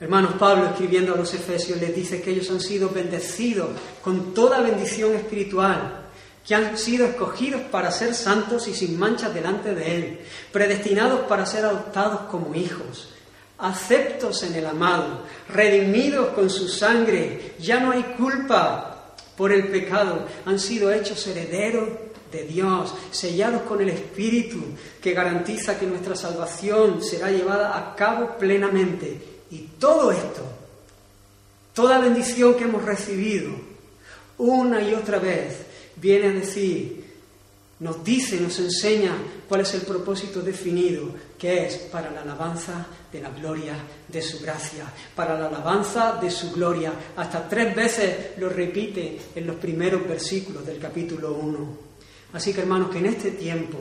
Hermanos, 0.00 0.34
Pablo 0.38 0.66
escribiendo 0.66 1.14
a 1.14 1.16
los 1.16 1.34
Efesios 1.34 1.80
les 1.80 1.94
dice 1.94 2.22
que 2.22 2.30
ellos 2.30 2.50
han 2.50 2.60
sido 2.60 2.90
bendecidos 2.90 3.70
con 4.02 4.32
toda 4.32 4.60
bendición 4.60 5.14
espiritual, 5.14 6.06
que 6.46 6.54
han 6.54 6.78
sido 6.78 7.04
escogidos 7.06 7.62
para 7.62 7.90
ser 7.90 8.14
santos 8.14 8.68
y 8.68 8.74
sin 8.74 8.98
manchas 8.98 9.34
delante 9.34 9.74
de 9.74 9.96
Él, 9.96 10.20
predestinados 10.52 11.22
para 11.22 11.44
ser 11.46 11.64
adoptados 11.64 12.20
como 12.30 12.54
hijos, 12.54 13.08
aceptos 13.58 14.42
en 14.44 14.54
el 14.54 14.66
amado, 14.66 15.22
redimidos 15.48 16.28
con 16.28 16.48
su 16.48 16.68
sangre, 16.68 17.54
ya 17.58 17.80
no 17.80 17.90
hay 17.90 18.02
culpa 18.16 19.14
por 19.36 19.52
el 19.52 19.68
pecado, 19.68 20.26
han 20.44 20.58
sido 20.58 20.92
hechos 20.92 21.26
herederos 21.26 21.88
de 22.30 22.44
Dios, 22.44 22.94
sellados 23.10 23.62
con 23.62 23.80
el 23.80 23.88
Espíritu 23.88 24.58
que 25.00 25.12
garantiza 25.12 25.78
que 25.78 25.86
nuestra 25.86 26.14
salvación 26.14 27.02
será 27.02 27.30
llevada 27.30 27.78
a 27.78 27.94
cabo 27.94 28.36
plenamente. 28.38 29.20
Y 29.50 29.58
todo 29.78 30.12
esto, 30.12 30.42
toda 31.72 31.98
bendición 31.98 32.54
que 32.54 32.64
hemos 32.64 32.84
recibido, 32.84 33.50
una 34.36 34.82
y 34.82 34.94
otra 34.94 35.18
vez, 35.18 35.56
viene 35.96 36.28
a 36.28 36.32
decir, 36.32 36.97
nos 37.80 38.02
dice, 38.02 38.40
nos 38.40 38.58
enseña 38.58 39.16
cuál 39.48 39.60
es 39.60 39.74
el 39.74 39.82
propósito 39.82 40.40
definido, 40.42 41.14
que 41.38 41.66
es 41.66 41.76
para 41.76 42.10
la 42.10 42.22
alabanza 42.22 42.86
de 43.12 43.20
la 43.20 43.30
gloria 43.30 43.74
de 44.08 44.20
su 44.20 44.40
gracia, 44.40 44.84
para 45.14 45.38
la 45.38 45.46
alabanza 45.46 46.18
de 46.20 46.30
su 46.30 46.52
gloria. 46.52 46.92
Hasta 47.16 47.48
tres 47.48 47.74
veces 47.74 48.16
lo 48.38 48.48
repite 48.48 49.18
en 49.34 49.46
los 49.46 49.56
primeros 49.56 50.06
versículos 50.08 50.66
del 50.66 50.78
capítulo 50.78 51.34
1. 51.34 51.88
Así 52.32 52.52
que 52.52 52.60
hermanos, 52.62 52.90
que 52.90 52.98
en 52.98 53.06
este 53.06 53.30
tiempo 53.30 53.78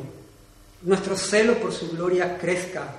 nuestro 0.84 1.18
celo 1.18 1.56
por 1.56 1.74
su 1.74 1.90
gloria 1.90 2.38
crezca 2.38 2.96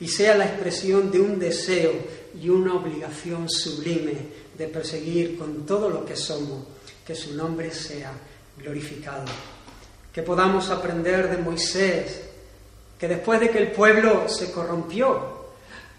y 0.00 0.08
sea 0.08 0.36
la 0.36 0.46
expresión 0.46 1.10
de 1.12 1.20
un 1.20 1.38
deseo 1.38 1.92
y 2.40 2.48
una 2.48 2.74
obligación 2.74 3.48
sublime 3.48 4.14
de 4.58 4.66
perseguir 4.66 5.38
con 5.38 5.64
todo 5.64 5.88
lo 5.88 6.04
que 6.04 6.16
somos 6.16 6.64
que 7.06 7.14
su 7.14 7.34
nombre 7.34 7.70
sea 7.70 8.12
glorificado. 8.58 9.24
Que 10.12 10.22
podamos 10.22 10.70
aprender 10.70 11.30
de 11.30 11.42
Moisés, 11.42 12.22
que 12.98 13.08
después 13.08 13.40
de 13.40 13.50
que 13.50 13.58
el 13.58 13.72
pueblo 13.72 14.28
se 14.28 14.50
corrompió, 14.50 15.40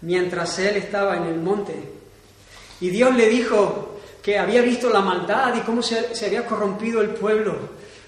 mientras 0.02 0.58
él 0.58 0.76
estaba 0.76 1.16
en 1.16 1.24
el 1.24 1.36
monte, 1.36 1.74
y 2.80 2.90
Dios 2.90 3.14
le 3.14 3.28
dijo 3.28 4.00
que 4.22 4.38
había 4.38 4.62
visto 4.62 4.90
la 4.90 5.00
maldad 5.00 5.54
y 5.56 5.60
cómo 5.60 5.82
se, 5.82 6.14
se 6.14 6.26
había 6.26 6.46
corrompido 6.46 7.00
el 7.00 7.10
pueblo, 7.10 7.56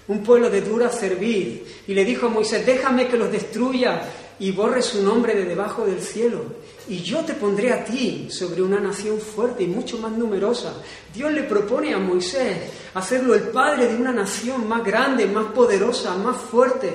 un 0.07 0.23
pueblo 0.23 0.49
de 0.49 0.61
dura 0.61 0.89
servir, 0.89 1.83
y 1.87 1.93
le 1.93 2.05
dijo 2.05 2.27
a 2.27 2.29
Moisés, 2.29 2.65
déjame 2.65 3.07
que 3.07 3.17
los 3.17 3.31
destruya 3.31 4.01
y 4.39 4.51
borre 4.51 4.81
su 4.81 5.01
nombre 5.03 5.35
de 5.35 5.45
debajo 5.45 5.85
del 5.85 6.01
cielo. 6.01 6.43
Y 6.87 7.01
yo 7.01 7.23
te 7.25 7.33
pondré 7.33 7.71
a 7.73 7.83
ti 7.83 8.27
sobre 8.29 8.61
una 8.61 8.79
nación 8.79 9.19
fuerte 9.19 9.63
y 9.63 9.67
mucho 9.67 9.97
más 9.97 10.11
numerosa. 10.11 10.73
Dios 11.13 11.31
le 11.31 11.43
propone 11.43 11.93
a 11.93 11.97
Moisés 11.97 12.57
hacerlo 12.93 13.33
el 13.33 13.43
padre 13.49 13.87
de 13.87 13.95
una 13.95 14.11
nación 14.11 14.67
más 14.67 14.83
grande, 14.83 15.25
más 15.25 15.47
poderosa, 15.47 16.15
más 16.15 16.37
fuerte. 16.37 16.93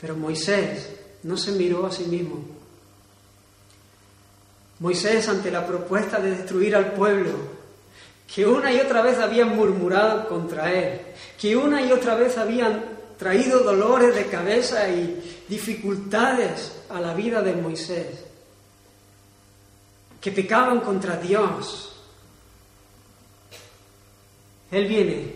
Pero 0.00 0.16
Moisés 0.16 0.90
no 1.22 1.36
se 1.36 1.52
miró 1.52 1.86
a 1.86 1.92
sí 1.92 2.04
mismo. 2.04 2.44
Moisés, 4.80 5.28
ante 5.28 5.50
la 5.50 5.66
propuesta 5.66 6.18
de 6.18 6.32
destruir 6.32 6.74
al 6.74 6.92
pueblo, 6.92 7.30
que 8.32 8.44
una 8.44 8.72
y 8.72 8.80
otra 8.80 9.02
vez 9.02 9.18
habían 9.18 9.54
murmurado 9.54 10.28
contra 10.28 10.72
él, 10.72 11.00
que 11.40 11.56
una 11.56 11.80
y 11.80 11.92
otra 11.92 12.16
vez 12.16 12.36
habían 12.36 12.93
traído 13.18 13.60
dolores 13.60 14.14
de 14.14 14.26
cabeza 14.26 14.88
y 14.88 15.42
dificultades 15.48 16.72
a 16.88 17.00
la 17.00 17.14
vida 17.14 17.42
de 17.42 17.54
Moisés, 17.54 18.06
que 20.20 20.32
pecaban 20.32 20.80
contra 20.80 21.16
Dios. 21.16 21.92
Él 24.70 24.86
viene 24.86 25.32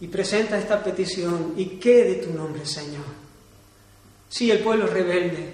y 0.00 0.06
presenta 0.08 0.58
esta 0.58 0.82
petición, 0.82 1.54
¿y 1.56 1.78
qué 1.78 2.04
de 2.04 2.14
tu 2.16 2.32
nombre, 2.32 2.64
Señor? 2.66 3.04
Sí, 4.28 4.50
el 4.50 4.60
pueblo 4.60 4.84
es 4.86 4.92
rebelde, 4.92 5.52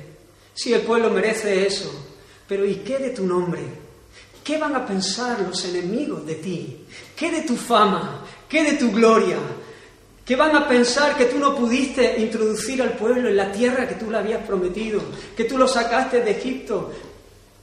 sí, 0.52 0.72
el 0.72 0.82
pueblo 0.82 1.10
merece 1.10 1.66
eso, 1.66 1.90
pero 2.48 2.66
¿y 2.66 2.76
qué 2.76 2.98
de 2.98 3.10
tu 3.10 3.24
nombre? 3.24 3.62
¿Qué 4.42 4.58
van 4.58 4.76
a 4.76 4.84
pensar 4.84 5.40
los 5.40 5.64
enemigos 5.64 6.26
de 6.26 6.34
ti? 6.34 6.84
¿Qué 7.16 7.30
de 7.30 7.42
tu 7.42 7.56
fama? 7.56 8.26
¿Qué 8.46 8.62
de 8.62 8.76
tu 8.76 8.92
gloria? 8.92 9.38
¿Qué 10.24 10.36
van 10.36 10.56
a 10.56 10.66
pensar 10.66 11.16
que 11.16 11.26
tú 11.26 11.38
no 11.38 11.54
pudiste 11.54 12.18
introducir 12.18 12.80
al 12.80 12.92
pueblo 12.92 13.28
en 13.28 13.36
la 13.36 13.52
tierra 13.52 13.86
que 13.86 13.96
tú 13.96 14.10
le 14.10 14.18
habías 14.18 14.46
prometido? 14.46 15.02
Que 15.36 15.44
tú 15.44 15.58
lo 15.58 15.68
sacaste 15.68 16.22
de 16.22 16.30
Egipto, 16.30 16.92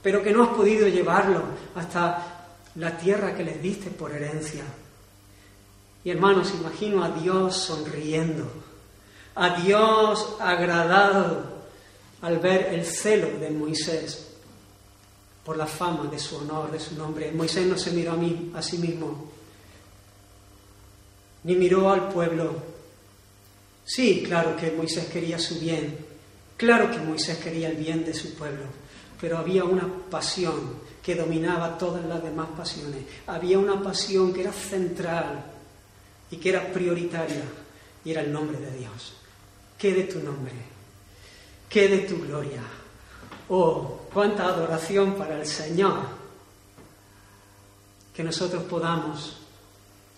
pero 0.00 0.22
que 0.22 0.32
no 0.32 0.44
has 0.44 0.50
podido 0.50 0.86
llevarlo 0.86 1.42
hasta 1.74 2.48
la 2.76 2.96
tierra 2.96 3.34
que 3.34 3.44
les 3.44 3.60
diste 3.60 3.90
por 3.90 4.12
herencia. 4.12 4.62
Y 6.04 6.10
hermanos, 6.10 6.52
imagino 6.58 7.02
a 7.02 7.10
Dios 7.10 7.56
sonriendo, 7.56 8.50
a 9.34 9.60
Dios 9.60 10.36
agradado 10.40 11.62
al 12.22 12.38
ver 12.38 12.68
el 12.72 12.84
celo 12.84 13.38
de 13.38 13.50
Moisés 13.50 14.28
por 15.44 15.56
la 15.56 15.66
fama 15.66 16.08
de 16.10 16.18
su 16.18 16.36
honor, 16.36 16.70
de 16.70 16.78
su 16.78 16.94
nombre. 16.94 17.32
Moisés 17.32 17.66
no 17.66 17.76
se 17.76 17.90
miró 17.90 18.12
a, 18.12 18.16
mí, 18.16 18.52
a 18.54 18.62
sí 18.62 18.78
mismo, 18.78 19.31
ni 21.44 21.56
miró 21.56 21.90
al 21.90 22.08
pueblo. 22.08 22.54
Sí, 23.84 24.22
claro 24.26 24.56
que 24.56 24.70
Moisés 24.70 25.06
quería 25.06 25.38
su 25.38 25.58
bien, 25.58 25.98
claro 26.56 26.90
que 26.90 26.98
Moisés 26.98 27.38
quería 27.38 27.68
el 27.68 27.76
bien 27.76 28.04
de 28.04 28.14
su 28.14 28.34
pueblo, 28.34 28.64
pero 29.20 29.38
había 29.38 29.64
una 29.64 29.88
pasión 30.10 30.80
que 31.02 31.16
dominaba 31.16 31.76
todas 31.76 32.04
las 32.04 32.22
demás 32.22 32.48
pasiones. 32.56 33.02
Había 33.26 33.58
una 33.58 33.82
pasión 33.82 34.32
que 34.32 34.42
era 34.42 34.52
central 34.52 35.44
y 36.30 36.36
que 36.36 36.50
era 36.50 36.72
prioritaria 36.72 37.42
y 38.04 38.10
era 38.12 38.22
el 38.22 38.32
nombre 38.32 38.58
de 38.58 38.78
Dios. 38.78 39.14
¿Qué 39.76 39.92
de 39.92 40.04
tu 40.04 40.20
nombre? 40.20 40.52
¿Qué 41.68 41.88
de 41.88 41.98
tu 42.00 42.20
gloria? 42.20 42.62
Oh, 43.48 44.02
cuánta 44.12 44.44
adoración 44.44 45.14
para 45.14 45.40
el 45.40 45.46
Señor. 45.46 46.22
Que 48.14 48.22
nosotros 48.22 48.62
podamos 48.64 49.41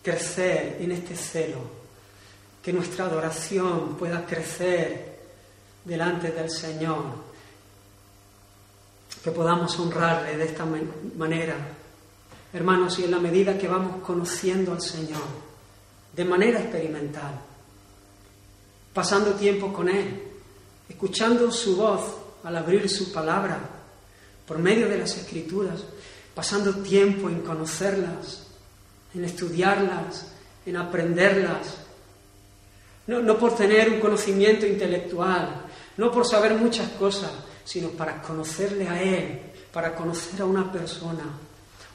crecer 0.05 0.77
en 0.81 0.93
este 0.93 1.17
celo, 1.17 1.59
que 2.63 2.73
nuestra 2.73 3.07
adoración 3.07 3.97
pueda 3.97 4.27
crecer 4.27 5.19
delante 5.83 6.31
del 6.31 6.51
Señor, 6.51 7.05
que 9.23 9.31
podamos 9.31 9.79
honrarle 9.81 10.37
de 10.37 10.45
esta 10.45 10.67
manera. 11.17 11.57
Hermanos, 12.53 12.99
y 12.99 13.05
en 13.05 13.11
la 13.13 13.19
medida 13.19 13.57
que 13.57 13.67
vamos 13.67 14.03
conociendo 14.03 14.73
al 14.73 14.83
Señor, 14.83 15.23
de 16.13 16.25
manera 16.27 16.61
experimental, 16.61 17.41
pasando 18.93 19.33
tiempo 19.33 19.73
con 19.73 19.89
Él, 19.89 20.23
escuchando 20.87 21.51
su 21.51 21.77
voz, 21.77 22.03
al 22.45 22.57
abrir 22.59 22.91
su 22.91 23.11
palabra, 23.11 23.59
por 24.47 24.59
medio 24.59 24.87
de 24.87 24.99
las 24.99 25.17
escrituras, 25.17 25.81
pasando 26.35 26.75
tiempo 26.83 27.31
en 27.31 27.41
conocerlas, 27.41 28.45
en 29.15 29.25
estudiarlas, 29.25 30.27
en 30.67 30.77
aprenderlas. 30.77 31.79
No, 33.07 33.21
no 33.21 33.39
por 33.39 33.55
tener 33.55 33.91
un 33.91 34.01
conocimiento 34.01 34.67
intelectual, 34.67 35.63
no 35.97 36.11
por 36.11 36.27
saber 36.27 36.55
muchas 36.55 36.89
cosas, 36.91 37.31
sino 37.65 37.89
para 37.91 38.21
conocerle 38.21 38.89
a 38.89 39.03
Él, 39.03 39.41
para 39.73 39.95
conocer 39.95 40.43
a 40.43 40.47
una 40.47 40.71
persona, 40.71 41.25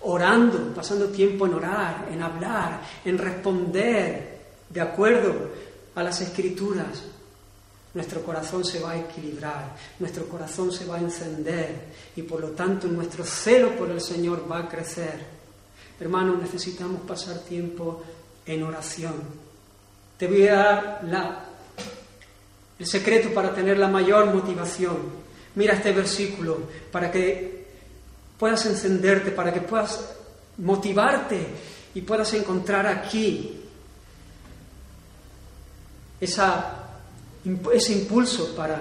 orando, 0.02 0.74
pasando 0.74 1.08
tiempo 1.08 1.46
en 1.46 1.54
orar, 1.56 2.08
en 2.12 2.22
hablar, 2.22 2.82
en 3.04 3.18
responder 3.18 4.40
de 4.70 4.82
acuerdo 4.82 5.34
a 5.96 6.04
las 6.04 6.22
escrituras, 6.22 7.04
nuestro 7.94 8.22
corazón 8.22 8.64
se 8.64 8.80
va 8.80 8.92
a 8.92 9.00
equilibrar, 9.00 9.76
nuestro 10.00 10.28
corazón 10.28 10.72
se 10.72 10.86
va 10.86 10.98
a 10.98 11.02
encender 11.02 11.88
y 12.16 12.22
por 12.22 12.40
lo 12.40 12.50
tanto 12.50 12.88
nuestro 12.88 13.24
celo 13.26 13.76
por 13.76 13.90
el 13.90 14.00
Señor 14.00 14.50
va 14.50 14.60
a 14.60 14.70
crecer. 14.70 15.39
Hermanos, 16.00 16.41
necesitamos 16.41 17.02
pasar 17.02 17.39
tiempo 17.39 18.04
en 18.45 18.64
oración. 18.64 19.16
Te 20.18 20.28
voy 20.28 20.47
a 20.47 20.56
dar 20.56 21.00
la, 21.04 21.45
el 22.78 22.86
secreto 22.86 23.34
para 23.34 23.54
tener 23.54 23.78
la 23.78 23.88
mayor 23.88 24.34
motivación. 24.34 24.97
Mira 25.56 25.74
este 25.74 25.91
versículo 25.91 26.60
para 26.91 27.12
que 27.12 27.68
puedas 28.38 28.66
encenderte, 28.66 29.32
para 29.32 29.54
que 29.54 29.62
puedas 29.62 30.16
motivarte 30.58 31.47
y 31.93 32.02
puedas 32.02 32.34
encontrar 32.34 32.88
aquí 32.88 33.62
esa 36.22 36.80
ese 37.74 37.93
impulso 37.93 38.56
para, 38.56 38.80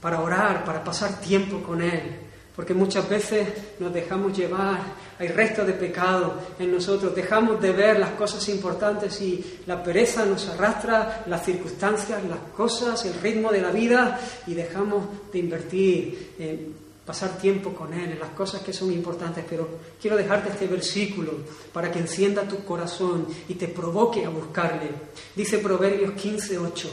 para 0.00 0.20
orar, 0.20 0.64
para 0.64 0.84
pasar 0.84 1.20
tiempo 1.20 1.62
con 1.62 1.82
Él. 1.82 2.27
Porque 2.58 2.74
muchas 2.74 3.08
veces 3.08 3.46
nos 3.78 3.94
dejamos 3.94 4.36
llevar, 4.36 4.80
hay 5.16 5.28
resto 5.28 5.64
de 5.64 5.74
pecado 5.74 6.34
en 6.58 6.72
nosotros, 6.72 7.14
dejamos 7.14 7.62
de 7.62 7.70
ver 7.70 8.00
las 8.00 8.10
cosas 8.10 8.48
importantes 8.48 9.22
y 9.22 9.60
la 9.64 9.80
pereza 9.80 10.24
nos 10.24 10.48
arrastra, 10.48 11.22
las 11.28 11.44
circunstancias, 11.44 12.20
las 12.24 12.40
cosas, 12.56 13.04
el 13.04 13.14
ritmo 13.14 13.52
de 13.52 13.62
la 13.62 13.70
vida 13.70 14.18
y 14.48 14.54
dejamos 14.54 15.06
de 15.32 15.38
invertir 15.38 16.32
en 16.40 16.74
pasar 17.06 17.38
tiempo 17.38 17.72
con 17.72 17.94
Él, 17.94 18.10
en 18.10 18.18
las 18.18 18.30
cosas 18.30 18.60
que 18.60 18.72
son 18.72 18.92
importantes. 18.92 19.44
Pero 19.48 19.68
quiero 20.02 20.16
dejarte 20.16 20.48
este 20.48 20.66
versículo 20.66 21.34
para 21.72 21.92
que 21.92 22.00
encienda 22.00 22.42
tu 22.42 22.64
corazón 22.64 23.28
y 23.48 23.54
te 23.54 23.68
provoque 23.68 24.24
a 24.24 24.30
buscarle. 24.30 24.90
Dice 25.36 25.58
Proverbios 25.58 26.10
15, 26.14 26.58
8. 26.58 26.90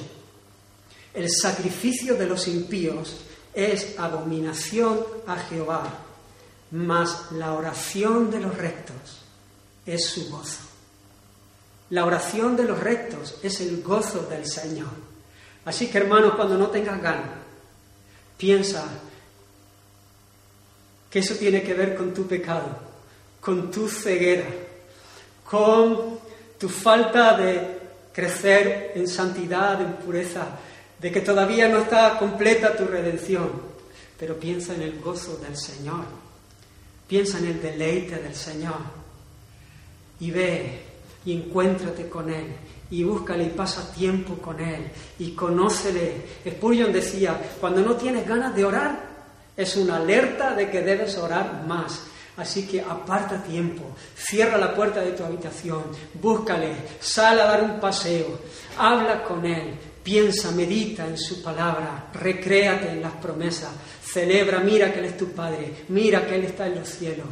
El 1.16 1.28
sacrificio 1.32 2.13
de 2.13 2.28
los 2.28 2.47
impíos 2.47 3.24
es 3.56 3.97
abominación 3.97 4.99
a 5.26 5.38
Jehová, 5.38 5.84
mas 6.72 7.32
la 7.32 7.53
oración 7.53 8.30
de 8.30 8.39
los 8.41 8.58
rectos 8.58 9.24
es 9.86 10.06
su 10.06 10.30
gozo. 10.30 10.62
La 11.91 12.06
oración 12.06 12.58
de 12.58 12.64
los 12.66 12.80
rectos 12.80 13.36
es 13.43 13.62
el 13.62 13.82
gozo 13.82 14.24
del 14.24 14.45
Señor. 14.45 14.89
Así 15.66 15.88
que 15.88 15.99
hermanos, 15.99 16.34
cuando 16.36 16.58
no 16.58 16.68
tengas 16.68 17.01
ganas, 17.01 17.30
piensa 18.38 18.84
que 21.10 21.20
eso 21.20 21.36
tiene 21.36 21.64
que 21.64 21.74
ver 21.74 21.95
con 21.95 22.14
tu 22.14 22.28
pecado, 22.28 22.78
con 23.39 23.72
tu 23.72 23.88
ceguera, 23.88 24.47
con 25.49 26.20
tu 26.60 26.68
falta 26.68 27.38
de 27.38 27.80
crecer 28.12 28.93
en 28.95 29.08
santidad, 29.08 29.80
en 29.82 29.93
pureza, 29.93 30.47
de 31.06 31.12
que 31.12 31.22
todavía 31.22 31.68
no 31.68 31.82
está 31.82 32.18
completa 32.18 32.76
tu 32.76 32.86
redención, 32.86 33.51
pero 34.18 34.39
piensa 34.39 34.74
en 34.74 34.82
el 34.82 34.99
gozo 34.99 35.38
del 35.38 35.56
Señor, 35.56 36.03
piensa 37.08 37.38
en 37.38 37.45
el 37.45 37.62
deleite 37.62 38.16
del 38.16 38.34
Señor 38.34 38.80
y 40.20 40.32
ve 40.32 40.82
y 41.24 41.34
encuéntrate 41.34 42.10
con 42.10 42.34
Él 42.34 42.47
y 42.89 43.03
búscale 43.03 43.43
y 43.43 43.49
pasa 43.49 43.93
tiempo 43.93 44.34
con 44.38 44.60
Él 44.60 44.89
y 45.20 45.34
conócele. 45.34 46.26
Spurgeon 46.49 46.91
decía, 46.91 47.39
cuando 47.62 47.82
no 47.82 47.95
tienes 47.97 48.28
ganas 48.28 48.56
de 48.56 48.66
orar, 48.66 48.99
es 49.56 49.76
una 49.76 49.97
alerta 49.97 50.56
de 50.56 50.72
que 50.72 50.82
debes 50.82 51.20
orar 51.20 51.66
más. 51.68 52.01
Así 52.36 52.66
que 52.66 52.82
aparta 52.82 53.43
tiempo, 53.43 53.84
cierra 54.18 54.58
la 54.58 54.74
puerta 54.74 55.01
de 55.01 55.12
tu 55.12 55.24
habitación, 55.24 55.84
búscale, 56.16 56.76
sal 56.99 57.39
a 57.39 57.45
dar 57.45 57.62
un 57.62 57.80
paseo, 57.80 58.39
habla 58.80 59.24
con 59.24 59.45
Él, 59.45 59.76
Piensa, 60.06 60.51
medita 60.51 61.08
en 61.08 61.18
su 61.18 61.41
palabra, 61.41 62.12
recréate 62.14 62.91
en 62.91 63.01
las 63.01 63.14
promesas, 63.14 63.72
celebra, 64.03 64.60
mira 64.60 64.93
que 64.93 64.99
Él 64.99 65.06
es 65.06 65.18
tu 65.18 65.30
Padre, 65.32 65.86
mira 65.89 66.28
que 66.28 66.36
Él 66.36 66.43
está 66.43 66.68
en 66.68 66.76
los 66.76 66.88
cielos 66.88 67.26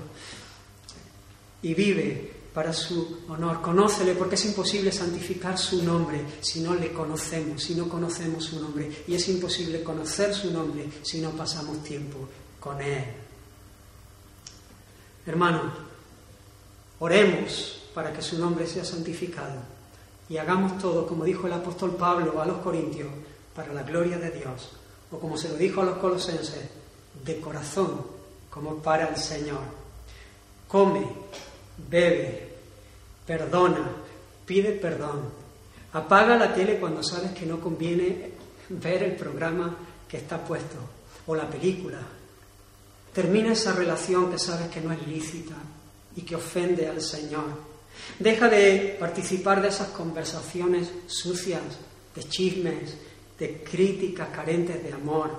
y 1.62 1.76
vive 1.76 2.34
para 2.52 2.74
su 2.74 3.20
honor. 3.30 3.62
Conócele 3.62 4.16
porque 4.16 4.34
es 4.34 4.46
imposible 4.46 4.92
santificar 4.92 5.56
su 5.56 5.84
nombre 5.84 6.26
si 6.42 6.62
no 6.62 6.74
le 6.74 6.92
conocemos, 6.92 7.62
si 7.62 7.76
no 7.76 7.88
conocemos 7.88 8.46
su 8.46 8.60
nombre. 8.60 9.04
Y 9.08 9.14
es 9.14 9.30
imposible 9.30 9.84
conocer 9.84 10.34
su 10.34 10.52
nombre 10.52 10.90
si 11.04 11.22
no 11.22 11.30
pasamos 11.30 11.84
tiempo 11.84 12.28
con 12.60 12.82
Él. 12.82 13.06
Hermano, 15.28 15.72
oremos 16.98 17.84
para 17.94 18.12
que 18.12 18.24
su 18.24 18.40
nombre 18.40 18.66
sea 18.66 18.84
santificado 18.84 19.73
y 20.30 20.38
hagamos 20.38 20.78
todo, 20.78 21.06
como 21.06 21.24
dijo 21.24 21.48
el 21.48 21.54
apóstol 21.54 21.96
Pablo 21.96 22.42
a 22.42 22.46
los 22.46 22.58
Corintios, 22.58 23.10
para 23.56 23.74
la 23.74 23.84
gloria 23.84 24.18
de 24.18 24.32
Dios, 24.32 24.72
o 25.12 25.20
como 25.20 25.38
se 25.38 25.50
lo 25.50 25.56
dijo 25.56 25.82
a 25.82 25.86
los 25.86 25.98
colosenses, 25.98 26.70
de 27.24 27.40
corazón, 27.40 28.02
como 28.50 28.76
para 28.78 29.10
el 29.10 29.18
Señor. 29.18 29.62
Come, 30.68 31.06
bebe, 31.90 32.56
perdona, 33.26 33.92
pide 34.46 34.72
perdón, 34.72 35.44
Apaga 35.94 36.36
la 36.36 36.54
tele 36.54 36.80
cuando 36.80 37.04
sabes 37.04 37.32
que 37.34 37.46
no 37.46 37.60
conviene 37.60 38.32
ver 38.70 39.04
el 39.04 39.16
programa 39.16 39.76
que 40.08 40.18
está 40.18 40.44
puesto 40.44 40.78
o 41.28 41.36
la 41.36 41.48
película. 41.48 42.00
Termina 43.14 43.54
esa 43.54 43.74
relación 43.74 44.32
que 44.32 44.40
sabes 44.40 44.70
que 44.70 44.82
no 44.82 44.92
es 44.92 45.08
lícita 45.08 45.54
y 46.16 46.22
que 46.24 46.36
ofende 46.36 46.88
al 46.88 47.00
Señor. 47.00 47.73
Deja 48.20 48.50
de 48.50 48.96
participar 49.00 49.62
de 49.62 49.70
esas 49.70 49.90
conversaciones 49.90 50.90
sucias, 51.08 51.62
de 52.16 52.24
chismes, 52.24 52.96
de 53.40 53.64
críticas 53.64 54.30
carentes 54.30 54.84
de 54.84 54.94
amor. 54.94 55.30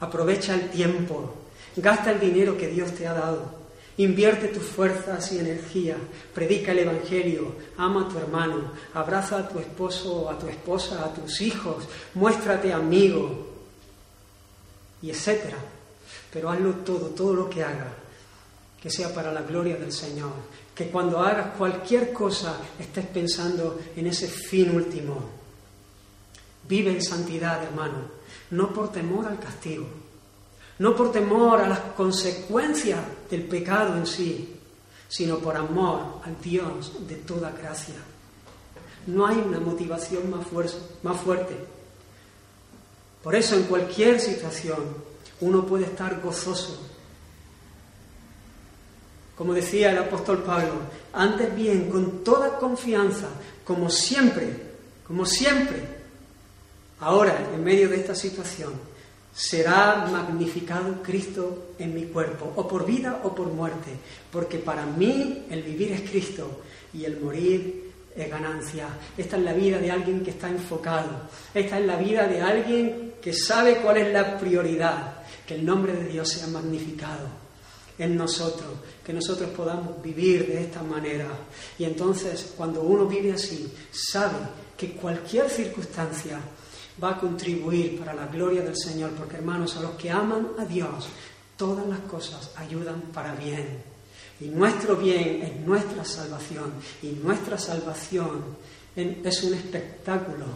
Aprovecha 0.00 0.54
el 0.54 0.70
tiempo, 0.70 1.34
gasta 1.76 2.12
el 2.12 2.20
dinero 2.20 2.56
que 2.56 2.68
Dios 2.68 2.92
te 2.94 3.06
ha 3.06 3.12
dado. 3.12 3.64
Invierte 3.96 4.48
tus 4.48 4.64
fuerzas 4.64 5.30
y 5.30 5.38
energía, 5.38 5.96
predica 6.34 6.72
el 6.72 6.80
Evangelio, 6.80 7.54
ama 7.76 8.06
a 8.06 8.08
tu 8.08 8.18
hermano, 8.18 8.72
abraza 8.92 9.38
a 9.38 9.48
tu 9.48 9.60
esposo, 9.60 10.28
a 10.28 10.36
tu 10.36 10.48
esposa, 10.48 11.04
a 11.04 11.14
tus 11.14 11.40
hijos, 11.40 11.84
muéstrate 12.14 12.72
amigo, 12.72 13.54
y 15.00 15.10
etcétera. 15.10 15.58
Pero 16.32 16.50
hazlo 16.50 16.72
todo, 16.76 17.08
todo 17.10 17.34
lo 17.34 17.50
que 17.50 17.62
haga, 17.62 17.92
que 18.84 18.90
sea 18.90 19.14
para 19.14 19.32
la 19.32 19.40
gloria 19.40 19.76
del 19.76 19.90
Señor, 19.90 20.32
que 20.74 20.90
cuando 20.90 21.18
hagas 21.18 21.56
cualquier 21.56 22.12
cosa 22.12 22.58
estés 22.78 23.06
pensando 23.06 23.80
en 23.96 24.08
ese 24.08 24.28
fin 24.28 24.76
último. 24.76 25.24
Vive 26.68 26.90
en 26.90 27.02
santidad, 27.02 27.62
hermano, 27.64 28.10
no 28.50 28.74
por 28.74 28.92
temor 28.92 29.24
al 29.24 29.38
castigo, 29.38 29.86
no 30.80 30.94
por 30.94 31.10
temor 31.10 31.62
a 31.62 31.68
las 31.70 31.78
consecuencias 31.96 33.00
del 33.30 33.44
pecado 33.44 33.96
en 33.96 34.06
sí, 34.06 34.54
sino 35.08 35.38
por 35.38 35.56
amor 35.56 36.20
al 36.22 36.38
Dios 36.42 36.92
de 37.08 37.16
toda 37.16 37.52
gracia. 37.52 37.94
No 39.06 39.26
hay 39.26 39.38
una 39.38 39.60
motivación 39.60 40.28
más, 40.28 40.44
más 41.02 41.20
fuerte. 41.22 41.56
Por 43.22 43.34
eso 43.34 43.56
en 43.56 43.62
cualquier 43.62 44.20
situación 44.20 44.80
uno 45.40 45.64
puede 45.64 45.86
estar 45.86 46.20
gozoso 46.20 46.93
como 49.36 49.52
decía 49.52 49.90
el 49.90 49.98
apóstol 49.98 50.42
Pablo, 50.42 50.74
antes 51.12 51.54
bien, 51.54 51.90
con 51.90 52.22
toda 52.22 52.56
confianza, 52.58 53.28
como 53.64 53.90
siempre, 53.90 54.48
como 55.06 55.26
siempre, 55.26 55.76
ahora, 57.00 57.50
en 57.52 57.64
medio 57.64 57.88
de 57.88 57.96
esta 57.96 58.14
situación, 58.14 58.72
será 59.34 60.06
magnificado 60.10 61.02
Cristo 61.02 61.74
en 61.78 61.94
mi 61.94 62.04
cuerpo, 62.04 62.52
o 62.54 62.68
por 62.68 62.86
vida 62.86 63.22
o 63.24 63.34
por 63.34 63.48
muerte, 63.48 63.90
porque 64.30 64.58
para 64.58 64.86
mí 64.86 65.46
el 65.50 65.62
vivir 65.62 65.92
es 65.92 66.08
Cristo 66.08 66.60
y 66.92 67.04
el 67.04 67.20
morir 67.20 67.92
es 68.16 68.30
ganancia. 68.30 68.86
Esta 69.18 69.36
es 69.36 69.42
la 69.42 69.52
vida 69.52 69.78
de 69.78 69.90
alguien 69.90 70.22
que 70.22 70.30
está 70.30 70.48
enfocado, 70.48 71.10
esta 71.52 71.80
es 71.80 71.86
la 71.86 71.96
vida 71.96 72.28
de 72.28 72.40
alguien 72.40 73.14
que 73.20 73.32
sabe 73.32 73.78
cuál 73.78 73.96
es 73.96 74.12
la 74.12 74.38
prioridad, 74.38 75.24
que 75.44 75.56
el 75.56 75.66
nombre 75.66 75.92
de 75.92 76.04
Dios 76.04 76.28
sea 76.28 76.46
magnificado 76.46 77.43
en 77.98 78.16
nosotros, 78.16 78.70
que 79.04 79.12
nosotros 79.12 79.50
podamos 79.50 80.02
vivir 80.02 80.46
de 80.46 80.64
esta 80.64 80.82
manera. 80.82 81.28
Y 81.78 81.84
entonces, 81.84 82.52
cuando 82.56 82.82
uno 82.82 83.06
vive 83.06 83.32
así, 83.32 83.72
sabe 83.92 84.38
que 84.76 84.92
cualquier 84.92 85.48
circunstancia 85.48 86.40
va 87.02 87.10
a 87.10 87.20
contribuir 87.20 87.98
para 87.98 88.14
la 88.14 88.26
gloria 88.26 88.62
del 88.62 88.76
Señor, 88.76 89.10
porque 89.12 89.36
hermanos, 89.36 89.76
a 89.76 89.82
los 89.82 89.92
que 89.92 90.10
aman 90.10 90.48
a 90.58 90.64
Dios, 90.64 91.08
todas 91.56 91.86
las 91.86 92.00
cosas 92.00 92.50
ayudan 92.56 93.00
para 93.12 93.34
bien. 93.34 93.82
Y 94.40 94.46
nuestro 94.46 94.96
bien 94.96 95.42
es 95.42 95.60
nuestra 95.60 96.04
salvación, 96.04 96.72
y 97.02 97.08
nuestra 97.08 97.58
salvación 97.58 98.42
es 98.96 99.42
un 99.44 99.54
espectáculo 99.54 100.46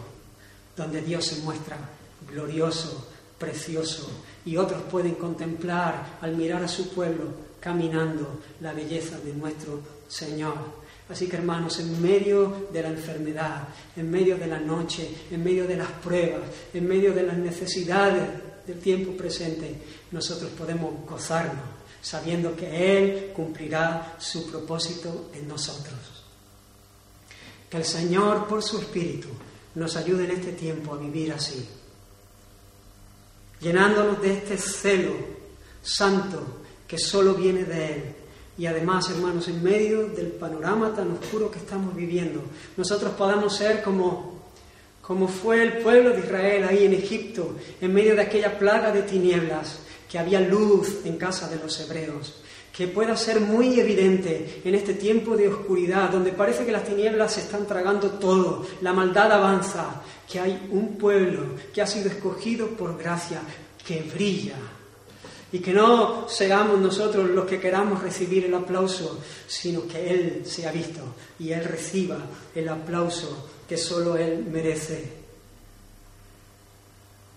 donde 0.75 1.01
Dios 1.01 1.25
se 1.25 1.41
muestra 1.41 1.77
glorioso, 2.29 3.07
precioso 3.39 4.09
y 4.45 4.57
otros 4.57 4.83
pueden 4.83 5.15
contemplar 5.15 6.17
al 6.21 6.35
mirar 6.35 6.63
a 6.63 6.67
su 6.67 6.89
pueblo 6.89 7.49
caminando 7.59 8.41
la 8.61 8.73
belleza 8.73 9.19
de 9.19 9.33
nuestro 9.33 9.79
Señor. 10.07 10.79
Así 11.09 11.27
que 11.27 11.37
hermanos, 11.37 11.79
en 11.79 12.01
medio 12.01 12.67
de 12.71 12.83
la 12.83 12.89
enfermedad, 12.89 13.67
en 13.95 14.11
medio 14.11 14.37
de 14.37 14.45
la 14.45 14.59
noche, 14.59 15.09
en 15.31 15.43
medio 15.43 15.65
de 15.65 15.77
las 15.77 15.91
pruebas, 15.91 16.41
en 16.73 16.87
medio 16.87 17.13
de 17.13 17.23
las 17.23 17.37
necesidades 17.37 18.29
del 18.67 18.79
tiempo 18.79 19.13
presente, 19.13 19.75
nosotros 20.11 20.51
podemos 20.51 20.93
gozarnos 21.07 21.79
sabiendo 22.01 22.55
que 22.55 22.97
Él 22.97 23.31
cumplirá 23.35 24.15
su 24.19 24.49
propósito 24.49 25.31
en 25.33 25.47
nosotros. 25.47 25.99
Que 27.69 27.77
el 27.77 27.85
Señor, 27.85 28.47
por 28.47 28.63
su 28.63 28.79
Espíritu, 28.79 29.27
nos 29.75 29.95
ayude 29.95 30.25
en 30.25 30.31
este 30.31 30.53
tiempo 30.53 30.93
a 30.93 30.97
vivir 30.97 31.33
así 31.33 31.67
llenándonos 33.59 34.21
de 34.21 34.33
este 34.33 34.57
celo 34.57 35.13
santo 35.81 36.41
que 36.87 36.97
solo 36.97 37.33
viene 37.35 37.63
de 37.63 37.85
Él. 37.93 38.03
Y 38.57 38.65
además, 38.65 39.09
hermanos, 39.09 39.47
en 39.47 39.63
medio 39.63 40.07
del 40.07 40.27
panorama 40.27 40.93
tan 40.93 41.11
oscuro 41.11 41.49
que 41.49 41.59
estamos 41.59 41.95
viviendo, 41.95 42.43
nosotros 42.75 43.13
podamos 43.13 43.55
ser 43.55 43.81
como, 43.81 44.41
como 45.01 45.27
fue 45.27 45.61
el 45.63 45.77
pueblo 45.77 46.11
de 46.11 46.19
Israel 46.19 46.67
ahí 46.67 46.85
en 46.85 46.93
Egipto, 46.93 47.55
en 47.79 47.93
medio 47.93 48.15
de 48.15 48.23
aquella 48.23 48.59
plaga 48.59 48.91
de 48.91 49.03
tinieblas, 49.03 49.79
que 50.09 50.19
había 50.19 50.41
luz 50.41 51.05
en 51.05 51.17
casa 51.17 51.47
de 51.47 51.57
los 51.57 51.79
hebreos 51.79 52.41
que 52.79 52.87
pueda 52.87 53.17
ser 53.17 53.41
muy 53.41 53.77
evidente 53.77 54.61
en 54.63 54.73
este 54.73 54.93
tiempo 54.93 55.35
de 55.35 55.49
oscuridad, 55.49 56.09
donde 56.11 56.31
parece 56.31 56.65
que 56.65 56.71
las 56.71 56.85
tinieblas 56.85 57.33
se 57.33 57.41
están 57.41 57.67
tragando 57.67 58.11
todo, 58.11 58.65
la 58.79 58.93
maldad 58.93 59.29
avanza, 59.33 60.01
que 60.25 60.39
hay 60.39 60.69
un 60.71 60.95
pueblo 60.95 61.41
que 61.73 61.81
ha 61.81 61.85
sido 61.85 62.07
escogido 62.07 62.67
por 62.67 62.97
gracia, 62.97 63.41
que 63.85 64.01
brilla. 64.03 64.55
Y 65.51 65.59
que 65.59 65.73
no 65.73 66.29
seamos 66.29 66.79
nosotros 66.79 67.29
los 67.31 67.45
que 67.45 67.59
queramos 67.59 68.01
recibir 68.01 68.45
el 68.45 68.55
aplauso, 68.55 69.19
sino 69.45 69.85
que 69.85 70.11
Él 70.11 70.43
sea 70.45 70.71
visto 70.71 71.01
y 71.37 71.51
Él 71.51 71.65
reciba 71.65 72.17
el 72.55 72.69
aplauso 72.69 73.49
que 73.67 73.75
solo 73.75 74.15
Él 74.15 74.45
merece. 74.49 75.03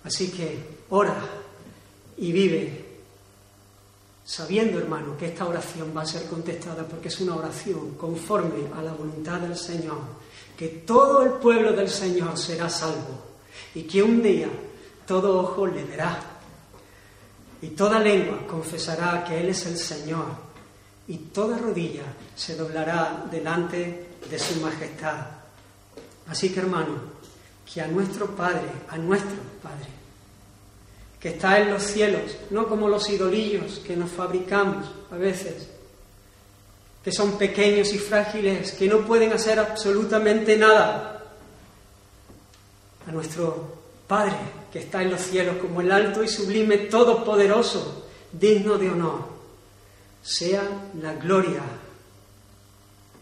Así 0.05 0.30
que 0.30 0.57
ora 0.90 1.16
y 2.16 2.30
vive 2.30 2.82
sabiendo, 4.24 4.78
hermano, 4.78 5.16
que 5.16 5.26
esta 5.26 5.46
oración 5.46 5.92
va 5.96 6.02
a 6.02 6.06
ser 6.06 6.24
contestada 6.26 6.84
porque 6.84 7.08
es 7.08 7.20
una 7.20 7.36
oración 7.36 7.94
conforme 7.94 8.68
a 8.76 8.82
la 8.82 8.92
voluntad 8.92 9.40
del 9.40 9.56
Señor, 9.56 9.98
que 10.56 10.68
todo 10.68 11.22
el 11.22 11.32
pueblo 11.32 11.72
del 11.72 11.88
Señor 11.88 12.36
será 12.38 12.68
salvo 12.68 13.20
y 13.74 13.82
que 13.82 14.02
un 14.02 14.22
día 14.22 14.48
todo 15.06 15.40
ojo 15.40 15.66
le 15.66 15.84
verá 15.84 16.18
y 17.60 17.68
toda 17.68 18.00
lengua 18.00 18.46
confesará 18.46 19.24
que 19.24 19.40
Él 19.40 19.48
es 19.48 19.66
el 19.66 19.76
Señor 19.76 20.26
y 21.08 21.16
toda 21.16 21.58
rodilla 21.58 22.04
se 22.34 22.56
doblará 22.56 23.24
delante 23.30 24.08
de 24.28 24.38
su 24.38 24.60
majestad. 24.60 25.26
Así 26.28 26.50
que, 26.50 26.60
hermano, 26.60 26.94
que 27.72 27.80
a 27.80 27.88
nuestro 27.88 28.26
Padre, 28.34 28.68
a 28.88 28.96
nuestro 28.96 29.36
Padre, 29.62 30.01
que 31.22 31.28
está 31.28 31.60
en 31.60 31.70
los 31.70 31.84
cielos, 31.84 32.36
no 32.50 32.66
como 32.66 32.88
los 32.88 33.08
idolillos 33.08 33.78
que 33.86 33.96
nos 33.96 34.10
fabricamos 34.10 34.88
a 35.12 35.14
veces, 35.14 35.68
que 37.04 37.12
son 37.12 37.38
pequeños 37.38 37.92
y 37.92 37.98
frágiles, 37.98 38.72
que 38.72 38.88
no 38.88 39.06
pueden 39.06 39.32
hacer 39.32 39.60
absolutamente 39.60 40.56
nada. 40.56 41.22
A 43.06 43.12
nuestro 43.12 43.82
Padre, 44.08 44.34
que 44.72 44.80
está 44.80 45.02
en 45.02 45.12
los 45.12 45.20
cielos 45.20 45.58
como 45.58 45.80
el 45.80 45.92
alto 45.92 46.24
y 46.24 46.28
sublime, 46.28 46.78
todopoderoso, 46.78 48.08
digno 48.32 48.76
de 48.76 48.90
honor, 48.90 49.24
sea 50.22 50.68
la 51.00 51.14
gloria, 51.14 51.62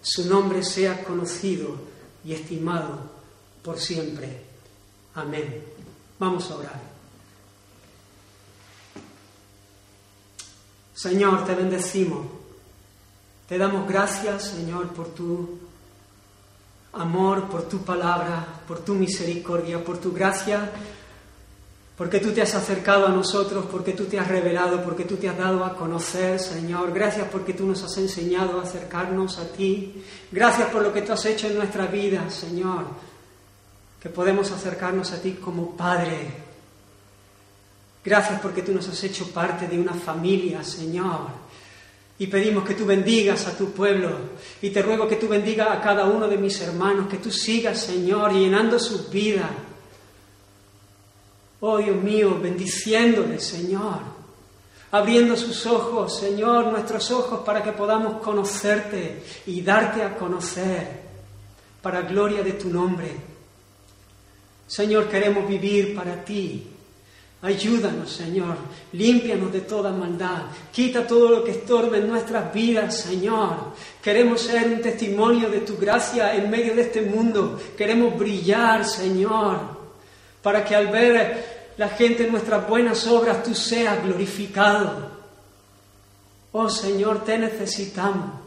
su 0.01 0.27
nombre 0.27 0.63
sea 0.63 1.05
conocido 1.05 1.77
y 2.25 2.33
estimado 2.33 2.99
por 3.63 3.79
siempre. 3.79 4.41
Amén. 5.15 5.65
Vamos 6.19 6.51
a 6.51 6.57
orar. 6.57 6.90
Señor, 11.01 11.47
te 11.47 11.55
bendecimos. 11.55 12.27
Te 13.49 13.57
damos 13.57 13.89
gracias, 13.89 14.43
Señor, 14.43 14.89
por 14.89 15.09
tu 15.09 15.59
amor, 16.93 17.49
por 17.49 17.63
tu 17.63 17.79
palabra, 17.79 18.45
por 18.69 18.81
tu 18.81 18.95
misericordia, 18.95 19.83
por 19.83 19.97
tu 19.97 20.13
gracia, 20.13 20.71
porque 21.97 22.21
tú 22.21 22.33
te 22.33 22.43
has 22.43 22.55
acercado 22.55 23.07
a 23.07 23.09
nosotros, 23.09 23.65
porque 23.73 23.93
tú 23.93 24.05
te 24.05 24.19
has 24.19 24.29
revelado, 24.29 24.85
porque 24.85 25.07
tú 25.07 25.17
te 25.17 25.31
has 25.31 25.39
dado 25.39 25.65
a 25.65 25.75
conocer, 25.75 26.39
Señor. 26.39 26.93
Gracias 26.93 27.29
porque 27.33 27.55
tú 27.55 27.67
nos 27.67 27.83
has 27.83 27.97
enseñado 27.97 28.61
a 28.61 28.65
acercarnos 28.65 29.39
a 29.39 29.51
ti. 29.51 30.05
Gracias 30.31 30.69
por 30.69 30.83
lo 30.83 30.93
que 30.93 31.01
tú 31.01 31.15
has 31.15 31.25
hecho 31.25 31.47
en 31.47 31.57
nuestra 31.57 31.87
vida, 31.87 32.29
Señor, 32.29 32.85
que 33.99 34.11
podemos 34.11 34.51
acercarnos 34.51 35.13
a 35.13 35.23
ti 35.23 35.39
como 35.43 35.75
Padre, 35.75 36.40
Gracias 38.05 38.41
porque 38.41 38.63
tú 38.63 38.73
nos 38.73 38.89
has 38.89 39.03
hecho 39.05 39.27
parte 39.31 39.67
de 39.67 39.79
una 39.79 39.95
familia, 39.95 40.65
Señor. 40.65 41.29
Y 42.19 42.27
pedimos 42.27 42.65
que 42.65 42.75
tú 42.75 42.85
bendigas 42.85 43.47
a 43.47 43.57
tu 43.57 43.73
pueblo. 43.73 44.11
Y 44.63 44.71
te 44.71 44.83
ruego 44.83 45.09
que 45.09 45.17
tú 45.17 45.29
bendigas 45.29 45.69
a 45.71 45.81
cada 45.81 46.07
uno 46.07 46.29
de 46.29 46.37
mis 46.37 46.61
hermanos, 46.61 47.09
que 47.09 47.19
tú 47.19 47.31
sigas, 47.31 47.81
Señor, 47.81 48.33
llenando 48.33 48.79
sus 48.79 49.11
vidas. 49.11 49.51
Oh 51.61 51.79
Dios 51.79 51.97
mío, 51.97 52.39
bendiciéndoles, 52.41 53.45
Señor. 53.45 54.01
Abriendo 54.93 55.37
sus 55.37 55.67
ojos, 55.67 56.19
Señor, 56.19 56.67
nuestros 56.67 57.11
ojos 57.11 57.41
para 57.45 57.63
que 57.63 57.73
podamos 57.73 58.21
conocerte 58.23 59.23
y 59.47 59.61
darte 59.61 60.03
a 60.03 60.17
conocer 60.17 61.01
para 61.81 62.03
gloria 62.03 62.43
de 62.43 62.55
tu 62.55 62.69
nombre. 62.69 63.15
Señor, 64.67 65.09
queremos 65.09 65.49
vivir 65.49 65.95
para 65.95 66.25
ti, 66.25 66.70
Ayúdanos, 67.43 68.11
Señor. 68.13 68.57
Límpianos 68.93 69.51
de 69.51 69.63
toda 69.63 69.91
maldad. 69.93 70.43
Quita 70.71 71.07
todo 71.07 71.31
lo 71.31 71.45
que 71.45 71.53
estorbe 71.53 71.99
en 71.99 72.09
nuestras 72.09 72.53
vidas, 72.53 73.01
Señor. 73.01 73.73
Queremos 74.03 74.43
ser 74.43 74.69
un 74.69 74.83
testimonio 74.83 75.49
de 75.49 75.61
tu 75.61 75.79
gracia 75.79 76.35
en 76.35 76.51
medio 76.51 76.75
de 76.75 76.83
este 76.83 77.01
mundo. 77.01 77.59
Queremos 77.79 78.19
brillar, 78.19 78.85
Señor, 78.85 79.59
para 80.43 80.63
que 80.65 80.75
al 80.75 80.89
ver 80.89 81.73
la 81.79 81.89
gente 81.89 82.27
en 82.27 82.33
nuestras 82.33 82.69
buenas 82.69 83.07
obras 83.07 83.43
tú 83.43 83.55
seas 83.55 84.05
glorificado. 84.05 85.11
Oh 86.53 86.69
Señor, 86.69 87.25
te 87.25 87.39
necesitamos. 87.39 88.39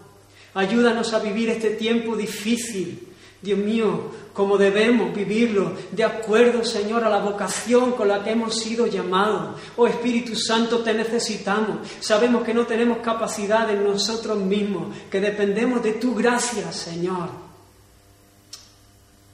Ayúdanos 0.53 1.13
a 1.13 1.19
vivir 1.19 1.49
este 1.49 1.71
tiempo 1.71 2.15
difícil. 2.15 3.12
Dios 3.43 3.59
mío, 3.59 4.09
como 4.31 4.57
debemos 4.57 5.13
vivirlo, 5.13 5.73
de 5.91 6.05
acuerdo, 6.05 6.63
Señor, 6.63 7.03
a 7.03 7.09
la 7.09 7.19
vocación 7.19 7.91
con 7.91 8.07
la 8.07 8.23
que 8.23 8.31
hemos 8.31 8.57
sido 8.57 8.87
llamados. 8.87 9.59
Oh 9.75 9.85
Espíritu 9.85 10.33
Santo, 10.33 10.79
te 10.79 10.93
necesitamos. 10.93 11.85
Sabemos 11.99 12.43
que 12.43 12.53
no 12.53 12.65
tenemos 12.65 12.99
capacidad 12.99 13.69
en 13.69 13.83
nosotros 13.83 14.37
mismos, 14.37 14.95
que 15.11 15.19
dependemos 15.19 15.83
de 15.83 15.91
tu 15.93 16.15
gracia, 16.15 16.71
Señor. 16.71 17.27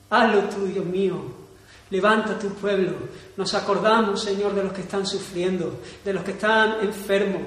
Hazlo 0.09 0.41
tú, 0.45 0.65
Dios 0.65 0.85
mío. 0.85 1.21
Levanta 1.91 2.39
tu 2.39 2.49
pueblo. 2.49 2.93
Nos 3.37 3.53
acordamos, 3.53 4.23
Señor, 4.23 4.55
de 4.55 4.63
los 4.63 4.73
que 4.73 4.81
están 4.81 5.05
sufriendo, 5.05 5.81
de 6.03 6.13
los 6.13 6.23
que 6.23 6.31
están 6.31 6.79
enfermos, 6.81 7.43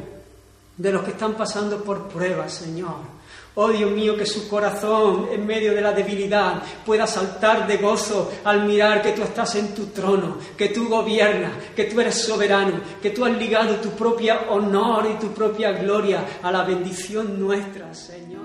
de 0.76 0.92
los 0.92 1.02
que 1.02 1.10
están 1.10 1.34
pasando 1.34 1.82
por 1.82 2.06
pruebas, 2.06 2.52
Señor. 2.54 3.21
Oh 3.54 3.68
Dios 3.68 3.90
mío, 3.90 4.16
que 4.16 4.24
su 4.24 4.48
corazón 4.48 5.28
en 5.30 5.44
medio 5.46 5.74
de 5.74 5.82
la 5.82 5.92
debilidad 5.92 6.62
pueda 6.86 7.06
saltar 7.06 7.66
de 7.66 7.76
gozo 7.76 8.32
al 8.44 8.64
mirar 8.64 9.02
que 9.02 9.12
tú 9.12 9.22
estás 9.22 9.54
en 9.56 9.74
tu 9.74 9.86
trono, 9.86 10.38
que 10.56 10.70
tú 10.70 10.88
gobiernas, 10.88 11.52
que 11.76 11.84
tú 11.84 12.00
eres 12.00 12.14
soberano, 12.14 12.80
que 13.02 13.10
tú 13.10 13.26
has 13.26 13.36
ligado 13.36 13.76
tu 13.76 13.90
propia 13.90 14.46
honor 14.48 15.06
y 15.12 15.18
tu 15.18 15.34
propia 15.34 15.72
gloria 15.72 16.24
a 16.42 16.50
la 16.50 16.62
bendición 16.64 17.38
nuestra, 17.38 17.92
Señor. 17.92 18.40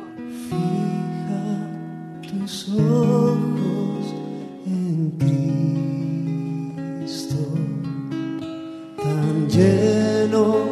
Fija 0.50 1.72
tus 2.30 2.68
ojos 2.68 4.14
en 4.66 5.12
Cristo, 7.06 7.38
tan 8.98 9.48
lleno 9.48 10.66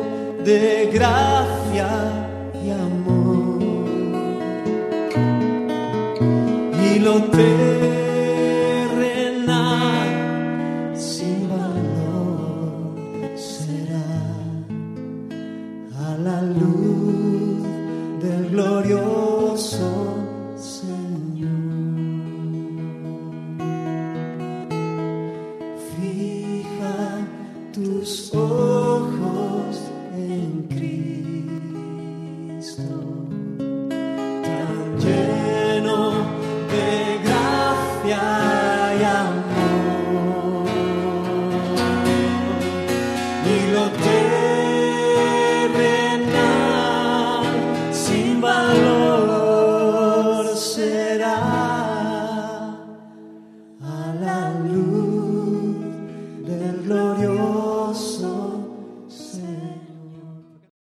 de 0.43 0.89
gracia 0.91 2.25
lo 7.05 7.21
terrenal 7.29 7.84